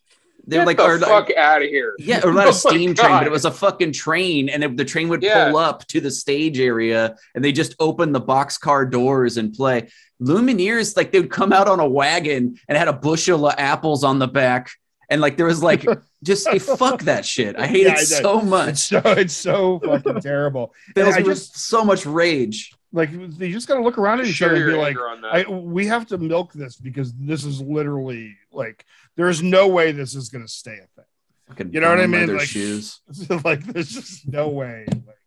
[0.46, 1.96] They're get like, the or, like- fuck out of here.
[2.00, 4.76] yeah, or not Oh a steam train, but it was a fucking train, and it,
[4.78, 5.50] the train would Yeah.
[5.52, 9.90] pull up to the stage area, and they just open the boxcar doors and play.
[10.22, 14.04] Lumineers, like they would come out on a wagon and had a bushel of apples
[14.04, 14.70] on the back,
[15.10, 15.86] and like there was like
[16.24, 17.58] just eh, fuck that shit.
[17.58, 18.70] I hate Yeah, it I so much.
[18.72, 20.74] it's so it's so fucking terrible.
[20.96, 22.74] There was just- so much rage.
[22.96, 25.22] Like you just got to look around at each other and be like, anger on
[25.22, 25.48] that.
[25.48, 30.14] I, we have to milk this because this is literally like there's no way this
[30.14, 31.06] is going to stay a thing.
[31.48, 32.22] Fucking You know what I mean?
[32.22, 33.02] leather Like- shoes.
[33.44, 34.86] like there's just no way.
[34.88, 35.18] Like,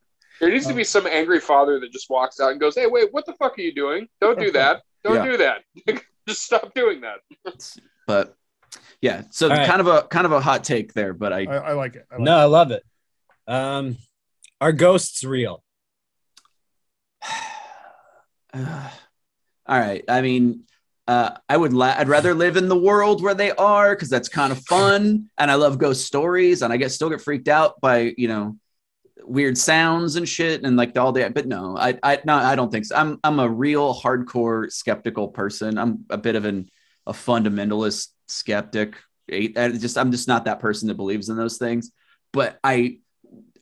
[0.40, 3.12] There needs to be some angry father that just walks out and goes, "Hey, wait,
[3.12, 4.06] what the fuck are you doing?
[4.20, 4.82] Don't do that.
[5.04, 5.24] Don't Yeah.
[5.32, 6.02] do that.
[6.28, 7.18] just stop doing that."
[8.06, 8.36] But
[9.00, 9.66] yeah, so All right.
[9.66, 12.06] kind of a kind of a hot take there, but I I, I like it.
[12.12, 12.84] I like no, I love it.
[13.48, 13.96] Um,
[14.60, 15.64] are ghosts real?
[19.66, 20.04] All right.
[20.08, 20.64] I mean,
[21.08, 21.72] uh, I would.
[21.72, 25.30] La- I'd rather live in the world where they are because that's kind of fun,
[25.38, 28.56] and I love ghost stories, and I get still get freaked out by you know
[29.22, 31.34] weird sounds and shit, and like all that.
[31.34, 32.96] But no, I, I, no, I don't think so.
[32.96, 35.78] I'm, I'm a real hardcore skeptical person.
[35.78, 36.70] I'm a bit of an
[37.06, 38.96] a fundamentalist skeptic.
[39.30, 41.90] I just, I'm just not that person that believes in those things.
[42.32, 42.98] But I,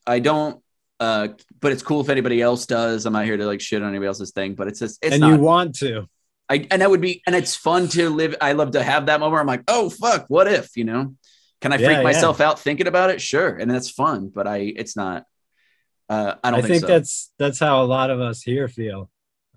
[0.06, 0.60] I don't.
[1.04, 1.28] Uh,
[1.60, 3.04] but it's cool if anybody else does.
[3.04, 5.20] I'm not here to like shit on anybody else's thing, but it's just it's and
[5.20, 5.32] not.
[5.32, 6.06] you want to?
[6.48, 8.34] I and that would be and it's fun to live.
[8.40, 9.40] I love to have that moment.
[9.40, 11.14] I'm like, oh fuck, what if you know?
[11.60, 12.02] Can I freak yeah.
[12.02, 13.20] myself out thinking about it?
[13.20, 14.30] Sure, and that's fun.
[14.34, 15.24] But I, it's not.
[16.08, 16.86] Uh, I I, don't think, think, so.
[16.86, 19.10] that's that's how a lot of us here feel.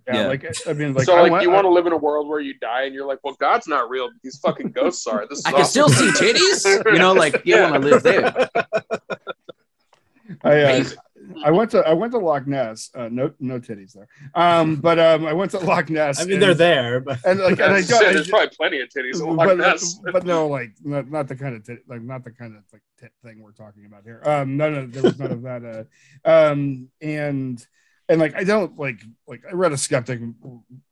[0.05, 0.27] Yeah, Yeah.
[0.27, 2.27] like I mean, like, so, I like, want- you want to live in a world
[2.27, 5.25] where you die and you're like, "Well, God's not real, but these fucking ghosts are."
[5.29, 6.85] This is I can still see titties.
[6.91, 7.71] You know, like you Yeah.
[7.71, 8.49] want to live there.
[10.43, 10.83] I, uh,
[11.43, 12.89] I went to I went to Loch Ness.
[12.95, 14.07] Uh, no, no titties there.
[14.35, 16.19] Um, but um, I went to Loch Ness.
[16.19, 18.29] I mean, and- they're there, but and like, and I, As I said, I there's
[18.29, 19.21] probably plenty of titties.
[19.21, 19.99] in Loch but, Ness.
[20.11, 22.81] but no, like not, not the kind of tit, like not the kind of like
[22.99, 24.21] tit thing we're talking about here.
[24.25, 25.87] Um, no, no, there was none of that.
[26.25, 27.65] Uh, um, and
[28.09, 30.19] and like I don't like like I read a skeptic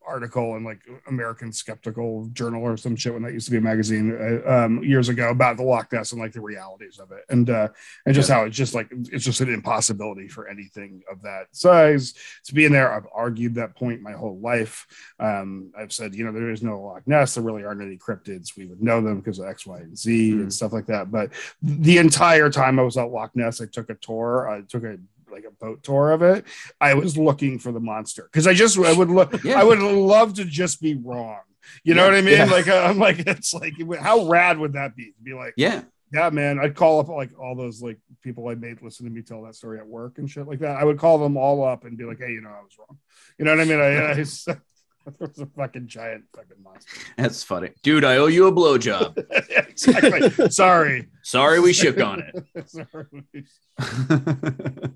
[0.07, 3.61] article in like American Skeptical Journal or some shit when that used to be a
[3.61, 4.15] magazine
[4.45, 7.49] uh, um, years ago about the Loch Ness and like the realities of it, and
[7.49, 7.69] uh,
[8.05, 12.13] and just how it's just like it's just an impossibility for anything of that size
[12.45, 12.91] to be in there.
[12.91, 14.85] I've argued that point my whole life.
[15.19, 17.35] Um, I've said you know there is no Loch Ness.
[17.35, 18.55] There really aren't any cryptids.
[18.57, 20.41] We would know them because of X, Y, and Z Mm.
[20.41, 21.11] and stuff like that.
[21.11, 21.31] But
[21.61, 24.49] the entire time I was at Loch Ness, I took a tour.
[24.49, 24.97] I took a
[25.36, 26.45] like a boat tour of it.
[26.80, 29.44] I was looking for the monster because I just I would look.
[29.44, 29.60] Yeah.
[29.60, 31.40] I would love to just be wrong.
[31.84, 32.38] You know Yeah, what I mean?
[32.38, 32.45] yeah.
[32.45, 35.06] Like uh, I'm like it's like how rad would that be?
[35.18, 35.82] To be like, Yeah.
[36.14, 36.60] yeah, man.
[36.60, 39.56] I'd call up like all those like people I made listen to me tell that
[39.56, 40.78] story at work and shit like that.
[40.78, 42.98] I would call them all up and be like, hey, you know, I was wrong.
[43.38, 43.80] You know what I mean?
[43.82, 44.57] I, I
[45.07, 46.91] it was a fucking giant fucking monster.
[47.18, 47.69] That's funny.
[47.84, 49.18] Dude, I owe you a blowjob.
[49.49, 50.49] exactly.
[50.49, 51.07] Sorry.
[51.23, 52.23] Sorry we shook on
[52.65, 53.23] Sorry.
[53.34, 53.45] it.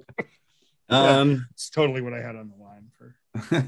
[0.92, 3.16] Um, It's totally what I had on the line for.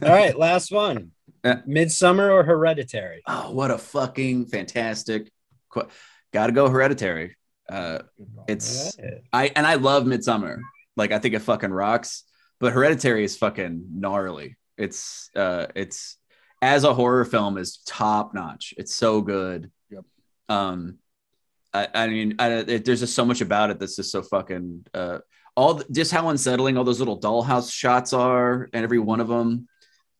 [0.08, 1.12] all right, last one.
[1.46, 3.22] Midsommar or Hereditary?
[3.28, 5.32] oh, what a fucking fantastic.
[5.70, 5.88] Qu-
[6.34, 7.36] Gotta go hereditary.
[7.70, 8.00] Uh,
[8.48, 9.22] it's All right.
[9.34, 10.60] I and I love Midsommar.
[10.98, 12.24] Like I think it fucking rocks.
[12.60, 14.56] But Hereditary is fucking gnarly.
[14.78, 16.18] It's uh it's
[16.62, 18.74] as a horror film is top notch.
[18.78, 19.72] It's so good.
[19.90, 20.06] Yep.
[20.50, 20.98] Um
[21.74, 24.86] I, I mean I, it, there's just so much about it that's just so fucking
[24.94, 25.20] uh
[25.56, 29.28] all the, just how unsettling all those little dollhouse shots are and every one of
[29.28, 29.68] them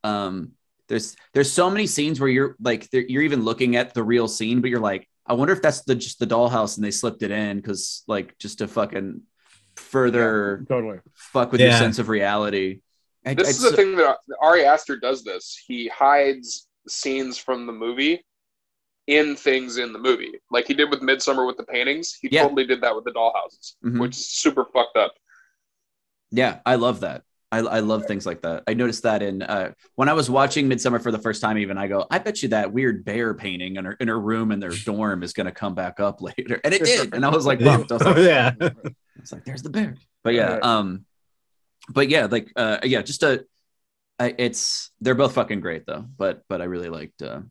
[0.04, 0.52] um
[0.88, 4.62] there's there's so many scenes where you're like you're even looking at the real scene
[4.62, 7.32] but you're like I wonder if that's the just the dollhouse and they slipped it
[7.32, 9.22] in because like just to fucking
[9.76, 11.00] further Totally.
[11.14, 12.82] fuck with your sense of reality.
[13.26, 15.24] I- This I- is the thing that Ari Aster does.
[15.24, 18.24] This he hides scenes from the movie
[19.08, 22.18] in things in the movie, like he did with Midsommar with the paintings.
[22.22, 22.44] He Yeah.
[22.44, 24.00] totally did that with the dollhouses, Mhm.
[24.00, 25.14] which is super fucked up.
[26.32, 27.24] Yeah, I love that.
[27.54, 28.64] I, I love things like that.
[28.66, 31.58] I noticed that in uh, when I was watching Midsommar for the first time.
[31.58, 34.54] Even I go, I bet you that weird bear painting in her in her room
[34.54, 37.14] in their dorm is going to come back up later, and it did.
[37.14, 37.62] And I was like.
[37.62, 38.54] I was like, yeah.
[39.18, 39.96] it's like there's the bear.
[40.24, 41.06] But yeah, um,
[41.90, 43.46] but yeah, like uh, yeah, just a,
[44.20, 46.06] I, it's they're both fucking great though.
[46.18, 47.22] But but I really liked.
[47.22, 47.42] Uh,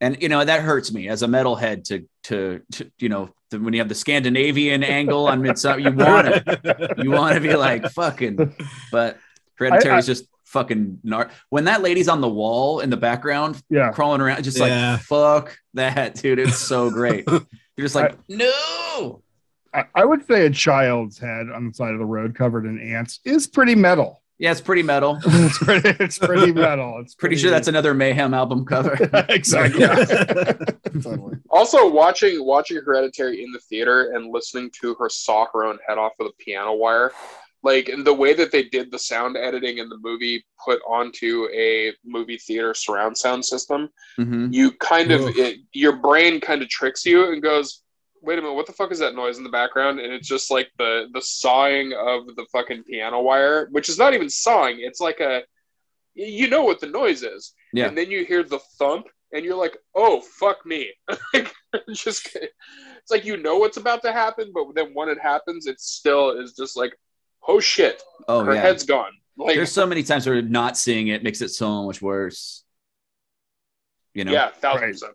[0.00, 3.58] and you know that hurts me as a metalhead to to, to you know the,
[3.60, 7.54] when you have the Scandinavian angle on Midsommar, you want to you want to be
[7.54, 8.54] like fucking,
[8.92, 9.18] but
[9.54, 13.60] Hereditary I- is just fucking gnar- when that lady's on the wall in the background
[13.68, 13.90] Yeah.
[13.90, 14.92] crawling around, just Yeah.
[14.92, 16.38] like fuck that, dude.
[16.38, 17.26] It's so great.
[17.76, 19.22] You're just like no.
[19.76, 22.80] I, I would say a child's head on the side of the road covered in
[22.80, 24.22] ants is pretty metal.
[24.38, 25.18] Yeah, it's pretty metal.
[25.24, 26.98] It's pretty, it's pretty metal.
[27.02, 28.92] It's Pretty sure that's another Mayhem album cover.
[29.30, 29.86] exactly.
[31.02, 31.36] totally.
[31.50, 35.98] Also, watching watching Hereditary in the theater and listening to her saw her own head
[35.98, 37.12] off with a piano wire,
[37.62, 41.48] like and the way that they did the sound editing in the movie put onto
[41.54, 43.88] a movie theater surround sound system,
[44.18, 44.52] Mhm.
[44.52, 47.82] you kind of it, your brain kind of tricks you and goes,
[48.26, 50.50] "Wait a minute, what the fuck is that noise in the background?" And it's just
[50.50, 55.00] like the the sawing of the fucking piano wire, which is not even sawing; it's
[55.00, 55.42] like a
[56.14, 57.86] you know what the noise is, Yeah.
[57.88, 60.92] and then you hear the thump, and you're like, "Oh fuck me!"
[61.34, 61.52] Like,
[61.88, 65.66] it's just it's like you know what's about to happen, but then when it happens,
[65.66, 66.96] it still is just like,
[67.46, 68.62] "Oh shit, Oh her yeah.
[68.62, 72.00] head's gone." Like, There's so many times where not seeing it makes it so much
[72.00, 72.64] worse.
[74.14, 74.32] You know.
[74.32, 74.92] yeah, thousand Right.
[74.92, 75.14] percent.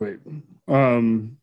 [0.00, 0.18] Wait.
[0.68, 1.34] Um.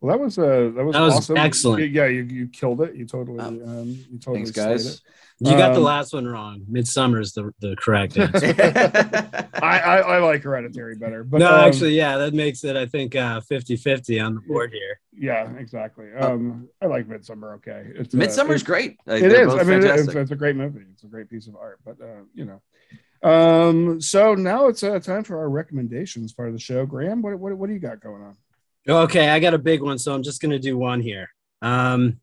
[0.00, 1.36] Well, that was uh that was That was awesome.
[1.38, 1.90] excellent.
[1.90, 2.94] Yeah, you, you killed it.
[2.94, 3.46] You totally Oh.
[3.46, 4.86] um you totally Thanks, guys.
[4.96, 5.00] it.
[5.40, 6.60] You got the Um, last one wrong.
[6.70, 8.54] Midsommar is the, the correct answer.
[9.62, 12.86] I, I I like Hereditary better, but no, um, actually, yeah, that makes it, I
[12.86, 15.00] think, uh, 50 50 on the board here.
[15.18, 16.12] yeah, exactly.
[16.12, 17.54] Um, I like Midsommar.
[17.56, 18.96] Okay, it's uh, Midsommar's it- great.
[19.06, 19.54] Like, It they're is.
[19.54, 20.84] both I mean, it's, it's a great movie.
[20.92, 21.80] It's a great piece of art.
[21.84, 26.54] But uh, you know, um, so now it's uh, time for our recommendations part of
[26.54, 26.84] the show.
[26.86, 28.36] Graham, what what what do you got going on?
[28.86, 31.30] Okay, I got a big one, so I'm just gonna do one here.
[31.62, 32.20] Um,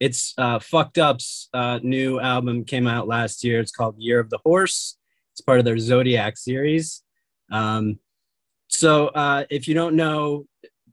[0.00, 3.60] it's uh, Fucked Up's uh, new album came out last year.
[3.60, 4.96] It's called Year of the Horse.
[5.32, 7.02] It's part of their Zodiac series.
[7.52, 8.00] Um,
[8.66, 10.46] so uh, if you don't know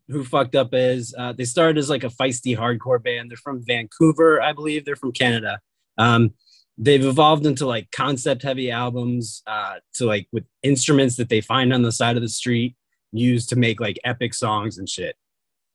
[0.07, 3.31] who Fucked Up is, uh, they started as like a feisty hardcore band.
[3.31, 4.85] They're from Vancouver, I believe.
[4.85, 5.59] They're from Canada.
[5.97, 6.33] Um,
[6.77, 11.73] they've evolved into like concept heavy albums uh, to like with instruments that they find
[11.73, 12.75] on the side of the street
[13.11, 15.15] used to make like epic songs and shit.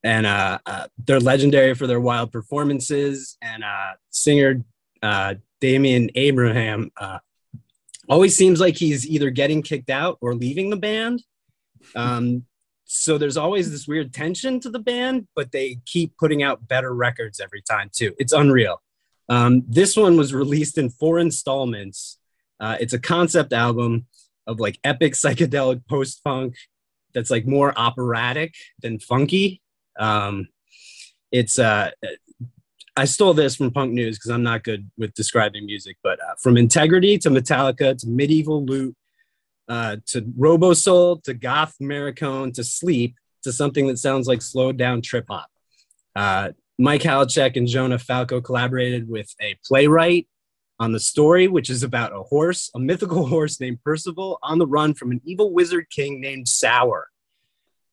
[0.05, 3.37] And uh, uh, they're legendary for their wild performances.
[3.41, 4.65] And uh, singer
[5.03, 7.19] uh, Damian Abraham uh,
[8.09, 11.23] always seems like he's either getting kicked out or leaving the band.
[11.95, 12.45] Um,
[12.85, 16.95] so there's always this weird tension to the band, but they keep putting out better
[16.95, 18.15] records every time too.
[18.19, 18.83] It's unreal.
[19.29, 22.19] Um, this one was released in four installments.
[22.61, 24.07] Uh, it's a concept album
[24.47, 26.57] of like epic psychedelic post punk
[27.15, 29.61] that's like more operatic than funky.
[29.99, 30.49] Um,
[31.31, 31.91] it's uh,
[32.97, 36.35] I stole this from Punk News because I'm not good with describing music, but uh,
[36.41, 38.95] from Integrity to Metallica to Medieval Loot
[39.69, 45.01] uh, to Robosoul to Goth Maricone to Sleep to something that sounds like slowed down
[45.01, 45.49] trip hop.
[46.15, 50.27] Uh, Mike Haliechuk and Jonah Falco collaborated with a playwright
[50.81, 54.67] on the story, which is about a horse, a mythical horse named Percival, on the
[54.67, 57.09] run from an evil wizard king named Sour,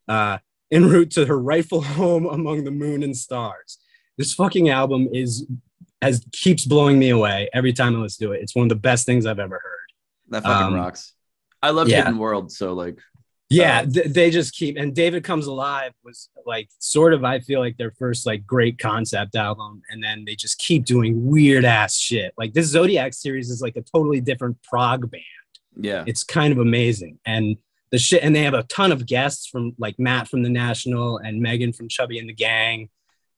[0.07, 0.39] uh,
[0.71, 3.77] en route to her rightful home among the moon and stars.
[4.17, 5.47] This fucking album is
[6.01, 8.41] as keeps blowing me away every time I listen to it.
[8.41, 9.87] It's one of the best things I've ever heard.
[10.29, 11.13] That fucking Um, rocks.
[11.61, 11.97] I love yeah.
[11.97, 12.99] Hidden World, so like
[13.49, 17.39] Yeah, Uh, th- they just keep and David Comes Alive was like sort of I
[17.39, 21.65] feel like their first like great concept album, and then they just keep doing weird
[21.65, 22.33] ass shit.
[22.37, 25.23] Like this Zodiac series is like a totally different prog band.
[25.75, 26.03] yeah.
[26.05, 27.57] It's kind of amazing, and
[27.91, 31.17] the shit, and they have a ton of guests from like Matt from the National
[31.17, 32.89] and Megan from Chubby and the Gang,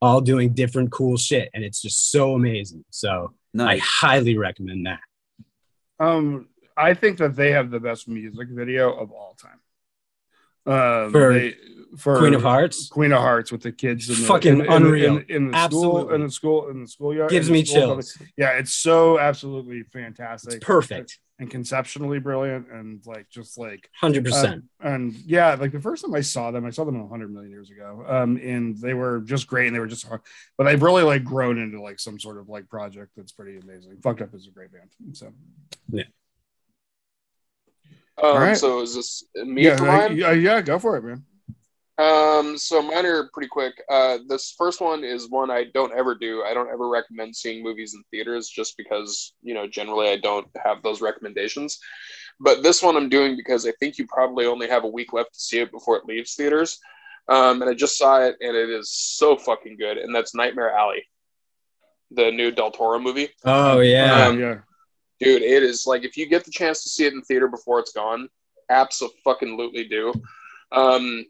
[0.02, 2.84] all doing different cool shit, and it's just so amazing.
[2.90, 5.00] So I highly recommend that.
[6.02, 9.61] Um, I think that they have the best music video of all time.
[10.66, 11.56] Um, For they,
[11.98, 14.72] for Queen of Hearts Queen of Hearts with the kids in the, Fucking in, in-
[14.72, 15.18] unreal.
[15.18, 16.16] in, in the school Absolutely.
[16.16, 18.18] in the school in the schoolyard gives the me school chills.
[18.38, 20.54] Yeah, it's so absolutely fantastic.
[20.56, 24.64] It's perfect, and conceptually brilliant and like just like hundred percent.
[24.84, 27.34] uh, and yeah, like the first time I saw them, I saw them a hundred
[27.34, 28.06] million years ago.
[28.08, 30.22] Um, and they were just great and they were just hard,
[30.58, 33.98] but I've really like grown into like some sort of like project that's pretty amazing.
[34.02, 34.92] Fucked Up is a great band.
[35.14, 35.34] So
[38.22, 38.58] Um, All right.
[38.58, 41.26] So is this me yeah, for I- yeah, yeah, go for it, man.
[41.98, 43.74] Um, so mine are pretty quick.
[43.90, 46.44] Uh, this first one is one I don't ever do.
[46.44, 50.48] I don't ever recommend seeing movies in theaters just because, you know, generally I don't
[50.64, 51.78] have those recommendations.
[52.40, 55.34] But this one I'm doing because I think you probably only have a week left
[55.36, 56.80] to see it before it leaves theaters.
[57.28, 59.98] Um, and I just saw it and it is so fucking good.
[60.00, 61.06] And that's Nightmare Alley,
[62.10, 63.30] the new Del Toro movie.
[63.46, 64.56] Oh yeah, Um, yeah.
[65.22, 67.80] Dude, it is like if you get the chance to see it in theater before
[67.80, 68.28] it's gone,
[68.70, 70.14] absolutely do.
[70.72, 71.26] Um,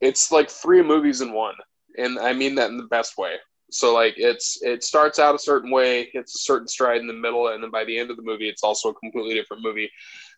[0.00, 1.54] it's like three movies in one,
[1.96, 3.36] and I mean that in the best way.
[3.70, 7.14] So like it's it starts out a certain way, hits a certain stride in the
[7.14, 9.90] middle, and then by the end of the movie, it's also a completely different movie.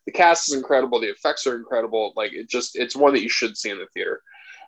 [0.07, 2.13] The cast is incredible, the effects are incredible.
[2.15, 4.23] Like it just it's one that you should see in the theater.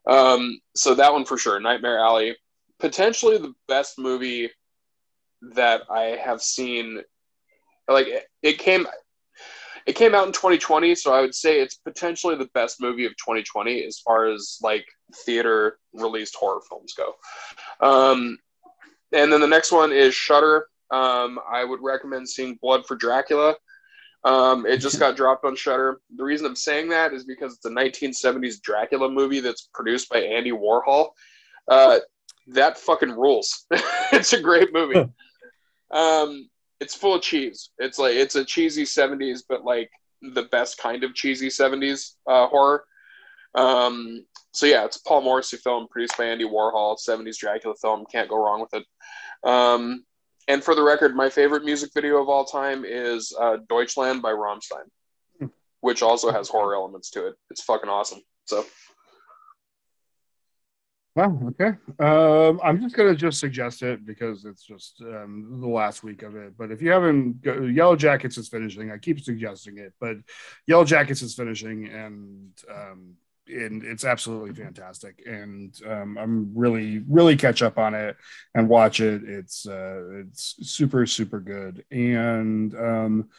[0.08, 2.36] Um, so that one for sure, Nightmare Alley,
[2.80, 4.50] potentially the best movie
[5.54, 7.02] that I have seen
[7.88, 8.86] like it, it came
[9.86, 13.12] it came out in 2020 so i would say it's potentially the best movie of
[13.12, 14.84] 2020 as far as like
[15.24, 17.14] theater released horror films go.
[17.80, 18.38] Um,
[19.12, 23.54] and then the next one is shutter um, i would recommend seeing blood for dracula.
[24.24, 27.66] Um, it just got dropped on shutter the reason i'm saying that is because it's
[27.66, 31.10] a 1970s dracula movie that's produced by andy warhol.
[31.68, 31.98] Uh,
[32.48, 33.66] that fucking rules.
[34.12, 35.04] It's a great movie.
[35.90, 36.48] Um,
[36.80, 37.70] it's full of cheese.
[37.78, 39.90] It's like it's a cheesy '70s, but like
[40.22, 42.84] the best kind of cheesy '70s uh, horror.
[43.54, 48.04] Um, so yeah, it's a Paul Morrissey film produced by Andy Warhol, '70s Dracula film.
[48.10, 48.86] Can't go wrong with it.
[49.48, 50.04] Um,
[50.48, 54.30] and for the record, my favorite music video of all time is uh, Deutschland by
[54.30, 55.50] Rammstein,
[55.80, 57.34] which also has horror elements to it.
[57.50, 58.20] It's fucking awesome.
[58.44, 58.64] So
[61.16, 61.78] Well, okay.
[61.98, 66.36] Um, I'm just gonna just suggest it because it's just um, the last week of
[66.36, 66.58] it.
[66.58, 68.92] But if you haven't, Yellowjackets is finishing.
[68.92, 70.18] I keep suggesting it, but
[70.70, 73.14] Yellowjackets is finishing, and um,
[73.48, 75.22] and it's absolutely fantastic.
[75.26, 78.18] And um, I'm really, really catch up on it
[78.54, 79.22] and watch it.
[79.24, 81.82] It's uh, it's super, super good.
[81.90, 83.30] And um,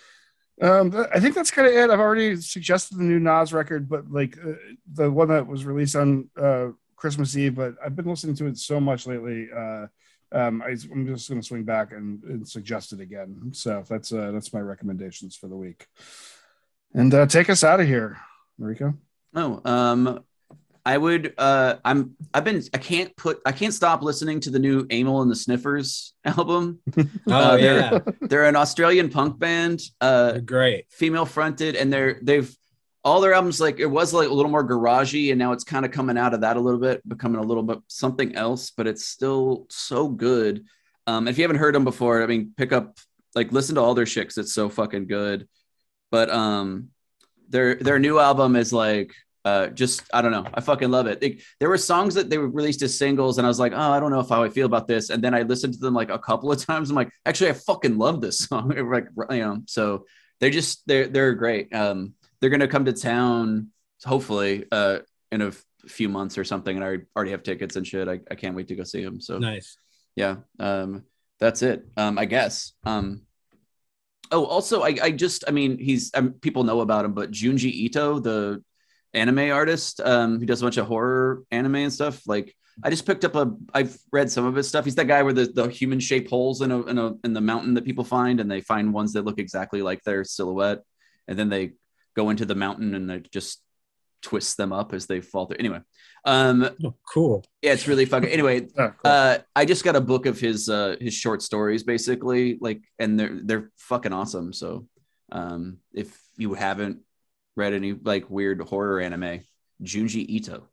[0.64, 1.92] um, I think that's kind of it.
[1.92, 4.54] I've already suggested the new Nas record, but like uh,
[4.92, 8.58] the one that was released on uh, Christmas Eve, but I've been listening to it
[8.58, 9.48] so much lately.
[9.56, 9.88] Uh,
[10.34, 13.52] um, I, am just going to swing back and, and suggest it again.
[13.54, 15.88] So that's uh, that's my recommendations for the week.
[16.94, 18.18] And uh, take us out of here,
[18.60, 18.98] Mariko.
[19.34, 20.20] Oh, um,
[20.86, 21.34] I would.
[21.38, 22.16] Uh, I'm.
[22.34, 22.62] I've been.
[22.74, 23.40] I can't put.
[23.46, 26.80] I can't stop listening to the new Amyl and the Sniffers album.
[26.98, 30.86] oh Uh, they're- yeah, They're an Australian punk band, uh, They're great.
[30.90, 32.54] female fronted, and they're they've
[33.04, 35.86] all their albums like it was like a little more garagey, and now it's kind
[35.86, 38.88] of coming out of that a little bit, becoming a little bit something else, but
[38.88, 40.66] it's still so good.
[41.06, 42.98] Um, if you haven't heard them before, I mean, pick up
[43.36, 45.48] like listen to all their shit 'cause it's so fucking good.
[46.12, 46.90] But um,
[47.50, 49.14] their their new album is like
[49.46, 50.46] uh, just I don't know.
[50.54, 51.22] I fucking love it.
[51.22, 54.00] They, there were songs that they released as singles, and I was like, oh, I
[54.02, 55.10] don't know if how I feel about this.
[55.10, 56.90] And then I listened to them like a couple of times.
[56.90, 58.70] I'm like, actually, I fucking love this song.
[58.92, 60.06] like, you know, so
[60.42, 61.74] they're just they're they're great.
[61.74, 63.70] Um, they're gonna come to town
[64.06, 65.00] hopefully uh
[65.32, 65.52] in a
[65.88, 68.08] few months or something, and I already have tickets and shit.
[68.08, 69.22] I, I can't wait to go see them.
[69.22, 69.78] So Nice.
[70.16, 71.04] yeah, um,
[71.40, 71.86] that's it.
[71.96, 72.74] Um, I guess.
[72.86, 73.22] Um,
[74.32, 77.72] oh, also, I, I just, I mean, he's um, people know about him, but Junji
[77.72, 78.64] Ito, the
[79.14, 82.22] anime artist, um, who does a bunch of horror anime and stuff.
[82.28, 83.54] Like, I just picked up a.
[83.74, 84.86] I've read some of his stuff.
[84.86, 87.42] He's that guy where the, the human shaped holes in a, in a in the
[87.42, 90.80] mountain that people find, and they find ones that look exactly like their silhouette,
[91.28, 91.74] and then they
[92.18, 93.62] go into the mountain and they just
[94.24, 95.58] twist them up as they fall through.
[95.60, 95.80] Anyway,
[96.26, 97.46] um, Oh, cool.
[97.62, 98.28] yeah, it's really fucking.
[98.30, 98.96] Anyway, Oh, cool.
[99.06, 103.18] uh, I just got a book of his uh his short stories basically, like, and
[103.20, 104.52] they're they're fucking awesome.
[104.52, 104.88] So,
[105.32, 107.00] um, if you haven't
[107.56, 109.42] read any like weird horror anime,
[109.84, 110.68] Junji Ito.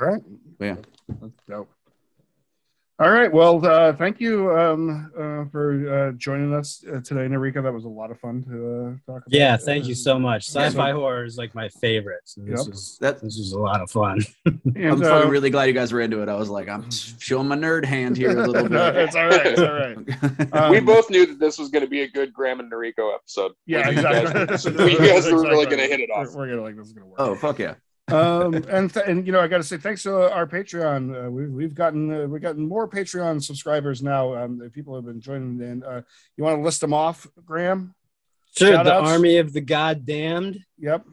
[0.00, 0.22] All right.
[0.60, 0.76] Yeah.
[1.08, 1.70] That's dope.
[3.00, 3.32] All right.
[3.32, 7.62] Well, uh, thank you um, uh, for uh, joining us uh, today, Noriko.
[7.62, 9.28] That was a lot of fun to uh, talk about.
[9.28, 10.48] Yeah, thank you so much.
[10.48, 12.22] Sci-fi horror is like my favorite.
[12.24, 12.68] So this Yep.
[12.68, 14.18] was That- this was a lot of fun.
[14.74, 16.28] And, I'm uh, really glad you guys were into it.
[16.28, 18.96] I was like, I'm showing my nerd hand here a little no, bit.
[19.04, 19.46] it's all right.
[19.46, 20.52] It's all right.
[20.52, 23.14] Um, we both knew that this was going to be a good Graham and Noriko
[23.14, 23.52] episode.
[23.66, 24.84] Yeah, We knew you guys- exactly.
[24.84, 26.28] we guys were really going to hit it off.
[26.34, 27.16] We're, we're gonna like this is gonna work.
[27.20, 27.74] oh fuck yeah!
[28.08, 31.26] Um, and th- and you know I got to say thanks to our Patreon.
[31.26, 34.34] Uh, we've we've gotten uh, we've gotten more Patreon subscribers now.
[34.34, 35.60] Um, the people have been joining.
[35.60, 36.02] And uh,
[36.36, 37.94] you want to list them off, Graham?
[38.56, 39.10] Sure, Shout the outs.
[39.10, 40.64] army of the goddamned.
[40.78, 41.04] Yep.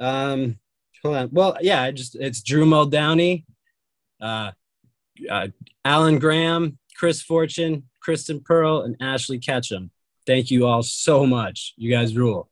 [0.00, 0.58] Um,
[1.02, 1.28] hold on.
[1.32, 3.44] Well, yeah, I just it's Drew Muldowney,
[4.20, 4.52] uh,
[5.28, 5.48] uh,
[5.84, 9.90] Alan Graham, Chris Fortune, Kristen Pearl, and Ashley Ketchum.
[10.26, 11.74] Thank you all so much.
[11.76, 12.48] You guys rule.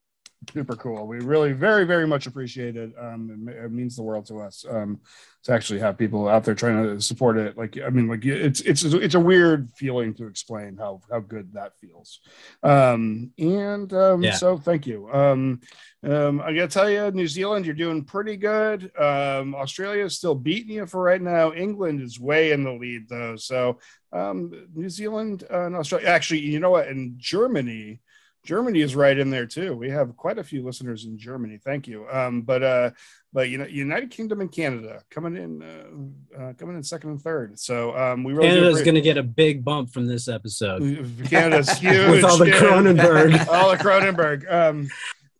[0.52, 1.06] Super cool.
[1.06, 2.92] We really very very much appreciate it.
[2.98, 4.64] Um, it, it means the world to us.
[4.68, 5.00] Um,
[5.42, 7.56] to actually have people out there trying to support it.
[7.56, 11.54] Like I mean, like it's it's it's a weird feeling to explain how how good
[11.54, 12.20] that feels.
[12.62, 14.34] Um, and um, Yeah.
[14.34, 15.10] so thank you.
[15.10, 15.60] Um,
[16.02, 18.90] um, I gotta tell you, New Zealand, you're doing pretty good.
[18.98, 21.52] Um, Australia is still beating you for right now.
[21.52, 23.36] England is way in the lead though.
[23.36, 23.78] So
[24.12, 26.08] um, New Zealand and Australia.
[26.08, 26.88] Actually, you know what?
[26.88, 28.00] In Germany.
[28.42, 29.74] Germany is right in there too.
[29.76, 31.58] We have quite a few listeners in Germany.
[31.62, 32.06] Thank you.
[32.10, 32.90] Um, but uh,
[33.32, 37.22] but you know, United Kingdom and Canada coming in, uh, uh, coming in second and
[37.22, 37.58] third.
[37.58, 40.80] So um, we really Canada's going to get a big bump from this episode
[41.28, 42.46] Canada's huge with all the.
[42.46, 43.46] Cronenberg.
[43.48, 44.50] all the Cronenberg.
[44.50, 44.88] Um,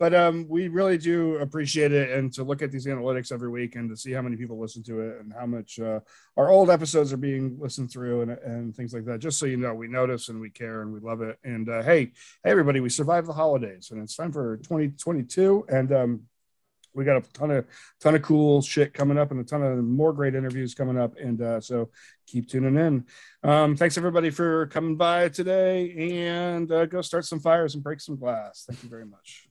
[0.01, 3.77] but um, we really do appreciate it, and to look at these analytics every week
[3.77, 6.01] and to see how many people listen to it and how much uh,
[6.39, 9.19] our old episodes are being listened through and, and things like that.
[9.19, 11.39] Just so you know, we notice and we care and we love it.
[11.45, 12.13] And uh, hey,
[12.43, 16.23] hey, everybody, we survived the holidays, and it's time for 2022, and um,
[16.95, 17.67] we got a ton of
[18.01, 21.15] ton of cool shit coming up and a ton of more great interviews coming up
[21.19, 21.91] and uh, so
[22.27, 23.05] keep tuning in
[23.49, 28.01] um, thanks everybody for coming by today and uh, go start some fires and break
[28.01, 29.50] some glass thank you very much